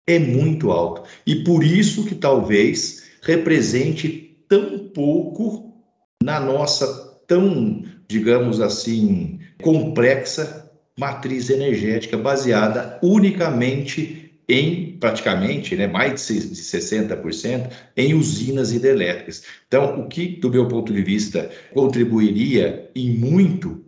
É 0.06 0.20
muito 0.20 0.72
alto. 0.72 1.04
E 1.26 1.44
por 1.44 1.64
isso 1.64 2.06
que 2.06 2.16
talvez 2.16 3.04
represente 3.22 4.46
tão 4.50 4.90
pouco 4.90 5.74
na 6.22 6.40
nossa 6.40 6.86
tão, 7.28 7.84
digamos 8.10 8.60
assim, 8.60 9.40
complexa 9.62 10.70
matriz 11.00 11.50
energética 11.50 12.18
baseada 12.18 13.00
unicamente 13.02 14.34
em 14.50 14.91
praticamente, 15.02 15.76
né, 15.76 15.88
mais 15.88 16.28
de 16.28 16.56
60%, 16.56 17.70
em 17.98 18.14
usinas 18.14 18.72
hidrelétricas. 18.72 19.44
Então, 19.68 20.00
o 20.00 20.08
que, 20.08 20.28
do 20.28 20.50
meu 20.50 20.68
ponto 20.68 20.94
de 20.94 21.02
vista, 21.02 21.50
contribuiria 21.74 22.90
em 22.96 23.10
muito 23.10 23.84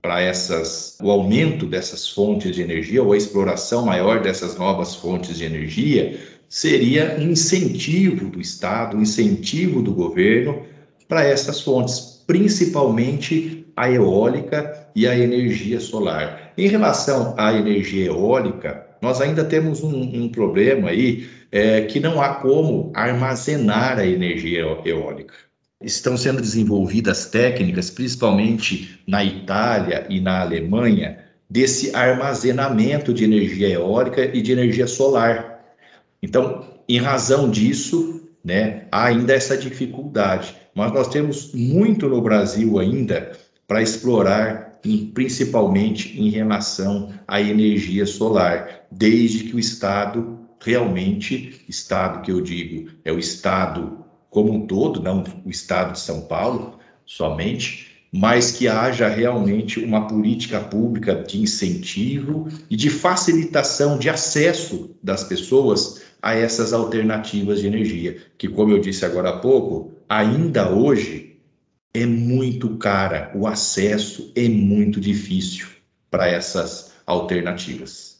para 0.00 0.20
essas, 0.20 0.96
o 1.02 1.10
aumento 1.10 1.66
dessas 1.66 2.08
fontes 2.08 2.54
de 2.54 2.62
energia 2.62 3.02
ou 3.02 3.12
a 3.12 3.16
exploração 3.16 3.84
maior 3.84 4.22
dessas 4.22 4.56
novas 4.56 4.94
fontes 4.94 5.36
de 5.36 5.44
energia 5.44 6.18
seria 6.48 7.16
um 7.18 7.30
incentivo 7.30 8.28
do 8.28 8.40
Estado, 8.40 8.96
um 8.96 9.02
incentivo 9.02 9.82
do 9.82 9.92
governo 9.92 10.62
para 11.08 11.24
essas 11.24 11.60
fontes, 11.60 12.22
principalmente 12.26 13.66
a 13.76 13.90
eólica 13.90 14.88
e 14.94 15.06
a 15.08 15.18
energia 15.18 15.80
solar. 15.80 16.52
Em 16.56 16.68
relação 16.68 17.34
à 17.36 17.52
energia 17.52 18.06
eólica, 18.06 18.91
nós 19.02 19.20
ainda 19.20 19.42
temos 19.44 19.82
um, 19.82 20.00
um 20.00 20.28
problema 20.28 20.90
aí 20.90 21.28
é, 21.50 21.80
que 21.82 21.98
não 21.98 22.22
há 22.22 22.36
como 22.36 22.92
armazenar 22.94 23.98
a 23.98 24.06
energia 24.06 24.60
eólica. 24.84 25.34
Estão 25.82 26.16
sendo 26.16 26.40
desenvolvidas 26.40 27.26
técnicas, 27.26 27.90
principalmente 27.90 29.00
na 29.04 29.24
Itália 29.24 30.06
e 30.08 30.20
na 30.20 30.40
Alemanha, 30.40 31.18
desse 31.50 31.94
armazenamento 31.94 33.12
de 33.12 33.24
energia 33.24 33.68
eólica 33.68 34.24
e 34.24 34.40
de 34.40 34.52
energia 34.52 34.86
solar. 34.86 35.64
Então, 36.22 36.64
em 36.88 36.98
razão 36.98 37.50
disso, 37.50 38.22
né, 38.44 38.84
há 38.92 39.06
ainda 39.06 39.34
essa 39.34 39.56
dificuldade. 39.56 40.54
Mas 40.72 40.92
nós 40.92 41.08
temos 41.08 41.52
muito 41.52 42.08
no 42.08 42.22
Brasil 42.22 42.78
ainda 42.78 43.32
para 43.66 43.82
explorar 43.82 44.71
principalmente 45.14 46.20
em 46.20 46.28
relação 46.30 47.12
à 47.26 47.40
energia 47.40 48.04
solar, 48.06 48.86
desde 48.90 49.44
que 49.44 49.56
o 49.56 49.58
Estado 49.58 50.38
realmente, 50.60 51.62
Estado 51.68 52.22
que 52.22 52.30
eu 52.30 52.40
digo, 52.40 52.90
é 53.04 53.12
o 53.12 53.18
Estado 53.18 53.98
como 54.30 54.52
um 54.52 54.66
todo, 54.66 55.02
não 55.02 55.24
o 55.44 55.50
Estado 55.50 55.92
de 55.92 56.00
São 56.00 56.22
Paulo 56.22 56.78
somente, 57.04 57.88
mas 58.10 58.52
que 58.52 58.68
haja 58.68 59.08
realmente 59.08 59.80
uma 59.80 60.06
política 60.06 60.60
pública 60.60 61.14
de 61.14 61.40
incentivo 61.40 62.48
e 62.68 62.76
de 62.76 62.90
facilitação 62.90 63.98
de 63.98 64.10
acesso 64.10 64.94
das 65.02 65.24
pessoas 65.24 66.02
a 66.20 66.34
essas 66.34 66.72
alternativas 66.72 67.60
de 67.60 67.66
energia, 67.66 68.18
que, 68.38 68.48
como 68.48 68.70
eu 68.70 68.78
disse 68.78 69.04
agora 69.04 69.30
há 69.30 69.38
pouco, 69.38 69.92
ainda 70.08 70.70
hoje 70.70 71.31
é 71.94 72.06
muito 72.06 72.76
cara, 72.78 73.30
o 73.34 73.46
acesso 73.46 74.32
é 74.34 74.48
muito 74.48 75.00
difícil 75.00 75.68
para 76.10 76.26
essas 76.26 76.92
alternativas. 77.06 78.11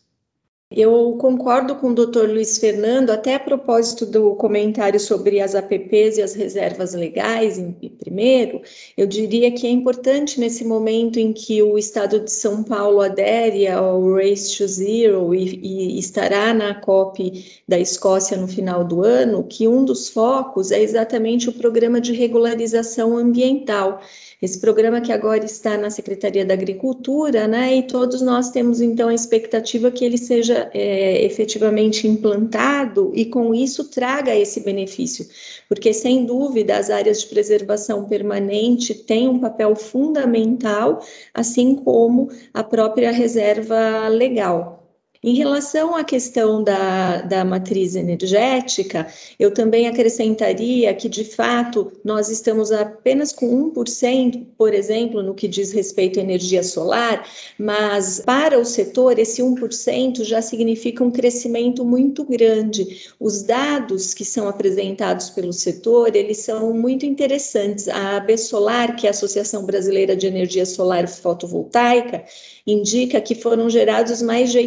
Eu 0.74 1.16
concordo 1.18 1.76
com 1.76 1.88
o 1.90 1.94
doutor 1.94 2.28
Luiz 2.28 2.58
Fernando, 2.58 3.10
até 3.10 3.34
a 3.34 3.40
propósito 3.40 4.06
do 4.06 4.34
comentário 4.34 4.98
sobre 4.98 5.40
as 5.40 5.54
APPs 5.54 6.18
e 6.18 6.22
as 6.22 6.34
reservas 6.34 6.94
legais, 6.94 7.58
em, 7.58 7.72
primeiro, 7.72 8.60
eu 8.96 9.06
diria 9.06 9.50
que 9.50 9.66
é 9.66 9.70
importante 9.70 10.40
nesse 10.40 10.64
momento 10.64 11.18
em 11.18 11.32
que 11.32 11.62
o 11.62 11.78
Estado 11.78 12.20
de 12.20 12.30
São 12.30 12.62
Paulo 12.62 13.00
adere 13.00 13.66
ao 13.68 14.14
Race 14.14 14.56
to 14.56 14.66
Zero 14.66 15.34
e, 15.34 15.60
e 15.62 15.98
estará 15.98 16.52
na 16.54 16.74
COP 16.74 17.44
da 17.68 17.78
Escócia 17.78 18.36
no 18.36 18.48
final 18.48 18.84
do 18.84 19.02
ano, 19.04 19.44
que 19.44 19.68
um 19.68 19.84
dos 19.84 20.08
focos 20.08 20.70
é 20.70 20.82
exatamente 20.82 21.48
o 21.48 21.52
programa 21.52 22.00
de 22.00 22.12
regularização 22.12 23.16
ambiental 23.16 24.00
esse 24.42 24.58
programa 24.58 25.00
que 25.00 25.12
agora 25.12 25.44
está 25.44 25.78
na 25.78 25.88
Secretaria 25.88 26.44
da 26.44 26.52
Agricultura, 26.52 27.46
né? 27.46 27.76
E 27.76 27.84
todos 27.84 28.20
nós 28.20 28.50
temos 28.50 28.80
então 28.80 29.08
a 29.08 29.14
expectativa 29.14 29.88
que 29.88 30.04
ele 30.04 30.18
seja 30.18 30.68
é, 30.74 31.24
efetivamente 31.24 32.08
implantado 32.08 33.12
e 33.14 33.24
com 33.24 33.54
isso 33.54 33.88
traga 33.88 34.34
esse 34.34 34.58
benefício, 34.58 35.28
porque 35.68 35.92
sem 35.92 36.24
dúvida 36.24 36.76
as 36.76 36.90
áreas 36.90 37.20
de 37.20 37.28
preservação 37.28 38.04
permanente 38.06 38.94
têm 38.94 39.28
um 39.28 39.38
papel 39.38 39.76
fundamental, 39.76 41.00
assim 41.32 41.76
como 41.76 42.28
a 42.52 42.64
própria 42.64 43.12
reserva 43.12 44.08
legal. 44.08 44.81
Em 45.24 45.34
relação 45.34 45.94
à 45.94 46.02
questão 46.02 46.64
da, 46.64 47.22
da 47.22 47.44
matriz 47.44 47.94
energética, 47.94 49.06
eu 49.38 49.54
também 49.54 49.86
acrescentaria 49.86 50.92
que, 50.94 51.08
de 51.08 51.22
fato, 51.22 51.92
nós 52.04 52.28
estamos 52.28 52.72
apenas 52.72 53.32
com 53.32 53.70
1%, 53.70 54.44
por 54.58 54.74
exemplo, 54.74 55.22
no 55.22 55.32
que 55.32 55.46
diz 55.46 55.70
respeito 55.70 56.18
à 56.18 56.22
energia 56.24 56.64
solar, 56.64 57.24
mas 57.56 58.18
para 58.18 58.58
o 58.58 58.64
setor, 58.64 59.16
esse 59.16 59.40
1% 59.40 60.24
já 60.24 60.42
significa 60.42 61.04
um 61.04 61.10
crescimento 61.12 61.84
muito 61.84 62.24
grande. 62.24 63.12
Os 63.20 63.44
dados 63.44 64.14
que 64.14 64.24
são 64.24 64.48
apresentados 64.48 65.30
pelo 65.30 65.52
setor, 65.52 66.16
eles 66.16 66.38
são 66.38 66.74
muito 66.74 67.06
interessantes. 67.06 67.86
A 67.86 68.16
AB 68.16 68.36
Solar, 68.36 68.96
que 68.96 69.06
é 69.06 69.10
a 69.10 69.12
Associação 69.12 69.64
Brasileira 69.64 70.16
de 70.16 70.26
Energia 70.26 70.66
Solar 70.66 71.06
Fotovoltaica, 71.06 72.24
indica 72.66 73.20
que 73.20 73.36
foram 73.36 73.70
gerados 73.70 74.20
mais 74.20 74.50
de 74.50 74.58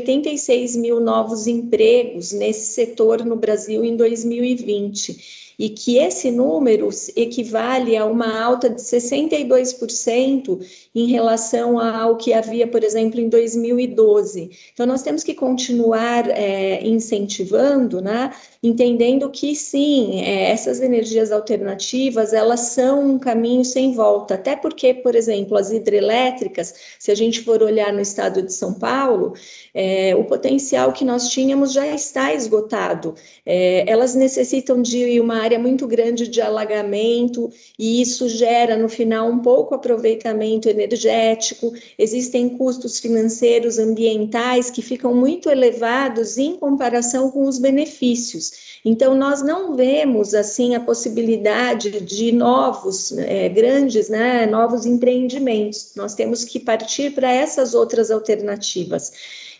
86 0.45 0.75
mil 0.75 0.99
novos 0.99 1.47
empregos 1.47 2.31
nesse 2.31 2.73
setor 2.73 3.25
no 3.25 3.35
Brasil 3.35 3.83
em 3.83 3.95
2020 3.95 5.44
e 5.57 5.69
que 5.69 5.97
esse 5.97 6.31
número 6.31 6.89
equivale 7.15 7.95
a 7.95 8.05
uma 8.05 8.41
alta 8.41 8.69
de 8.69 8.81
62% 8.81 10.59
em 10.93 11.07
relação 11.07 11.79
ao 11.79 12.17
que 12.17 12.33
havia, 12.33 12.67
por 12.67 12.83
exemplo, 12.83 13.19
em 13.19 13.29
2012. 13.29 14.49
Então, 14.73 14.85
nós 14.85 15.01
temos 15.01 15.23
que 15.23 15.33
continuar 15.33 16.29
é, 16.29 16.85
incentivando, 16.85 18.01
né, 18.01 18.31
entendendo 18.61 19.29
que 19.29 19.55
sim, 19.55 20.21
é, 20.21 20.51
essas 20.51 20.81
energias 20.81 21.31
alternativas 21.31 22.33
elas 22.33 22.61
são 22.61 23.11
um 23.11 23.19
caminho 23.19 23.63
sem 23.63 23.93
volta, 23.93 24.35
até 24.35 24.55
porque, 24.55 24.93
por 24.93 25.15
exemplo, 25.15 25.57
as 25.57 25.71
hidrelétricas, 25.71 26.73
se 26.99 27.11
a 27.11 27.15
gente 27.15 27.41
for 27.41 27.61
olhar 27.61 27.93
no 27.93 28.01
estado 28.01 28.41
de 28.41 28.53
São 28.53 28.73
Paulo, 28.73 29.33
é, 29.73 30.15
o 30.15 30.23
potencial 30.23 30.91
que 30.91 31.05
nós 31.05 31.29
tínhamos 31.29 31.73
já 31.73 31.87
está 31.87 32.33
esgotado. 32.33 33.15
É, 33.45 33.83
elas 33.87 34.15
necessitam 34.15 34.81
de 34.81 35.19
uma 35.19 35.44
área 35.45 35.59
muito 35.59 35.87
grande 35.87 36.27
de 36.27 36.41
alagamento 36.41 37.51
e 37.79 38.01
isso 38.01 38.27
gera 38.27 38.75
no 38.75 38.89
final 38.89 39.29
um 39.29 39.39
pouco 39.39 39.73
aproveitamento 39.73 40.67
energético. 40.67 41.73
Existem 41.97 42.49
custos 42.49 42.99
financeiros, 42.99 43.79
ambientais 43.79 44.69
que 44.69 44.81
ficam 44.81 45.13
muito 45.13 45.49
elevados 45.49 46.37
em 46.37 46.55
comparação 46.57 47.31
com 47.31 47.47
os 47.47 47.57
benefícios. 47.57 48.79
Então, 48.83 49.15
nós 49.15 49.41
não 49.41 49.75
vemos 49.75 50.33
assim 50.33 50.75
a 50.75 50.79
possibilidade 50.79 52.01
de 52.01 52.31
novos, 52.31 53.17
é, 53.17 53.49
grandes, 53.49 54.09
né, 54.09 54.45
novos 54.45 54.85
empreendimentos. 54.85 55.93
Nós 55.95 56.13
temos 56.13 56.43
que 56.43 56.59
partir 56.59 57.11
para 57.11 57.31
essas 57.31 57.73
outras 57.73 58.11
alternativas. 58.11 59.11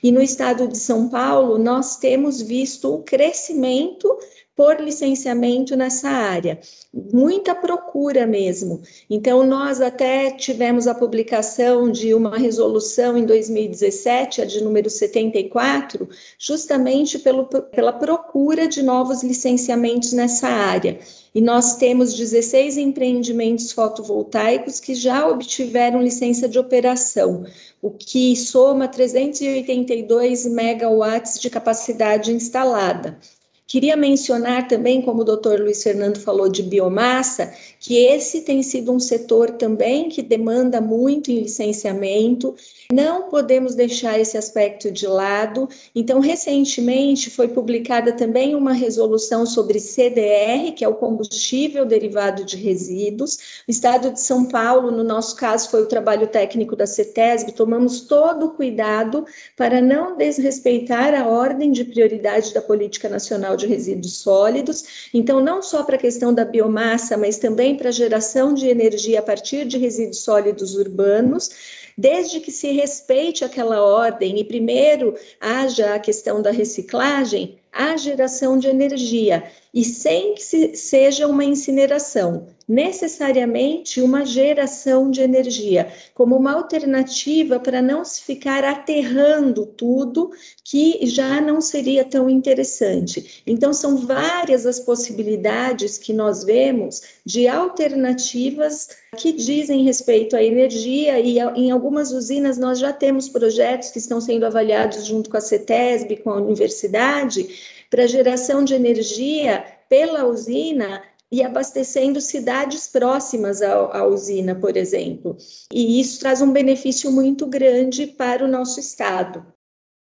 E 0.03 0.11
no 0.11 0.21
estado 0.21 0.67
de 0.67 0.77
São 0.77 1.09
Paulo, 1.09 1.57
nós 1.57 1.97
temos 1.97 2.41
visto 2.41 2.93
o 2.93 3.01
crescimento 3.01 4.15
por 4.55 4.79
licenciamento 4.79 5.75
nessa 5.75 6.07
área, 6.07 6.59
muita 6.93 7.53
procura 7.53 8.25
mesmo. 8.25 8.81
Então, 9.09 9.45
nós 9.45 9.81
até 9.81 10.31
tivemos 10.31 10.87
a 10.87 10.95
publicação 10.95 11.91
de 11.91 12.13
uma 12.13 12.37
resolução 12.37 13.17
em 13.17 13.25
2017, 13.25 14.41
a 14.41 14.45
de 14.45 14.63
número 14.63 14.89
74, 14.89 16.07
justamente 16.39 17.19
pelo, 17.19 17.45
pela 17.45 17.91
procura 17.91 18.65
de 18.65 18.81
novos 18.81 19.23
licenciamentos 19.23 20.13
nessa 20.13 20.47
área. 20.47 20.99
E 21.33 21.41
nós 21.41 21.75
temos 21.75 22.13
16 22.13 22.77
empreendimentos 22.77 23.73
fotovoltaicos 23.73 24.79
que 24.79 24.95
já 24.95 25.27
obtiveram 25.27 26.01
licença 26.01 26.47
de 26.47 26.57
operação, 26.57 27.43
o 27.81 27.91
que 27.91 28.37
soma 28.37 28.87
382 28.87 30.45
megawatts 30.45 31.37
de 31.41 31.49
capacidade 31.49 32.31
instalada. 32.31 33.19
Queria 33.67 33.97
mencionar 33.97 34.67
também, 34.67 35.01
como 35.01 35.21
o 35.21 35.25
doutor 35.25 35.59
Luiz 35.59 35.81
Fernando 35.81 36.19
falou 36.19 36.47
de 36.47 36.61
biomassa, 36.61 37.51
que 37.79 37.97
esse 37.97 38.41
tem 38.41 38.61
sido 38.61 38.91
um 38.91 38.99
setor 38.99 39.51
também 39.51 40.07
que 40.07 40.21
demanda 40.21 40.79
muito 40.79 41.31
em 41.31 41.39
licenciamento. 41.39 42.55
Não 42.93 43.23
podemos 43.23 43.73
deixar 43.73 44.19
esse 44.19 44.37
aspecto 44.37 44.91
de 44.91 45.07
lado. 45.07 45.67
Então, 45.95 46.19
recentemente 46.19 47.31
foi 47.31 47.47
publicada 47.47 48.13
também 48.13 48.53
uma 48.53 48.71
resolução 48.71 49.47
sobre 49.47 49.79
CDR, 49.79 50.71
que 50.75 50.85
é 50.85 50.87
o 50.87 50.93
combustível 50.93 51.87
derivado 51.87 52.45
de 52.45 52.57
resíduos. 52.57 53.63
O 53.67 53.71
Estado 53.71 54.11
de 54.11 54.21
São 54.21 54.45
Paulo, 54.45 54.91
no 54.91 55.03
nosso 55.03 55.35
caso, 55.35 55.71
foi 55.71 55.81
o 55.81 55.87
trabalho 55.87 56.27
técnico 56.27 56.75
da 56.75 56.85
CETESB, 56.85 57.53
tomamos 57.53 58.01
todo 58.01 58.45
o 58.45 58.51
cuidado 58.51 59.25
para 59.57 59.81
não 59.81 60.15
desrespeitar 60.15 61.15
a 61.15 61.27
ordem 61.27 61.71
de 61.71 61.83
prioridade 61.83 62.53
da 62.53 62.61
Política 62.61 63.09
Nacional 63.09 63.54
de 63.55 63.67
Resíduos 63.67 64.17
Sólidos. 64.17 65.09
Então, 65.13 65.39
não 65.39 65.61
só 65.61 65.83
para 65.83 65.95
a 65.95 65.99
questão 65.99 66.33
da 66.33 66.45
biomassa, 66.45 67.17
mas 67.17 67.37
também 67.37 67.75
para 67.75 67.89
a 67.89 67.91
geração 67.91 68.53
de 68.53 68.67
energia 68.67 69.19
a 69.19 69.23
partir 69.23 69.65
de 69.65 69.77
resíduos 69.77 70.19
sólidos 70.19 70.75
urbanos 70.75 71.49
desde 71.97 72.39
que 72.39 72.51
se 72.51 72.71
respeite 72.71 73.45
aquela 73.45 73.81
ordem 73.81 74.37
e 74.39 74.43
primeiro 74.43 75.15
haja 75.39 75.95
a 75.95 75.99
questão 75.99 76.41
da 76.41 76.51
reciclagem, 76.51 77.57
a 77.75 77.97
geração 77.97 78.57
de 78.57 78.67
energia 78.67 79.43
e 79.73 79.83
sem 79.83 80.35
que 80.35 80.41
se, 80.41 80.73
seja 80.77 81.27
uma 81.27 81.43
incineração, 81.43 82.47
necessariamente 82.65 84.01
uma 84.01 84.25
geração 84.25 85.11
de 85.11 85.19
energia, 85.19 85.91
como 86.13 86.33
uma 86.37 86.53
alternativa 86.53 87.59
para 87.59 87.81
não 87.81 88.05
se 88.05 88.21
ficar 88.21 88.63
aterrando 88.63 89.65
tudo 89.65 90.31
que 90.63 91.05
já 91.05 91.41
não 91.41 91.59
seria 91.59 92.05
tão 92.05 92.29
interessante. 92.29 93.43
Então, 93.45 93.73
são 93.73 93.97
várias 93.97 94.65
as 94.65 94.79
possibilidades 94.79 95.97
que 95.97 96.13
nós 96.13 96.45
vemos 96.45 97.01
de 97.25 97.45
alternativas 97.45 98.87
que 99.17 99.33
dizem 99.33 99.83
respeito 99.83 100.35
à 100.35 100.43
energia, 100.43 101.19
e 101.19 101.37
em 101.39 101.71
algumas 101.71 102.11
usinas 102.11 102.57
nós 102.57 102.79
já 102.79 102.93
temos 102.93 103.29
projetos 103.29 103.89
que 103.89 103.99
estão 103.99 104.21
sendo 104.21 104.45
avaliados 104.45 105.05
junto 105.05 105.29
com 105.29 105.37
a 105.37 105.41
CETESB, 105.41 106.17
com 106.17 106.31
a 106.31 106.37
universidade, 106.37 107.47
para 107.89 108.07
geração 108.07 108.63
de 108.63 108.73
energia 108.73 109.65
pela 109.89 110.25
usina 110.25 111.01
e 111.31 111.43
abastecendo 111.43 112.21
cidades 112.21 112.87
próximas 112.87 113.61
à, 113.61 113.73
à, 113.73 114.07
usina, 114.07 114.55
por 114.55 114.77
exemplo. 114.77 115.37
E 115.71 115.99
isso 115.99 116.19
traz 116.19 116.41
um 116.41 116.51
benefício 116.51 117.11
muito 117.11 117.45
grande 117.47 118.07
para 118.07 118.45
o 118.45 118.47
nosso 118.47 118.79
estado. 118.79 119.45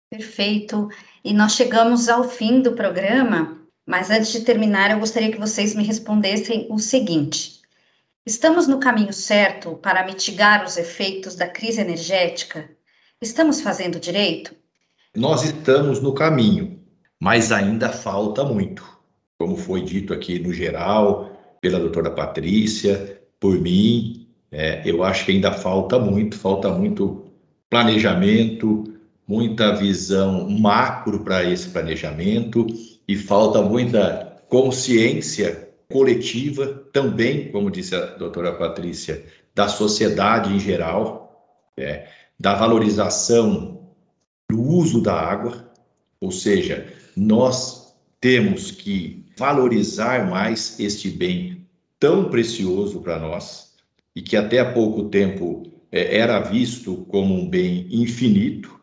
Perfeito. 0.09 0.87
E 1.23 1.33
nós 1.33 1.53
chegamos 1.53 2.07
ao 2.07 2.29
fim 2.29 2.61
do 2.61 2.73
programa, 2.73 3.61
mas 3.85 4.09
antes 4.09 4.31
de 4.31 4.41
terminar, 4.41 4.91
eu 4.91 4.99
gostaria 4.99 5.31
que 5.31 5.39
vocês 5.39 5.75
me 5.75 5.83
respondessem 5.83 6.67
o 6.69 6.79
seguinte: 6.79 7.61
estamos 8.25 8.67
no 8.67 8.79
caminho 8.79 9.11
certo 9.11 9.75
para 9.75 10.05
mitigar 10.05 10.65
os 10.65 10.77
efeitos 10.77 11.35
da 11.35 11.47
crise 11.47 11.81
energética? 11.81 12.69
Estamos 13.21 13.59
fazendo 13.61 13.99
direito? 13.99 14.55
Nós 15.15 15.43
estamos 15.43 15.99
no 15.99 16.13
caminho, 16.13 16.76
mas 17.19 17.51
ainda 17.51 17.89
falta 17.89 18.43
muito. 18.43 18.83
Como 19.37 19.55
foi 19.55 19.81
dito 19.81 20.13
aqui 20.13 20.39
no 20.39 20.53
geral, 20.53 21.31
pela 21.61 21.79
doutora 21.79 22.11
Patrícia, 22.11 23.21
por 23.39 23.59
mim, 23.59 24.23
É, 24.49 24.81
eu 24.85 25.03
acho 25.03 25.25
que 25.25 25.33
ainda 25.33 25.51
falta 25.51 25.99
muito, 25.99 26.37
falta 26.37 26.69
muito 26.69 27.25
planejamento, 27.69 28.85
muita 29.27 29.75
visão 29.75 30.49
macro 30.49 31.19
para 31.19 31.43
esse 31.43 31.67
planejamento 31.67 32.65
e 33.05 33.17
falta 33.17 33.61
muita 33.61 34.41
consciência 34.47 35.67
coletiva 35.91 36.65
também, 36.93 37.51
como 37.51 37.69
disse 37.69 37.93
a 37.93 38.05
doutora 38.15 38.53
Patrícia, 38.53 39.21
da 39.53 39.67
sociedade 39.67 40.53
em 40.53 40.59
geral, 40.61 41.45
é, 41.75 42.07
da 42.39 42.53
valorização 42.55 43.81
do 44.49 44.61
uso 44.61 45.01
da 45.01 45.13
água, 45.13 45.69
ou 46.21 46.31
seja, 46.31 46.87
nós 47.17 47.95
temos 48.21 48.69
que 48.69 49.25
valorizar 49.35 50.29
mais 50.29 50.79
este 50.79 51.09
bem 51.09 51.65
tão 51.99 52.29
precioso 52.29 53.01
para 53.01 53.17
nós 53.17 53.73
e 54.15 54.21
que 54.21 54.37
até 54.37 54.59
há 54.59 54.71
pouco 54.71 55.05
tempo 55.05 55.63
é, 55.91 56.19
era 56.19 56.39
visto 56.39 56.97
como 57.09 57.33
um 57.33 57.49
bem 57.49 57.87
infinito, 57.89 58.79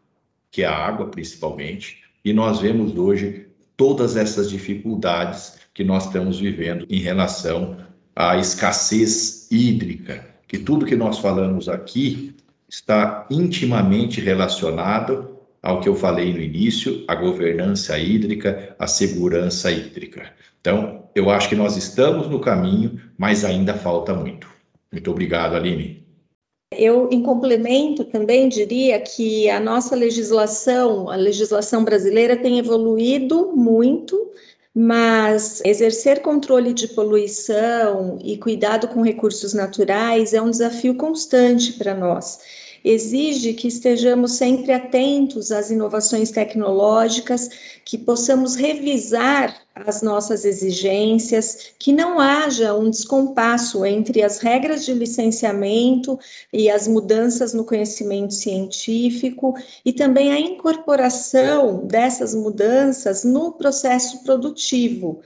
que 0.51 0.63
é 0.63 0.67
a 0.67 0.77
água 0.77 1.07
principalmente, 1.07 2.03
e 2.25 2.33
nós 2.33 2.59
vemos 2.59 2.97
hoje 2.97 3.47
todas 3.77 4.17
essas 4.17 4.51
dificuldades 4.51 5.55
que 5.73 5.85
nós 5.85 6.07
estamos 6.07 6.41
vivendo 6.41 6.87
em 6.91 6.99
relação 6.99 7.77
à 8.17 8.37
escassez 8.37 9.49
hídrica, 9.49 10.27
que 10.49 10.59
tudo 10.59 10.87
que 10.87 10.97
nós 10.97 11.19
falamos 11.19 11.69
aqui 11.69 12.35
está 12.69 13.29
intimamente 13.31 14.21
relacionado 14.21 15.34
ao 15.65 15.81
que 15.81 15.89
eu 15.89 15.97
falei 15.97 16.31
no 16.31 16.43
início, 16.43 17.03
a 17.09 17.15
governança 17.15 17.99
hídrica, 17.99 18.77
a 18.79 18.87
segurança 18.87 19.73
hídrica. 19.73 20.31
Então, 20.61 21.09
eu 21.15 21.31
acho 21.31 21.49
que 21.49 21.57
nós 21.57 21.75
estamos 21.75 22.29
no 22.29 22.39
caminho, 22.39 23.01
mas 23.17 23.47
ainda 23.47 23.73
falta 23.73 24.13
muito. 24.13 24.47
Muito 24.93 25.11
obrigado, 25.11 25.57
Aline. 25.57 26.05
Eu, 26.71 27.09
em 27.11 27.23
complemento, 27.23 28.05
também 28.05 28.47
diria 28.47 29.01
que 29.01 29.49
a 29.49 29.59
nossa 29.59 29.97
legislação, 29.97 31.09
a 31.09 31.17
legislação 31.17 31.83
brasileira, 31.83 32.37
tem 32.37 32.59
evoluído 32.59 33.53
muito, 33.57 34.31
mas 34.75 35.63
exercer 35.65 36.21
controle 36.21 36.75
de 36.75 36.89
poluição 36.89 38.19
e 38.23 38.37
cuidado 38.37 38.89
com 38.89 39.01
recursos 39.01 39.55
naturais 39.55 40.35
é 40.35 40.43
um 40.43 40.51
desafio 40.51 40.95
constante 40.95 41.73
para 41.73 41.95
nós 41.95 42.64
exige 42.85 43.55
que 43.55 43.67
estejamos 43.67 44.33
sempre 44.33 44.73
atentos 44.73 45.51
às 45.51 45.71
inovações 45.71 46.31
tecnológicas, 46.31 47.49
que 47.83 47.97
possamos 47.97 48.55
revisar 48.55 49.57
as 49.75 50.03
nossas 50.03 50.45
exigências, 50.45 51.73
que 51.79 51.93
não 51.93 52.21
haja 52.21 52.75
um 52.75 52.91
descompasso 52.91 53.85
entre 53.87 54.23
as 54.23 54.39
regras 54.39 54.85
de 54.85 54.93
licenciamento 54.93 56.19
e 56.53 56.71
as 56.71 56.87
mudanças 56.87 57.55
no 57.55 57.65
conhecimento 57.65 58.35
científico 58.35 59.55
e 59.85 59.93
também 59.93 60.31
a 60.31 60.39
incorporação 60.39 61.87
dessas 61.87 62.35
mudanças 62.35 63.25
no 63.25 63.53
processo 63.53 64.23
produtivo, 64.23 65.23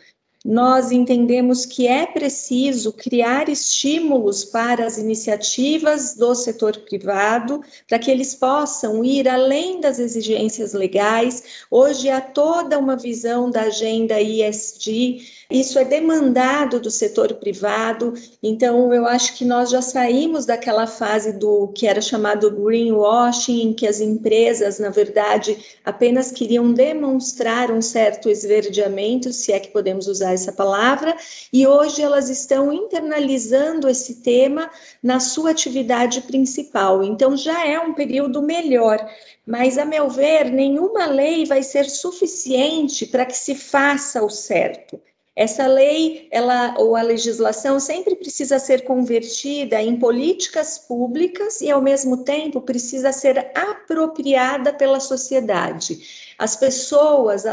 nós 0.49 0.91
entendemos 0.91 1.67
que 1.67 1.87
é 1.87 2.07
preciso 2.07 2.91
criar 2.91 3.51
estímulos 3.51 4.47
para 4.47 4.87
as 4.87 4.97
iniciativas 4.97 6.15
do 6.15 6.35
setor 6.35 6.79
privado, 6.79 7.61
para 7.87 7.99
que 7.99 8.11
eles 8.11 8.35
possam 8.35 9.05
ir 9.05 9.29
além 9.29 9.79
das 9.79 9.99
exigências 9.99 10.73
legais. 10.73 11.67
Hoje 11.71 12.09
há 12.09 12.23
toda 12.23 12.79
uma 12.79 12.97
visão 12.97 13.51
da 13.51 13.65
agenda 13.65 14.19
ISD 14.19 15.19
isso 15.51 15.79
é 15.79 15.85
demandado 15.85 16.79
do 16.79 16.91
setor 16.91 17.33
privado, 17.37 18.13
então 18.43 18.93
eu 18.93 19.07
acho 19.07 19.35
que 19.35 19.47
nós 19.47 19.71
já 19.71 19.81
saímos 19.81 20.45
daquela 20.45 20.87
fase 20.87 21.33
do 21.33 21.69
que 21.69 21.87
era 21.87 22.03
chamado 22.03 22.51
greenwashing, 22.51 23.63
em 23.63 23.73
que 23.73 23.87
as 23.87 23.99
empresas, 23.99 24.79
na 24.79 24.91
verdade, 24.91 25.57
apenas 25.83 26.31
queriam 26.31 26.71
demonstrar 26.71 27.71
um 27.71 27.81
certo 27.81 28.29
esverdeamento, 28.29 29.33
se 29.33 29.51
é 29.51 29.59
que 29.59 29.71
podemos 29.71 30.07
usar 30.07 30.35
essa 30.39 30.53
palavra, 30.53 31.16
e 31.53 31.66
hoje 31.66 32.03
elas 32.03 32.30
estão 32.30 32.72
internalizando 32.72 33.89
esse 33.89 34.22
tema 34.22 34.70
na 35.03 35.20
sua 35.20 35.51
atividade 35.51 36.22
principal. 36.22 37.03
Então 37.03 37.36
já 37.36 37.66
é 37.66 37.78
um 37.78 37.93
período 37.93 38.41
melhor. 38.41 38.99
Mas, 39.47 39.78
a 39.78 39.84
meu 39.84 40.09
ver, 40.09 40.51
nenhuma 40.51 41.07
lei 41.07 41.45
vai 41.45 41.62
ser 41.62 41.89
suficiente 41.89 43.07
para 43.07 43.26
que 43.26 43.36
se 43.36 43.55
faça 43.55 44.22
o 44.22 44.30
certo. 44.30 45.01
Essa 45.41 45.68
lei, 45.68 46.26
ela 46.32 46.74
ou 46.78 46.97
a 46.97 47.03
legislação 47.03 47.78
sempre 47.78 48.16
precisa 48.16 48.59
ser 48.59 48.82
convertida 48.82 49.80
em 49.80 49.97
políticas 49.97 50.78
públicas 50.78 51.61
e 51.61 51.70
ao 51.70 51.80
mesmo 51.80 52.24
tempo 52.24 52.61
precisa 52.61 53.12
ser 53.12 53.53
apropriada 53.55 54.72
pela 54.72 54.99
sociedade. 54.99 56.34
As 56.36 56.57
pessoas 56.57 57.45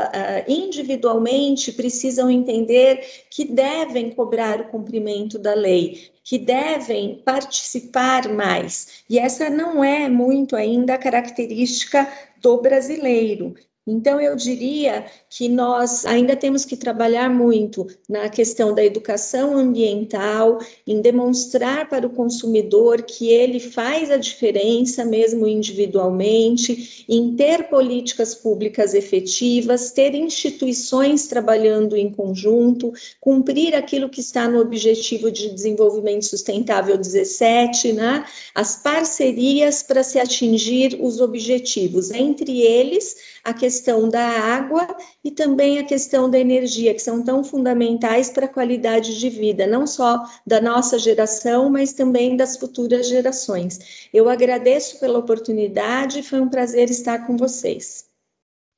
individualmente 0.48 1.72
precisam 1.72 2.28
entender 2.28 3.06
que 3.30 3.46
devem 3.46 4.10
cobrar 4.10 4.62
o 4.62 4.70
cumprimento 4.70 5.38
da 5.38 5.54
lei, 5.54 6.10
que 6.24 6.40
devem 6.40 7.22
participar 7.24 8.28
mais. 8.30 9.04
E 9.08 9.20
essa 9.20 9.48
não 9.48 9.84
é 9.84 10.10
muito 10.10 10.56
ainda 10.56 10.96
a 10.96 10.98
característica 10.98 12.12
do 12.42 12.58
brasileiro. 12.58 13.54
Então, 13.88 14.20
eu 14.20 14.36
diria 14.36 15.06
que 15.30 15.48
nós 15.48 16.08
ainda 16.08 16.36
temos 16.36 16.66
que 16.66 16.76
trabalhar 16.76 17.30
muito 17.30 17.86
na 18.10 18.28
questão 18.30 18.74
da 18.74 18.84
educação 18.84 19.56
ambiental, 19.56 20.58
em 20.88 21.02
demonstrar 21.02 21.88
para 21.88 22.08
o 22.08 22.10
consumidor 22.10 23.04
que 23.04 23.30
ele 23.30 23.60
faz 23.60 24.10
a 24.10 24.18
diferença, 24.18 25.06
mesmo 25.06 25.46
individualmente, 25.46 27.06
em 27.08 27.36
ter 27.36 27.70
políticas 27.70 28.34
públicas 28.34 28.96
efetivas, 28.96 29.92
ter 29.92 30.16
instituições 30.16 31.28
trabalhando 31.28 31.96
em 31.96 32.10
conjunto, 32.10 32.92
cumprir 33.22 33.76
aquilo 33.76 34.10
que 34.10 34.20
está 34.20 34.48
no 34.48 34.62
Objetivo 34.62 35.30
de 35.30 35.50
Desenvolvimento 35.50 36.26
Sustentável 36.26 36.98
17, 36.98 37.94
né? 37.94 38.26
as 38.56 38.78
parcerias 38.78 39.84
para 39.84 40.02
se 40.02 40.20
atingir 40.20 40.98
os 41.00 41.22
objetivos, 41.22 42.10
entre 42.10 42.62
eles 42.62 43.16
a 43.44 43.54
questão 43.54 43.75
da 44.10 44.22
água 44.22 44.88
e 45.24 45.32
também 45.32 45.80
a 45.80 45.84
questão 45.84 46.30
da 46.30 46.40
energia, 46.40 46.94
que 46.94 47.02
são 47.02 47.24
tão 47.24 47.44
fundamentais 47.44 48.30
para 48.30 48.46
a 48.46 48.50
qualidade 48.50 49.20
de 49.20 49.30
vida, 49.30 49.68
não 49.68 49.86
só 49.88 50.24
da 50.46 50.62
nossa 50.62 51.00
geração, 51.00 51.70
mas 51.70 51.94
também 51.94 52.36
das 52.38 52.58
futuras 52.58 53.08
gerações. 53.08 54.08
Eu 54.14 54.30
agradeço 54.30 55.00
pela 55.00 55.20
oportunidade, 55.20 56.24
foi 56.24 56.40
um 56.40 56.50
prazer 56.50 56.90
estar 56.90 57.26
com 57.26 57.38
vocês. 57.38 58.06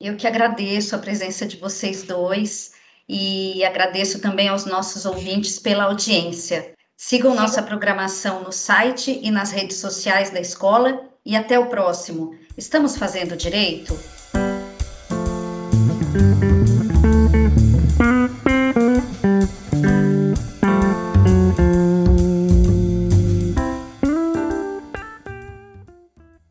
Eu 0.00 0.16
que 0.16 0.26
agradeço 0.26 0.94
a 0.94 0.98
presença 0.98 1.44
de 1.44 1.56
vocês 1.56 2.02
dois 2.04 2.72
e 3.08 3.64
agradeço 3.64 4.20
também 4.20 4.48
aos 4.48 4.64
nossos 4.64 5.04
ouvintes 5.06 5.58
pela 5.58 5.84
audiência. 5.84 6.72
Sigam 6.96 7.34
nossa 7.34 7.62
programação 7.62 8.42
no 8.42 8.52
site 8.52 9.20
e 9.22 9.30
nas 9.30 9.50
redes 9.50 9.76
sociais 9.76 10.30
da 10.30 10.40
escola 10.40 11.00
e 11.24 11.36
até 11.36 11.58
o 11.58 11.66
próximo. 11.66 12.36
Estamos 12.56 12.96
fazendo 12.96 13.36
direito? 13.36 13.96